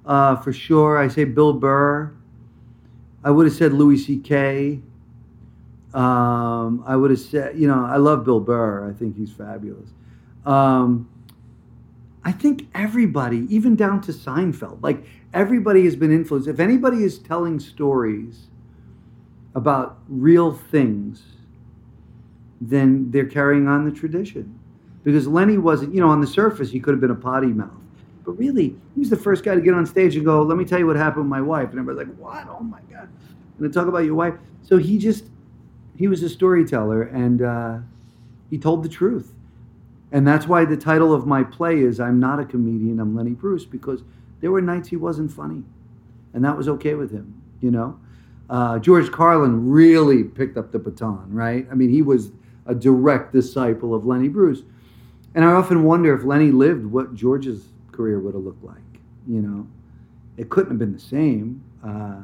uh, 0.07 0.37
for 0.37 0.53
sure. 0.53 0.99
I 0.99 1.09
say 1.09 1.25
Bill 1.25 1.53
Burr. 1.53 2.13
I 3.23 3.31
would 3.31 3.47
have 3.47 3.55
said 3.55 3.73
Louis 3.73 3.97
C.K. 3.97 4.83
Um, 5.95 6.83
I 6.87 6.97
would 6.97 7.11
have 7.11 7.21
said, 7.21 7.57
you 7.57 7.69
know, 7.69 7.85
I 7.85 7.97
love 7.99 8.25
Bill 8.25 8.41
Burr. 8.41 8.91
I 8.91 8.93
think 8.93 9.17
he's 9.17 9.31
fabulous. 9.33 9.89
Um, 10.45 11.09
I 12.25 12.33
think 12.33 12.69
everybody, 12.75 13.47
even 13.49 13.77
down 13.77 14.01
to 14.03 14.13
Seinfeld, 14.13 14.83
like 14.83 15.05
everybody 15.33 15.85
has 15.85 15.95
been 15.95 16.13
influenced. 16.13 16.49
If 16.49 16.59
anybody 16.59 17.05
is 17.05 17.19
telling 17.19 17.61
stories 17.61 18.49
about 19.55 19.99
real 20.09 20.53
things, 20.53 21.23
then 22.61 23.11
they're 23.11 23.27
carrying 23.27 23.69
on 23.69 23.85
the 23.85 23.93
tradition. 23.93 24.59
Because 25.05 25.29
Lenny 25.29 25.59
wasn't, 25.59 25.95
you 25.95 26.01
know, 26.01 26.09
on 26.09 26.21
the 26.21 26.27
surface, 26.27 26.71
he 26.71 26.81
could 26.81 26.95
have 26.95 27.01
been 27.01 27.11
a 27.11 27.15
potty 27.15 27.49
mouth. 27.49 27.71
But 28.25 28.33
really, 28.33 28.75
he 28.95 29.01
was 29.01 29.11
the 29.11 29.17
first 29.17 29.45
guy 29.45 29.55
to 29.55 29.61
get 29.61 29.75
on 29.75 29.85
stage 29.85 30.17
and 30.17 30.25
go, 30.25 30.43
let 30.43 30.57
me 30.57 30.65
tell 30.65 30.79
you 30.79 30.87
what 30.87 30.97
happened 30.97 31.25
with 31.27 31.31
my 31.31 31.43
wife. 31.43 31.71
And 31.71 31.79
everybody's 31.79 32.09
like, 32.09 32.17
what? 32.17 32.49
Oh 32.49 32.63
my 32.63 32.81
God. 32.91 33.09
And 33.59 33.61
to 33.61 33.69
talk 33.69 33.87
about 33.87 33.99
your 33.99 34.15
wife. 34.15 34.35
So 34.63 34.79
he 34.79 34.97
just, 34.97 35.27
he 35.97 36.09
was 36.09 36.23
a 36.23 36.29
storyteller 36.29 37.03
and 37.03 37.43
uh, 37.43 37.79
he 38.51 38.59
told 38.59 38.83
the 38.83 38.89
truth. 38.89 39.33
And 40.13 40.27
that's 40.27 40.47
why 40.47 40.65
the 40.65 40.77
title 40.77 41.13
of 41.13 41.27
my 41.27 41.43
play 41.43 41.81
is 41.81 41.99
I'm 41.99 42.21
Not 42.21 42.39
a 42.39 42.45
Comedian, 42.45 43.01
I'm 43.01 43.17
Lenny 43.17 43.33
Bruce, 43.33 43.65
because 43.65 44.03
there 44.41 44.53
were 44.53 44.61
nights 44.61 44.89
he 44.89 44.97
wasn't 44.97 45.33
funny. 45.33 45.65
And 46.33 46.45
that 46.45 46.57
was 46.57 46.69
okay 46.69 46.95
with 46.95 47.11
him, 47.11 47.43
you 47.61 47.71
know? 47.71 47.99
Uh, 48.49 48.79
George 48.79 49.11
Carlin 49.11 49.71
really 49.71 50.23
picked 50.23 50.57
up 50.57 50.71
the 50.71 50.79
baton, 50.79 51.33
right? 51.33 51.67
I 51.71 51.75
mean, 51.75 51.91
he 51.91 52.03
was 52.03 52.31
a 52.67 52.75
direct 52.75 53.33
disciple 53.33 53.95
of 53.95 54.07
Lenny 54.07 54.29
Bruce. 54.29 54.63
And 55.35 55.45
I 55.45 55.53
often 55.53 55.83
wonder 55.83 56.15
if 56.15 56.25
Lenny 56.25 56.53
lived, 56.53 56.87
what 56.87 57.15
George's 57.15 57.69
career 57.91 58.21
would 58.21 58.35
have 58.35 58.45
looked 58.45 58.65
like, 58.65 58.77
you 59.27 59.41
know? 59.41 59.67
It 60.37 60.51
couldn't 60.51 60.71
have 60.71 60.79
been 60.79 60.93
the 60.93 61.01
same. 61.01 61.63
Uh, 61.83 62.21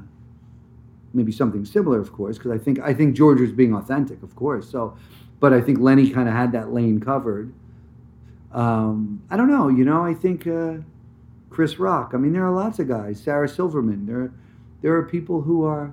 maybe 1.12 1.32
something 1.32 1.64
similar, 1.64 2.00
of 2.00 2.12
course, 2.12 2.38
because 2.38 2.52
I 2.52 2.58
think 2.58 2.78
I 2.80 2.94
think 2.94 3.16
George 3.16 3.40
was 3.40 3.52
being 3.52 3.74
authentic, 3.74 4.22
of 4.22 4.34
course. 4.36 4.68
So, 4.68 4.96
but 5.40 5.52
I 5.52 5.60
think 5.60 5.78
Lenny 5.78 6.10
kind 6.10 6.28
of 6.28 6.34
had 6.34 6.52
that 6.52 6.72
lane 6.72 7.00
covered 7.00 7.52
um, 8.52 9.22
I 9.30 9.36
don't 9.36 9.48
know. 9.48 9.68
You 9.68 9.84
know, 9.84 10.04
I 10.04 10.14
think 10.14 10.46
uh, 10.46 10.74
Chris 11.50 11.78
Rock. 11.78 12.12
I 12.14 12.16
mean, 12.16 12.32
there 12.32 12.44
are 12.44 12.52
lots 12.52 12.78
of 12.78 12.88
guys. 12.88 13.22
Sarah 13.22 13.48
Silverman. 13.48 14.06
There, 14.06 14.32
there 14.82 14.94
are 14.94 15.04
people 15.04 15.40
who 15.40 15.64
are, 15.64 15.92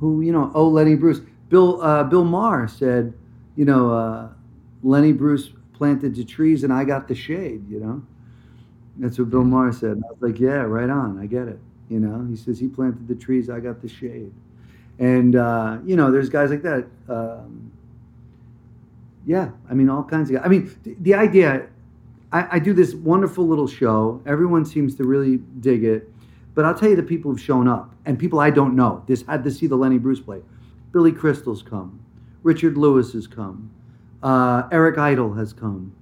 who 0.00 0.20
you 0.20 0.32
know. 0.32 0.50
Oh, 0.54 0.68
Lenny 0.68 0.94
Bruce. 0.94 1.20
Bill 1.48 1.80
uh, 1.80 2.04
Bill 2.04 2.24
Maher 2.24 2.68
said, 2.68 3.14
you 3.54 3.64
know, 3.64 3.90
uh, 3.90 4.28
Lenny 4.82 5.12
Bruce 5.12 5.50
planted 5.72 6.14
the 6.14 6.24
trees 6.24 6.64
and 6.64 6.72
I 6.72 6.84
got 6.84 7.08
the 7.08 7.14
shade. 7.14 7.68
You 7.70 7.80
know, 7.80 8.02
that's 8.98 9.18
what 9.18 9.30
Bill. 9.30 9.44
Maher 9.44 9.72
said. 9.72 9.92
And 9.92 10.04
I 10.04 10.08
was 10.08 10.20
like, 10.20 10.40
yeah, 10.40 10.62
right 10.62 10.90
on. 10.90 11.18
I 11.18 11.26
get 11.26 11.48
it. 11.48 11.60
You 11.88 12.00
know, 12.00 12.26
he 12.28 12.36
says 12.36 12.58
he 12.58 12.68
planted 12.68 13.06
the 13.08 13.14
trees, 13.14 13.48
I 13.48 13.60
got 13.60 13.80
the 13.80 13.88
shade. 13.88 14.32
And 14.98 15.36
uh, 15.36 15.78
you 15.84 15.96
know, 15.96 16.10
there's 16.10 16.28
guys 16.28 16.50
like 16.50 16.62
that. 16.62 16.86
Um, 17.08 17.70
yeah, 19.24 19.50
I 19.70 19.74
mean, 19.74 19.88
all 19.88 20.04
kinds 20.04 20.30
of. 20.30 20.44
I 20.44 20.48
mean, 20.48 20.74
the, 20.82 20.96
the 21.00 21.14
idea. 21.14 21.66
I, 22.32 22.56
I, 22.56 22.58
do 22.58 22.72
this 22.72 22.92
wonderful 22.92 23.46
little 23.46 23.68
show. 23.68 24.20
Everyone 24.26 24.64
seems 24.64 24.96
to 24.96 25.04
really 25.04 25.36
dig 25.60 25.84
it, 25.84 26.10
but 26.54 26.64
I'll 26.64 26.74
tell 26.74 26.88
you 26.88 26.96
the 26.96 27.02
people 27.02 27.30
who've 27.30 27.40
shown 27.40 27.68
up 27.68 27.94
and 28.04 28.18
people 28.18 28.40
I 28.40 28.50
don't 28.50 28.74
know. 28.74 29.04
This 29.06 29.22
had 29.22 29.44
to 29.44 29.50
see 29.50 29.68
the 29.68 29.76
Lenny 29.76 29.98
Bruce 29.98 30.20
play. 30.20 30.40
Billy 30.92 31.12
Crystal's 31.12 31.62
come. 31.62 32.00
Richard 32.42 32.76
Lewis 32.76 33.12
has 33.12 33.26
come. 33.26 33.70
Uh, 34.22 34.64
Eric 34.72 34.98
Idle 34.98 35.34
has 35.34 35.52
come. 35.52 35.92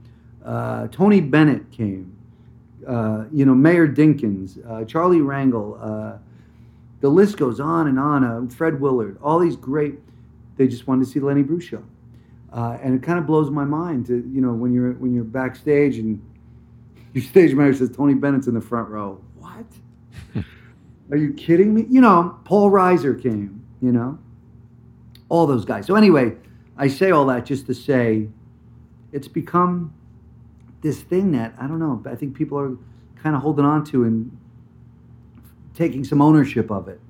Uh, 0.45 0.89
Tony 0.89 1.21
Bennett 1.21 1.71
came. 1.71 2.17
Uh, 2.87 3.25
you 3.33 3.45
know, 3.45 3.55
Mayor 3.55 3.89
Dinkins, 3.89 4.59
uh, 4.69 4.85
Charlie 4.85 5.19
Rangel. 5.19 5.79
Uh, 5.81 6.19
the 7.01 7.09
list 7.09 7.37
goes 7.37 7.61
on 7.61 7.87
and 7.87 7.99
on. 7.99 8.25
Uh, 8.25 8.49
Fred 8.55 8.81
Willard, 8.81 9.19
all 9.23 9.39
these 9.39 9.57
great. 9.57 9.99
They 10.57 10.69
just 10.69 10.87
wanted 10.87 11.05
to 11.05 11.11
see 11.11 11.21
Lenny 11.21 11.43
Bruce 11.43 11.65
show, 11.65 11.83
uh, 12.53 12.79
and 12.83 12.95
it 12.95 13.03
kind 13.03 13.19
of 13.19 13.27
blows 13.27 13.51
my 13.51 13.65
mind 13.65 14.07
to 14.07 14.17
you 14.33 14.41
know 14.41 14.53
when 14.53 14.73
you're 14.73 14.93
when 14.95 15.15
you're 15.15 15.25
backstage 15.25 15.99
and 15.99 16.23
your 17.13 17.23
stage 17.25 17.55
manager 17.55 17.79
says 17.79 17.97
Tony 17.97 18.15
Bennett's 18.15 18.47
in 18.47 18.55
the 18.55 18.61
front 18.61 18.89
row. 18.89 19.21
What? 19.39 19.67
Are 21.11 21.17
you 21.17 21.33
kidding 21.35 21.75
me? 21.75 21.87
You 21.91 22.01
know, 22.01 22.39
Paul 22.45 22.71
Reiser 22.71 23.21
came. 23.21 23.65
You 23.83 23.93
know, 23.93 24.19
all 25.29 25.47
those 25.47 25.65
guys. 25.65 25.87
So 25.87 25.95
anyway, 25.95 26.37
I 26.77 26.89
say 26.89 27.11
all 27.11 27.27
that 27.27 27.45
just 27.45 27.67
to 27.67 27.75
say, 27.75 28.29
it's 29.13 29.29
become 29.29 29.93
this 30.85 31.01
thing 31.01 31.33
that 31.33 31.55
I 31.59 31.67
don't 31.67 31.79
know. 31.79 32.01
I 32.09 32.15
think 32.15 32.37
people 32.37 32.59
are 32.59 32.77
kind 33.17 33.35
of 33.35 33.41
holding 33.41 33.65
on 33.65 33.85
to 33.87 34.05
and 34.05 34.37
taking 35.75 36.05
some 36.05 36.21
ownership 36.21 36.71
of 36.71 36.89
it. 36.89 37.01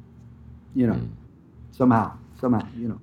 You 0.77 0.87
know, 0.87 0.95
mm. 0.95 1.11
somehow, 1.73 2.17
somehow, 2.41 2.67
you 2.79 2.89
know. 2.89 3.01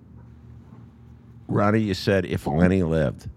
Ronnie, 1.49 1.81
you 1.81 1.93
said 1.93 2.25
if 2.25 2.47
Lenny 2.47 2.84
lived, 2.84 3.29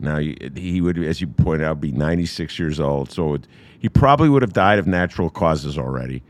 now 0.00 0.16
he 0.18 0.80
would, 0.80 0.96
as 0.98 1.20
you 1.20 1.26
pointed 1.26 1.66
out, 1.66 1.78
be 1.78 1.92
96 1.92 2.58
years 2.58 2.80
old. 2.80 3.12
So 3.12 3.34
it, 3.34 3.46
he 3.78 3.90
probably 3.90 4.30
would 4.30 4.40
have 4.40 4.54
died 4.54 4.78
of 4.78 4.86
natural 4.86 5.28
causes 5.28 5.76
already. 5.76 6.22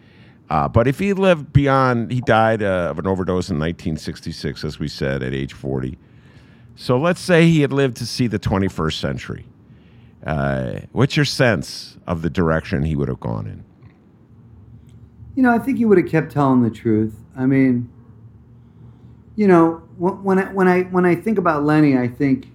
Uh, 0.50 0.66
but 0.66 0.88
if 0.88 0.98
he 0.98 1.12
lived 1.12 1.52
beyond, 1.52 2.10
he 2.10 2.20
died 2.20 2.64
uh, 2.64 2.88
of 2.90 2.98
an 2.98 3.06
overdose 3.06 3.48
in 3.48 3.58
1966, 3.58 4.64
as 4.64 4.80
we 4.80 4.88
said, 4.88 5.22
at 5.22 5.32
age 5.32 5.52
40. 5.52 5.96
So 6.74 6.98
let's 6.98 7.20
say 7.20 7.46
he 7.46 7.60
had 7.60 7.72
lived 7.72 7.96
to 7.98 8.06
see 8.06 8.26
the 8.26 8.38
21st 8.40 8.98
century. 8.98 9.46
Uh, 10.26 10.80
what's 10.92 11.16
your 11.16 11.24
sense 11.24 11.96
of 12.06 12.22
the 12.22 12.30
direction 12.30 12.82
he 12.82 12.96
would 12.96 13.08
have 13.08 13.20
gone 13.20 13.46
in? 13.46 13.64
You 15.34 15.42
know, 15.42 15.52
I 15.52 15.58
think 15.58 15.78
he 15.78 15.84
would 15.84 15.98
have 15.98 16.08
kept 16.08 16.32
telling 16.32 16.62
the 16.62 16.70
truth. 16.70 17.14
I 17.36 17.46
mean, 17.46 17.88
you 19.36 19.46
know, 19.46 19.76
when 19.98 20.38
I 20.38 20.52
when 20.52 20.66
I 20.66 20.82
when 20.82 21.06
I 21.06 21.14
think 21.14 21.38
about 21.38 21.62
Lenny, 21.64 21.96
I 21.96 22.08
think 22.08 22.48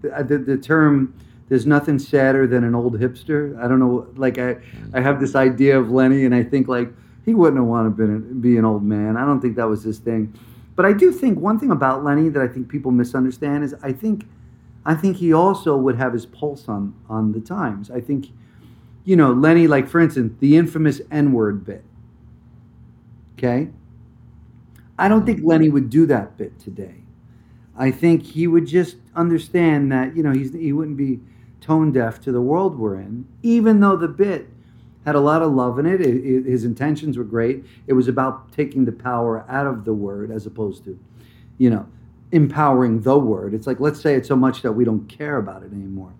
the, 0.00 0.24
the, 0.26 0.38
the 0.38 0.56
term 0.56 1.14
"there's 1.50 1.66
nothing 1.66 1.98
sadder 1.98 2.46
than 2.46 2.64
an 2.64 2.74
old 2.74 2.98
hipster." 2.98 3.58
I 3.62 3.68
don't 3.68 3.78
know, 3.78 4.06
like 4.16 4.38
I 4.38 4.56
I 4.94 5.00
have 5.00 5.20
this 5.20 5.34
idea 5.34 5.78
of 5.78 5.90
Lenny, 5.90 6.24
and 6.24 6.34
I 6.34 6.42
think 6.42 6.66
like 6.66 6.90
he 7.26 7.34
wouldn't 7.34 7.58
have 7.58 7.66
wanted 7.66 7.96
to 7.98 8.34
be 8.34 8.56
an 8.56 8.64
old 8.64 8.82
man. 8.82 9.18
I 9.18 9.26
don't 9.26 9.40
think 9.40 9.56
that 9.56 9.68
was 9.68 9.82
his 9.82 9.98
thing. 9.98 10.32
But 10.76 10.86
I 10.86 10.92
do 10.92 11.12
think 11.12 11.38
one 11.38 11.58
thing 11.58 11.70
about 11.70 12.04
Lenny 12.04 12.30
that 12.30 12.42
I 12.42 12.48
think 12.48 12.68
people 12.68 12.90
misunderstand 12.90 13.64
is 13.64 13.74
I 13.82 13.92
think 13.92 14.26
I 14.84 14.94
think 14.94 15.16
he 15.16 15.32
also 15.32 15.76
would 15.76 15.96
have 15.96 16.12
his 16.12 16.26
pulse 16.26 16.68
on 16.68 16.94
on 17.08 17.32
the 17.32 17.40
times. 17.40 17.90
I 17.90 18.00
think, 18.00 18.28
you 19.04 19.16
know, 19.16 19.32
Lenny, 19.32 19.66
like 19.66 19.88
for 19.88 20.00
instance, 20.00 20.34
the 20.40 20.56
infamous 20.56 21.00
N 21.10 21.32
word 21.32 21.64
bit. 21.64 21.84
Okay. 23.38 23.70
I 24.98 25.08
don't 25.08 25.26
think 25.26 25.40
Lenny 25.42 25.68
would 25.68 25.90
do 25.90 26.06
that 26.06 26.36
bit 26.36 26.58
today. 26.58 26.96
I 27.76 27.90
think 27.90 28.22
he 28.22 28.46
would 28.46 28.66
just 28.66 28.96
understand 29.16 29.90
that 29.90 30.16
you 30.16 30.22
know 30.22 30.32
he's 30.32 30.52
he 30.52 30.72
wouldn't 30.72 30.96
be 30.96 31.20
tone 31.60 31.92
deaf 31.92 32.20
to 32.20 32.32
the 32.32 32.40
world 32.40 32.78
we're 32.78 32.96
in, 32.96 33.26
even 33.42 33.80
though 33.80 33.96
the 33.96 34.08
bit 34.08 34.48
had 35.04 35.14
a 35.14 35.20
lot 35.20 35.42
of 35.42 35.52
love 35.52 35.78
in 35.78 35.86
it. 35.86 36.00
It, 36.00 36.24
it. 36.24 36.44
His 36.44 36.64
intentions 36.64 37.18
were 37.18 37.24
great. 37.24 37.64
It 37.86 37.94
was 37.94 38.08
about 38.08 38.52
taking 38.52 38.84
the 38.84 38.92
power 38.92 39.44
out 39.48 39.66
of 39.66 39.84
the 39.84 39.92
word 39.92 40.30
as 40.30 40.46
opposed 40.46 40.84
to, 40.84 40.98
you 41.58 41.70
know, 41.70 41.86
empowering 42.34 43.00
the 43.02 43.16
word. 43.16 43.54
It's 43.54 43.66
like, 43.66 43.78
let's 43.78 44.00
say 44.00 44.14
it 44.14 44.26
so 44.26 44.34
much 44.34 44.62
that 44.62 44.72
we 44.72 44.84
don't 44.84 45.08
care 45.08 45.36
about 45.36 45.62
it 45.62 45.72
anymore. 45.72 46.12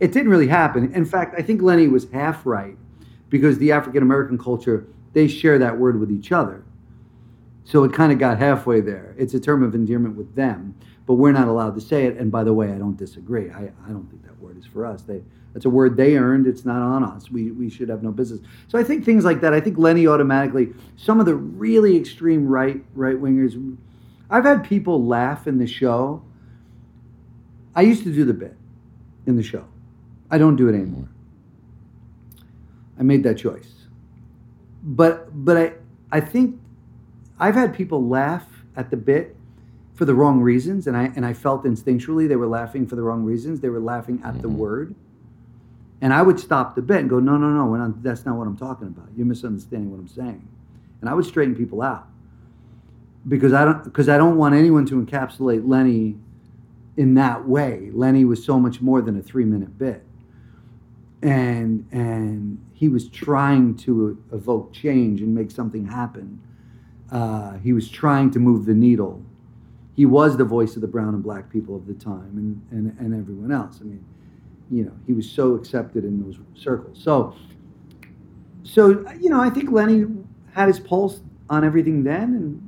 It 0.00 0.12
didn't 0.12 0.30
really 0.30 0.46
happen. 0.46 0.94
In 0.94 1.04
fact, 1.04 1.34
I 1.38 1.42
think 1.42 1.60
Lenny 1.60 1.88
was 1.88 2.10
half 2.10 2.46
right 2.46 2.76
because 3.28 3.58
the 3.58 3.70
African 3.72 4.02
American 4.02 4.38
culture, 4.38 4.86
they 5.12 5.28
share 5.28 5.58
that 5.58 5.78
word 5.78 6.00
with 6.00 6.10
each 6.10 6.32
other. 6.32 6.64
So 7.64 7.84
it 7.84 7.92
kind 7.92 8.12
of 8.12 8.18
got 8.18 8.38
halfway 8.38 8.80
there. 8.80 9.14
It's 9.18 9.34
a 9.34 9.40
term 9.40 9.62
of 9.62 9.74
endearment 9.74 10.16
with 10.16 10.34
them, 10.34 10.74
but 11.06 11.14
we're 11.14 11.32
not 11.32 11.48
allowed 11.48 11.74
to 11.74 11.82
say 11.82 12.06
it. 12.06 12.16
And 12.16 12.32
by 12.32 12.44
the 12.44 12.54
way, 12.54 12.72
I 12.72 12.78
don't 12.78 12.96
disagree. 12.96 13.50
I, 13.50 13.64
I 13.64 13.90
don't 13.90 14.08
think 14.08 14.24
that 14.24 14.40
word 14.40 14.56
is 14.56 14.64
for 14.64 14.86
us. 14.86 15.02
They, 15.02 15.20
that's 15.52 15.66
a 15.66 15.70
word 15.70 15.98
they 15.98 16.16
earned. 16.16 16.46
It's 16.46 16.64
not 16.64 16.80
on 16.80 17.04
us. 17.04 17.30
We, 17.30 17.50
we 17.50 17.68
should 17.68 17.90
have 17.90 18.02
no 18.02 18.10
business. 18.10 18.40
So 18.68 18.78
I 18.78 18.84
think 18.84 19.04
things 19.04 19.26
like 19.26 19.42
that. 19.42 19.52
I 19.52 19.60
think 19.60 19.76
Lenny 19.76 20.06
automatically, 20.06 20.68
some 20.96 21.20
of 21.20 21.26
the 21.26 21.34
really 21.34 21.94
extreme 21.98 22.46
right 22.46 22.82
right 22.94 23.16
wingers, 23.16 23.76
I've 24.30 24.44
had 24.44 24.64
people 24.64 25.04
laugh 25.06 25.46
in 25.46 25.58
the 25.58 25.66
show. 25.66 26.22
I 27.74 27.82
used 27.82 28.02
to 28.04 28.12
do 28.12 28.24
the 28.24 28.34
bit 28.34 28.56
in 29.26 29.36
the 29.36 29.42
show. 29.42 29.64
I 30.30 30.38
don't 30.38 30.56
do 30.56 30.68
it 30.68 30.74
anymore. 30.74 31.08
I 32.98 33.02
made 33.02 33.22
that 33.22 33.38
choice. 33.38 33.72
But 34.82 35.44
but 35.44 35.56
I 35.56 35.72
I 36.10 36.20
think 36.20 36.60
I've 37.38 37.54
had 37.54 37.74
people 37.74 38.06
laugh 38.06 38.46
at 38.76 38.90
the 38.90 38.96
bit 38.96 39.36
for 39.94 40.04
the 40.04 40.14
wrong 40.14 40.40
reasons 40.40 40.86
and 40.86 40.96
I 40.96 41.12
and 41.16 41.24
I 41.24 41.32
felt 41.32 41.64
instinctually 41.64 42.28
they 42.28 42.36
were 42.36 42.46
laughing 42.46 42.86
for 42.86 42.96
the 42.96 43.02
wrong 43.02 43.24
reasons. 43.24 43.60
They 43.60 43.68
were 43.70 43.80
laughing 43.80 44.20
at 44.24 44.42
the 44.42 44.48
mm-hmm. 44.48 44.58
word. 44.58 44.94
And 46.00 46.12
I 46.14 46.22
would 46.22 46.38
stop 46.38 46.76
the 46.76 46.82
bit 46.82 46.98
and 46.98 47.10
go, 47.10 47.18
no, 47.18 47.36
no, 47.36 47.48
no, 47.48 47.74
not, 47.74 48.04
that's 48.04 48.24
not 48.24 48.36
what 48.36 48.46
I'm 48.46 48.56
talking 48.56 48.86
about. 48.86 49.08
You're 49.16 49.26
misunderstanding 49.26 49.90
what 49.90 49.98
I'm 49.98 50.06
saying. 50.06 50.46
And 51.00 51.10
I 51.10 51.14
would 51.14 51.24
straighten 51.24 51.56
people 51.56 51.82
out 51.82 52.06
because 53.28 53.52
I 53.52 53.64
don't 53.64 53.84
because 53.84 54.08
I 54.08 54.16
don't 54.16 54.36
want 54.36 54.54
anyone 54.54 54.86
to 54.86 55.00
encapsulate 55.00 55.68
Lenny 55.68 56.16
in 56.96 57.14
that 57.14 57.46
way. 57.46 57.90
Lenny 57.92 58.24
was 58.24 58.44
so 58.44 58.58
much 58.58 58.80
more 58.80 59.02
than 59.02 59.18
a 59.18 59.22
three 59.22 59.44
minute 59.44 59.78
bit, 59.78 60.04
and 61.22 61.86
and 61.92 62.64
he 62.72 62.88
was 62.88 63.08
trying 63.08 63.76
to 63.76 64.22
evoke 64.32 64.72
change 64.72 65.20
and 65.20 65.34
make 65.34 65.50
something 65.50 65.86
happen. 65.86 66.40
Uh, 67.10 67.54
he 67.58 67.72
was 67.72 67.88
trying 67.88 68.30
to 68.30 68.38
move 68.38 68.66
the 68.66 68.74
needle. 68.74 69.22
He 69.96 70.06
was 70.06 70.36
the 70.36 70.44
voice 70.44 70.76
of 70.76 70.82
the 70.82 70.88
brown 70.88 71.14
and 71.14 71.22
black 71.22 71.50
people 71.50 71.74
of 71.76 71.86
the 71.86 71.94
time, 71.94 72.32
and 72.36 72.62
and, 72.70 72.98
and 72.98 73.20
everyone 73.20 73.52
else. 73.52 73.78
I 73.80 73.84
mean, 73.84 74.04
you 74.70 74.84
know, 74.84 74.92
he 75.06 75.12
was 75.12 75.28
so 75.30 75.54
accepted 75.54 76.04
in 76.04 76.22
those 76.22 76.38
circles. 76.54 76.98
So, 77.02 77.34
so 78.62 79.04
you 79.20 79.28
know, 79.28 79.40
I 79.40 79.50
think 79.50 79.70
Lenny 79.70 80.06
had 80.54 80.68
his 80.68 80.80
pulse 80.80 81.20
on 81.50 81.64
everything 81.64 82.04
then, 82.04 82.34
and 82.34 82.67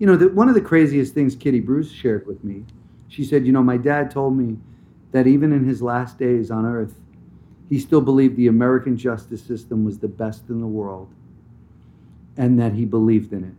you 0.00 0.06
know, 0.06 0.16
the, 0.16 0.30
one 0.30 0.48
of 0.48 0.54
the 0.54 0.60
craziest 0.62 1.14
things 1.14 1.36
Kitty 1.36 1.60
Bruce 1.60 1.92
shared 1.92 2.26
with 2.26 2.42
me, 2.42 2.64
she 3.08 3.22
said, 3.22 3.46
you 3.46 3.52
know, 3.52 3.62
my 3.62 3.76
dad 3.76 4.10
told 4.10 4.36
me 4.36 4.56
that 5.12 5.26
even 5.26 5.52
in 5.52 5.64
his 5.64 5.82
last 5.82 6.18
days 6.18 6.50
on 6.50 6.64
earth, 6.64 6.94
he 7.68 7.78
still 7.78 8.00
believed 8.00 8.36
the 8.36 8.46
American 8.46 8.96
justice 8.96 9.42
system 9.42 9.84
was 9.84 9.98
the 9.98 10.08
best 10.08 10.48
in 10.48 10.60
the 10.60 10.66
world 10.66 11.12
and 12.38 12.58
that 12.58 12.72
he 12.72 12.86
believed 12.86 13.32
in 13.34 13.44
it. 13.44 13.54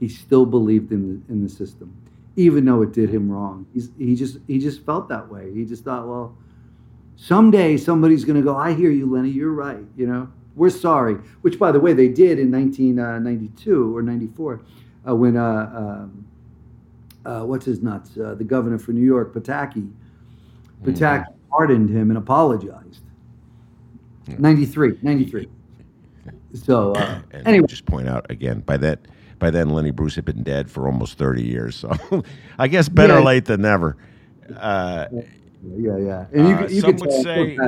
He 0.00 0.08
still 0.08 0.46
believed 0.46 0.90
in 0.90 1.22
the, 1.26 1.32
in 1.32 1.42
the 1.42 1.50
system, 1.50 1.94
even 2.34 2.64
though 2.64 2.80
it 2.80 2.92
did 2.92 3.10
him 3.10 3.30
wrong. 3.30 3.66
He's, 3.74 3.90
he, 3.98 4.16
just, 4.16 4.38
he 4.46 4.58
just 4.58 4.84
felt 4.86 5.10
that 5.10 5.30
way. 5.30 5.52
He 5.52 5.66
just 5.66 5.84
thought, 5.84 6.08
well, 6.08 6.34
someday 7.16 7.76
somebody's 7.76 8.24
going 8.24 8.40
to 8.40 8.42
go, 8.42 8.56
I 8.56 8.72
hear 8.72 8.90
you, 8.90 9.04
Lenny, 9.04 9.28
you're 9.28 9.52
right, 9.52 9.84
you 9.98 10.06
know? 10.06 10.32
We're 10.56 10.70
sorry, 10.70 11.14
which, 11.42 11.58
by 11.58 11.72
the 11.72 11.80
way, 11.80 11.92
they 11.92 12.08
did 12.08 12.38
in 12.38 12.50
1992 12.50 13.72
uh, 13.72 13.96
or 13.96 14.02
94 14.02 14.60
uh, 15.08 15.14
when 15.14 15.36
uh, 15.36 15.70
um, 15.74 16.26
uh, 17.24 17.44
what's 17.44 17.64
his 17.64 17.82
nuts, 17.82 18.16
uh, 18.18 18.34
the 18.34 18.44
governor 18.44 18.78
for 18.78 18.92
New 18.92 19.04
York, 19.04 19.34
Pataki, 19.34 19.90
Pataki 20.82 21.24
mm-hmm. 21.24 21.50
pardoned 21.50 21.90
him 21.90 22.10
and 22.10 22.18
apologized. 22.18 23.02
93, 24.38 24.98
93. 25.02 25.48
So 26.54 26.92
uh, 26.92 27.20
and 27.32 27.46
anyway, 27.46 27.66
just 27.66 27.86
point 27.86 28.08
out 28.08 28.30
again 28.30 28.60
by 28.60 28.76
that 28.76 29.00
by 29.38 29.50
then 29.50 29.70
Lenny 29.70 29.90
Bruce 29.90 30.14
had 30.14 30.24
been 30.24 30.42
dead 30.42 30.70
for 30.70 30.86
almost 30.86 31.18
30 31.18 31.42
years. 31.42 31.76
So 31.76 31.92
I 32.58 32.68
guess 32.68 32.88
better 32.88 33.18
yeah. 33.18 33.24
late 33.24 33.46
than 33.46 33.62
never. 33.62 33.96
Uh, 34.56 35.06
yeah, 35.76 35.96
yeah. 35.96 36.26
And 36.32 36.48
you, 36.48 36.76
you 36.76 36.80
some 36.80 36.96
would 36.96 37.12
say, 37.12 37.58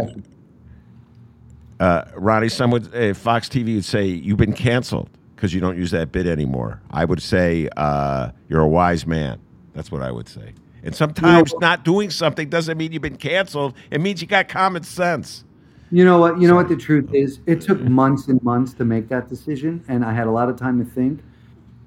uh, 1.81 2.05
Ronnie, 2.15 2.49
some 2.49 2.71
would, 2.71 3.17
Fox 3.17 3.49
TV 3.49 3.75
would 3.75 3.85
say, 3.85 4.07
you've 4.07 4.37
been 4.37 4.53
canceled 4.53 5.09
because 5.45 5.53
you 5.53 5.61
don't 5.61 5.77
use 5.77 5.91
that 5.91 6.11
bit 6.11 6.27
anymore. 6.27 6.81
I 6.91 7.05
would 7.05 7.21
say 7.21 7.69
uh, 7.77 8.31
you're 8.49 8.63
a 8.63 8.67
wise 8.67 9.07
man. 9.07 9.39
That's 9.75 9.93
what 9.93 10.01
I 10.01 10.11
would 10.11 10.27
say. 10.27 10.55
And 10.83 10.95
sometimes 10.97 11.53
you 11.53 11.59
know, 11.61 11.67
not 11.67 11.85
doing 11.85 12.09
something 12.09 12.49
doesn't 12.49 12.79
mean 12.79 12.93
you've 12.93 13.03
been 13.03 13.19
canceled. 13.19 13.75
It 13.91 14.01
means 14.01 14.23
you 14.23 14.27
got 14.27 14.49
common 14.49 14.85
sense. 14.85 15.45
You 15.91 16.03
know 16.03 16.17
what? 16.19 16.41
You 16.41 16.49
know 16.49 16.55
what 16.55 16.71
the 16.71 16.77
truth 16.79 17.13
is. 17.13 17.41
It 17.45 17.61
took 17.61 17.79
months 17.83 18.29
and 18.29 18.43
months 18.43 18.73
to 18.75 18.87
make 18.87 19.11
that 19.11 19.29
decision, 19.29 19.85
and 19.87 20.03
I 20.03 20.15
had 20.15 20.27
a 20.27 20.31
lot 20.31 20.49
of 20.49 20.57
time 20.57 20.83
to 20.83 20.91
think 20.91 21.21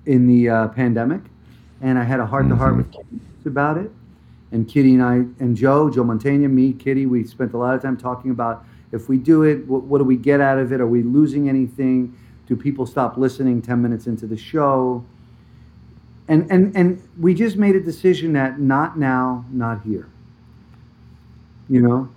in 0.05 0.28
the 0.28 0.49
uh, 0.49 0.68
pandemic, 0.68 1.22
and 1.82 1.97
I 1.97 2.03
had 2.03 2.20
a 2.20 2.28
heart 2.28 2.47
to 2.49 2.55
heart 2.55 2.78
with 2.78 2.91
Kitty 2.91 3.20
about 3.47 3.80
it. 3.80 3.89
And 4.51 4.70
Kitty 4.70 4.93
and 4.93 5.01
I 5.01 5.14
and 5.43 5.58
Joe, 5.58 5.89
Joe 5.89 6.03
Mantegna, 6.03 6.47
me, 6.47 6.74
Kitty, 6.74 7.08
we 7.08 7.24
spent 7.24 7.55
a 7.55 7.58
lot 7.58 7.74
of 7.74 7.82
time 7.82 7.97
talking 7.97 8.30
about 8.30 8.64
if 8.91 9.10
we 9.10 9.18
do 9.18 9.41
it, 9.41 9.66
what, 9.66 9.82
what 9.82 9.97
do 9.97 10.03
we 10.03 10.16
get 10.16 10.41
out 10.41 10.60
of 10.60 10.72
it? 10.72 10.80
Are 10.80 10.88
we 10.88 11.01
losing 11.01 11.49
anything? 11.49 12.16
Do 12.48 12.56
people 12.56 12.86
stop 12.86 13.18
listening 13.18 13.62
10 13.62 13.82
minutes 13.82 14.08
into 14.08 14.26
the 14.26 14.38
show? 14.38 15.06
And, 16.30 16.50
and, 16.52 16.76
and 16.76 17.02
we 17.20 17.34
just 17.34 17.58
made 17.58 17.76
a 17.76 17.80
decision 17.82 18.34
that 18.34 18.60
not 18.60 18.98
now, 18.98 19.45
not 19.52 19.82
here. 19.84 20.10
You 21.70 21.82
know? 21.82 22.10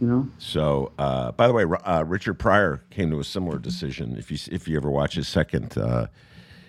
You 0.00 0.06
know. 0.06 0.28
So, 0.38 0.92
uh, 0.98 1.32
by 1.32 1.48
the 1.48 1.52
way, 1.52 1.64
uh, 1.64 2.04
Richard 2.06 2.34
Pryor 2.34 2.82
came 2.90 3.10
to 3.10 3.20
a 3.20 3.24
similar 3.24 3.58
decision. 3.58 4.16
If 4.16 4.30
you 4.30 4.38
if 4.52 4.68
you 4.68 4.76
ever 4.76 4.90
watch 4.90 5.14
his 5.14 5.26
second, 5.26 5.76
uh, 5.76 6.06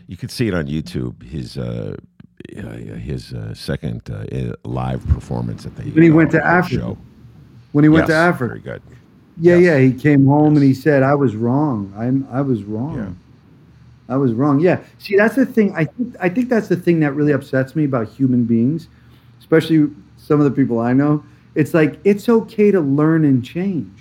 you 0.07 0.17
could 0.17 0.31
see 0.31 0.47
it 0.47 0.55
on 0.55 0.65
YouTube. 0.65 1.21
His 1.21 1.55
uh, 1.55 1.95
his 2.47 3.33
uh, 3.33 3.53
second 3.53 4.09
uh, 4.09 4.55
live 4.67 5.07
performance 5.09 5.67
at 5.67 5.75
the 5.75 5.83
when 5.91 6.01
he 6.01 6.09
went 6.09 6.31
to 6.31 6.43
Africa. 6.43 6.75
Show. 6.75 6.97
When 7.71 7.83
he 7.83 7.89
went 7.89 8.07
yes, 8.07 8.09
to 8.09 8.15
Africa. 8.15 8.47
Very 8.47 8.59
good. 8.61 8.81
Yeah, 9.39 9.55
Yes. 9.55 9.63
yeah. 9.63 9.77
He 9.79 9.93
came 9.93 10.25
home 10.25 10.55
and 10.55 10.63
he 10.63 10.73
said, 10.73 11.03
"I 11.03 11.15
was 11.15 11.35
wrong. 11.35 11.93
I'm. 11.97 12.27
I 12.31 12.41
was 12.41 12.63
wrong. 12.63 12.95
Yeah. 12.97 13.09
I 14.13 14.17
was 14.17 14.33
wrong." 14.33 14.59
Yeah. 14.59 14.81
See, 14.97 15.15
that's 15.15 15.35
the 15.35 15.45
thing. 15.45 15.73
I 15.75 15.85
think. 15.85 16.15
I 16.19 16.29
think 16.29 16.49
that's 16.49 16.67
the 16.67 16.75
thing 16.75 16.99
that 17.01 17.13
really 17.13 17.31
upsets 17.31 17.75
me 17.75 17.85
about 17.85 18.09
human 18.09 18.43
beings, 18.45 18.87
especially 19.39 19.89
some 20.17 20.39
of 20.39 20.45
the 20.45 20.51
people 20.51 20.79
I 20.79 20.93
know. 20.93 21.23
It's 21.55 21.73
like 21.73 21.99
it's 22.03 22.27
okay 22.29 22.71
to 22.71 22.81
learn 22.81 23.25
and 23.25 23.43
change. 23.43 23.99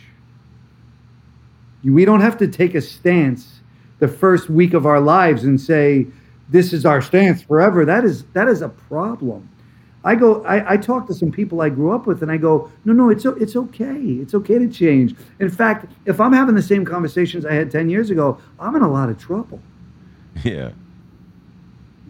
We 1.85 2.05
don't 2.05 2.21
have 2.21 2.37
to 2.39 2.49
take 2.49 2.75
a 2.75 2.81
stance 2.81 3.61
the 4.01 4.09
first 4.09 4.51
week 4.51 4.75
of 4.75 4.85
our 4.87 5.01
lives 5.01 5.45
and 5.45 5.61
say, 5.61 6.07
"This 6.51 6.73
is 6.73 6.85
our 6.85 7.01
stance 7.01 7.43
forever." 7.43 7.85
That 7.85 8.05
is 8.05 8.25
that 8.33 8.49
is 8.49 8.61
a 8.63 8.69
problem. 8.69 9.49
I 10.05 10.15
go, 10.15 10.45
I, 10.45 10.75
I 10.75 10.77
talk 10.77 11.07
to 11.09 11.15
some 11.15 11.33
people 11.33 11.61
I 11.61 11.69
grew 11.71 11.91
up 11.91 12.07
with, 12.07 12.23
and 12.23 12.31
I 12.31 12.37
go, 12.37 12.71
no, 12.85 12.93
no, 12.93 13.11
it's 13.11 13.25
it's 13.25 13.57
okay. 13.57 14.01
It's 14.01 14.35
okay 14.35 14.59
to 14.59 14.69
change. 14.69 15.15
In 15.41 15.51
fact, 15.51 15.87
if 16.07 16.21
I'm 16.21 16.33
having 16.33 16.55
the 16.55 16.63
same 16.63 16.85
conversations 16.85 17.45
I 17.45 17.55
had 17.55 17.71
ten 17.71 17.89
years 17.89 18.11
ago, 18.11 18.39
I'm 18.61 18.77
in 18.77 18.83
a 18.83 18.91
lot 18.91 19.09
of 19.09 19.19
trouble. 19.19 19.61
Yeah. 20.45 20.71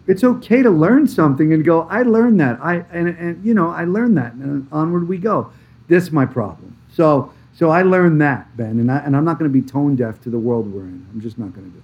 It's 0.07 0.23
okay 0.23 0.63
to 0.63 0.69
learn 0.69 1.07
something 1.07 1.53
and 1.53 1.63
go, 1.63 1.81
I 1.81 2.01
learned 2.01 2.39
that. 2.39 2.59
I 2.61 2.85
and, 2.91 3.09
and 3.09 3.45
you 3.45 3.53
know, 3.53 3.69
I 3.69 3.85
learned 3.85 4.17
that, 4.17 4.33
and 4.33 4.67
onward 4.71 5.07
we 5.07 5.17
go. 5.17 5.51
This 5.87 6.03
is 6.03 6.11
my 6.11 6.25
problem. 6.25 6.77
So 6.91 7.31
so 7.53 7.71
I 7.71 7.81
learned 7.81 8.21
that, 8.21 8.55
Ben, 8.55 8.79
and 8.79 8.91
I, 8.91 8.99
and 8.99 9.15
I'm 9.15 9.25
not 9.25 9.37
going 9.37 9.51
to 9.51 9.53
be 9.53 9.61
tone 9.61 9.95
deaf 9.95 10.21
to 10.21 10.29
the 10.29 10.39
world 10.39 10.71
we're 10.71 10.83
in. 10.83 11.05
I'm 11.11 11.21
just 11.21 11.37
not 11.37 11.53
going 11.53 11.65
to 11.65 11.71
do 11.71 11.77
it. 11.79 11.83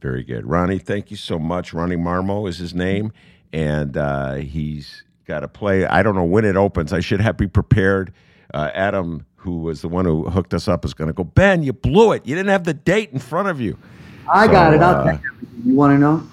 Very 0.00 0.22
good. 0.22 0.46
Ronnie, 0.46 0.78
thank 0.78 1.10
you 1.10 1.16
so 1.16 1.38
much. 1.38 1.72
Ronnie 1.72 1.96
Marmo 1.96 2.48
is 2.48 2.58
his 2.58 2.72
name, 2.72 3.12
and 3.52 3.96
uh, 3.96 4.34
he's 4.34 5.02
got 5.26 5.44
a 5.44 5.48
play. 5.48 5.84
I 5.86 6.02
don't 6.02 6.14
know 6.14 6.24
when 6.24 6.44
it 6.44 6.56
opens. 6.56 6.92
I 6.92 7.00
should 7.00 7.20
have 7.20 7.36
be 7.36 7.46
prepared. 7.46 8.12
Uh, 8.54 8.70
Adam, 8.74 9.26
who 9.36 9.58
was 9.58 9.82
the 9.82 9.88
one 9.88 10.04
who 10.04 10.24
hooked 10.30 10.54
us 10.54 10.68
up, 10.68 10.84
is 10.84 10.94
going 10.94 11.08
to 11.08 11.12
go, 11.12 11.24
Ben, 11.24 11.62
you 11.62 11.72
blew 11.72 12.12
it. 12.12 12.26
You 12.26 12.34
didn't 12.34 12.50
have 12.50 12.64
the 12.64 12.74
date 12.74 13.10
in 13.12 13.18
front 13.18 13.48
of 13.48 13.60
you. 13.60 13.76
I 14.30 14.46
So, 14.46 14.52
got 14.52 14.74
it. 14.74 14.80
I'll 14.80 15.08
uh, 15.08 15.18
you. 15.64 15.74
Want 15.74 15.94
to 15.94 15.98
know? 15.98 16.26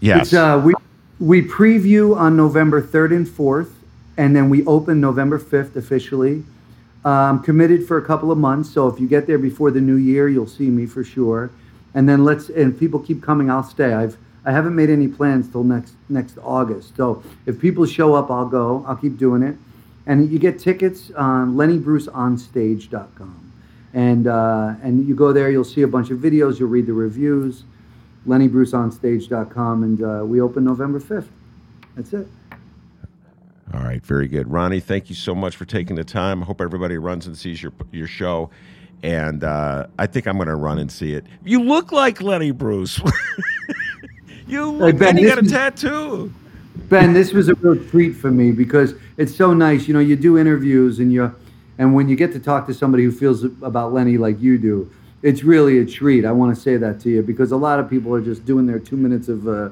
Yes. 0.00 0.32
Uh, 0.32 0.60
we 0.64 0.74
we 1.20 1.42
preview 1.42 2.16
on 2.16 2.36
November 2.36 2.80
third 2.80 3.12
and 3.12 3.28
fourth, 3.28 3.74
and 4.16 4.36
then 4.36 4.48
we 4.48 4.64
open 4.66 5.00
November 5.00 5.38
fifth 5.38 5.76
officially. 5.76 6.44
Um, 7.04 7.42
committed 7.42 7.86
for 7.86 7.96
a 7.96 8.02
couple 8.04 8.30
of 8.30 8.38
months, 8.38 8.70
so 8.70 8.88
if 8.88 9.00
you 9.00 9.08
get 9.08 9.26
there 9.26 9.38
before 9.38 9.70
the 9.70 9.80
new 9.80 9.96
year, 9.96 10.28
you'll 10.28 10.46
see 10.46 10.68
me 10.68 10.84
for 10.84 11.02
sure. 11.02 11.50
And 11.94 12.08
then 12.08 12.24
let's 12.24 12.48
and 12.50 12.78
people 12.78 13.00
keep 13.00 13.22
coming, 13.22 13.50
I'll 13.50 13.62
stay. 13.62 13.92
I've 13.94 14.16
I 14.48 14.50
haven't 14.52 14.74
made 14.74 14.88
any 14.88 15.08
plans 15.08 15.46
till 15.52 15.62
next 15.62 15.92
next 16.08 16.38
August. 16.42 16.96
So 16.96 17.22
if 17.44 17.60
people 17.60 17.84
show 17.84 18.14
up, 18.14 18.30
I'll 18.30 18.48
go. 18.48 18.82
I'll 18.88 18.96
keep 18.96 19.18
doing 19.18 19.42
it. 19.42 19.56
And 20.06 20.30
you 20.32 20.38
get 20.38 20.58
tickets 20.58 21.10
on 21.10 21.54
LennyBruceOnStage.com, 21.54 23.52
and 23.92 24.26
uh, 24.26 24.72
and 24.82 25.06
you 25.06 25.14
go 25.14 25.34
there, 25.34 25.50
you'll 25.50 25.64
see 25.64 25.82
a 25.82 25.86
bunch 25.86 26.08
of 26.08 26.20
videos, 26.20 26.58
you'll 26.58 26.70
read 26.70 26.86
the 26.86 26.94
reviews. 26.94 27.64
LennyBruceOnStage.com, 28.26 29.82
and 29.82 30.02
uh, 30.02 30.24
we 30.24 30.40
open 30.40 30.64
November 30.64 30.98
5th. 30.98 31.28
That's 31.94 32.14
it. 32.14 32.26
All 33.74 33.80
right, 33.80 34.04
very 34.04 34.28
good, 34.28 34.50
Ronnie. 34.50 34.80
Thank 34.80 35.10
you 35.10 35.14
so 35.14 35.34
much 35.34 35.56
for 35.56 35.66
taking 35.66 35.94
the 35.94 36.04
time. 36.04 36.42
I 36.42 36.46
hope 36.46 36.62
everybody 36.62 36.96
runs 36.96 37.26
and 37.26 37.36
sees 37.36 37.62
your 37.62 37.72
your 37.92 38.06
show, 38.06 38.48
and 39.02 39.44
uh, 39.44 39.88
I 39.98 40.06
think 40.06 40.26
I'm 40.26 40.36
going 40.36 40.48
to 40.48 40.56
run 40.56 40.78
and 40.78 40.90
see 40.90 41.12
it. 41.12 41.26
You 41.44 41.62
look 41.62 41.92
like 41.92 42.22
Lenny 42.22 42.50
Bruce. 42.50 42.98
you 44.48 44.70
look, 44.70 44.98
Ben, 44.98 45.10
and 45.10 45.20
you 45.20 45.28
got 45.28 45.38
a 45.38 45.42
is- 45.42 45.50
tattoo. 45.50 46.32
Ben, 46.88 47.12
this 47.12 47.32
was 47.32 47.48
a 47.48 47.54
real 47.56 47.82
treat 47.90 48.12
for 48.12 48.30
me 48.30 48.50
because 48.52 48.94
it's 49.16 49.34
so 49.34 49.52
nice. 49.52 49.88
You 49.88 49.94
know, 49.94 50.00
you 50.00 50.16
do 50.16 50.38
interviews, 50.38 51.00
and 51.00 51.12
you, 51.12 51.34
and 51.76 51.94
when 51.94 52.08
you 52.08 52.16
get 52.16 52.32
to 52.32 52.38
talk 52.40 52.66
to 52.68 52.74
somebody 52.74 53.04
who 53.04 53.10
feels 53.12 53.44
about 53.44 53.92
Lenny 53.92 54.16
like 54.16 54.40
you 54.40 54.56
do, 54.58 54.90
it's 55.22 55.42
really 55.42 55.78
a 55.80 55.84
treat. 55.84 56.24
I 56.24 56.32
want 56.32 56.54
to 56.54 56.60
say 56.60 56.76
that 56.76 57.00
to 57.00 57.10
you 57.10 57.22
because 57.22 57.52
a 57.52 57.56
lot 57.56 57.78
of 57.78 57.90
people 57.90 58.14
are 58.14 58.20
just 58.20 58.44
doing 58.46 58.66
their 58.66 58.78
two 58.78 58.96
minutes 58.96 59.28
of, 59.28 59.46
uh, 59.48 59.70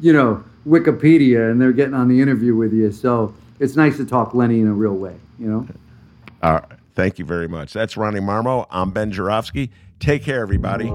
you 0.00 0.12
know, 0.12 0.44
Wikipedia, 0.66 1.50
and 1.50 1.60
they're 1.60 1.72
getting 1.72 1.94
on 1.94 2.08
the 2.08 2.20
interview 2.20 2.54
with 2.54 2.72
you. 2.72 2.92
So 2.92 3.34
it's 3.60 3.76
nice 3.76 3.96
to 3.96 4.04
talk 4.04 4.34
Lenny 4.34 4.60
in 4.60 4.66
a 4.66 4.74
real 4.74 4.94
way. 4.94 5.16
You 5.38 5.46
know. 5.46 5.68
All 6.42 6.52
right, 6.54 6.64
thank 6.94 7.18
you 7.18 7.24
very 7.24 7.48
much. 7.48 7.72
That's 7.72 7.96
Ronnie 7.96 8.20
Marmo. 8.20 8.66
I'm 8.70 8.90
Ben 8.90 9.10
Joravsky. 9.10 9.70
Take 10.00 10.22
care, 10.22 10.40
everybody. 10.40 10.92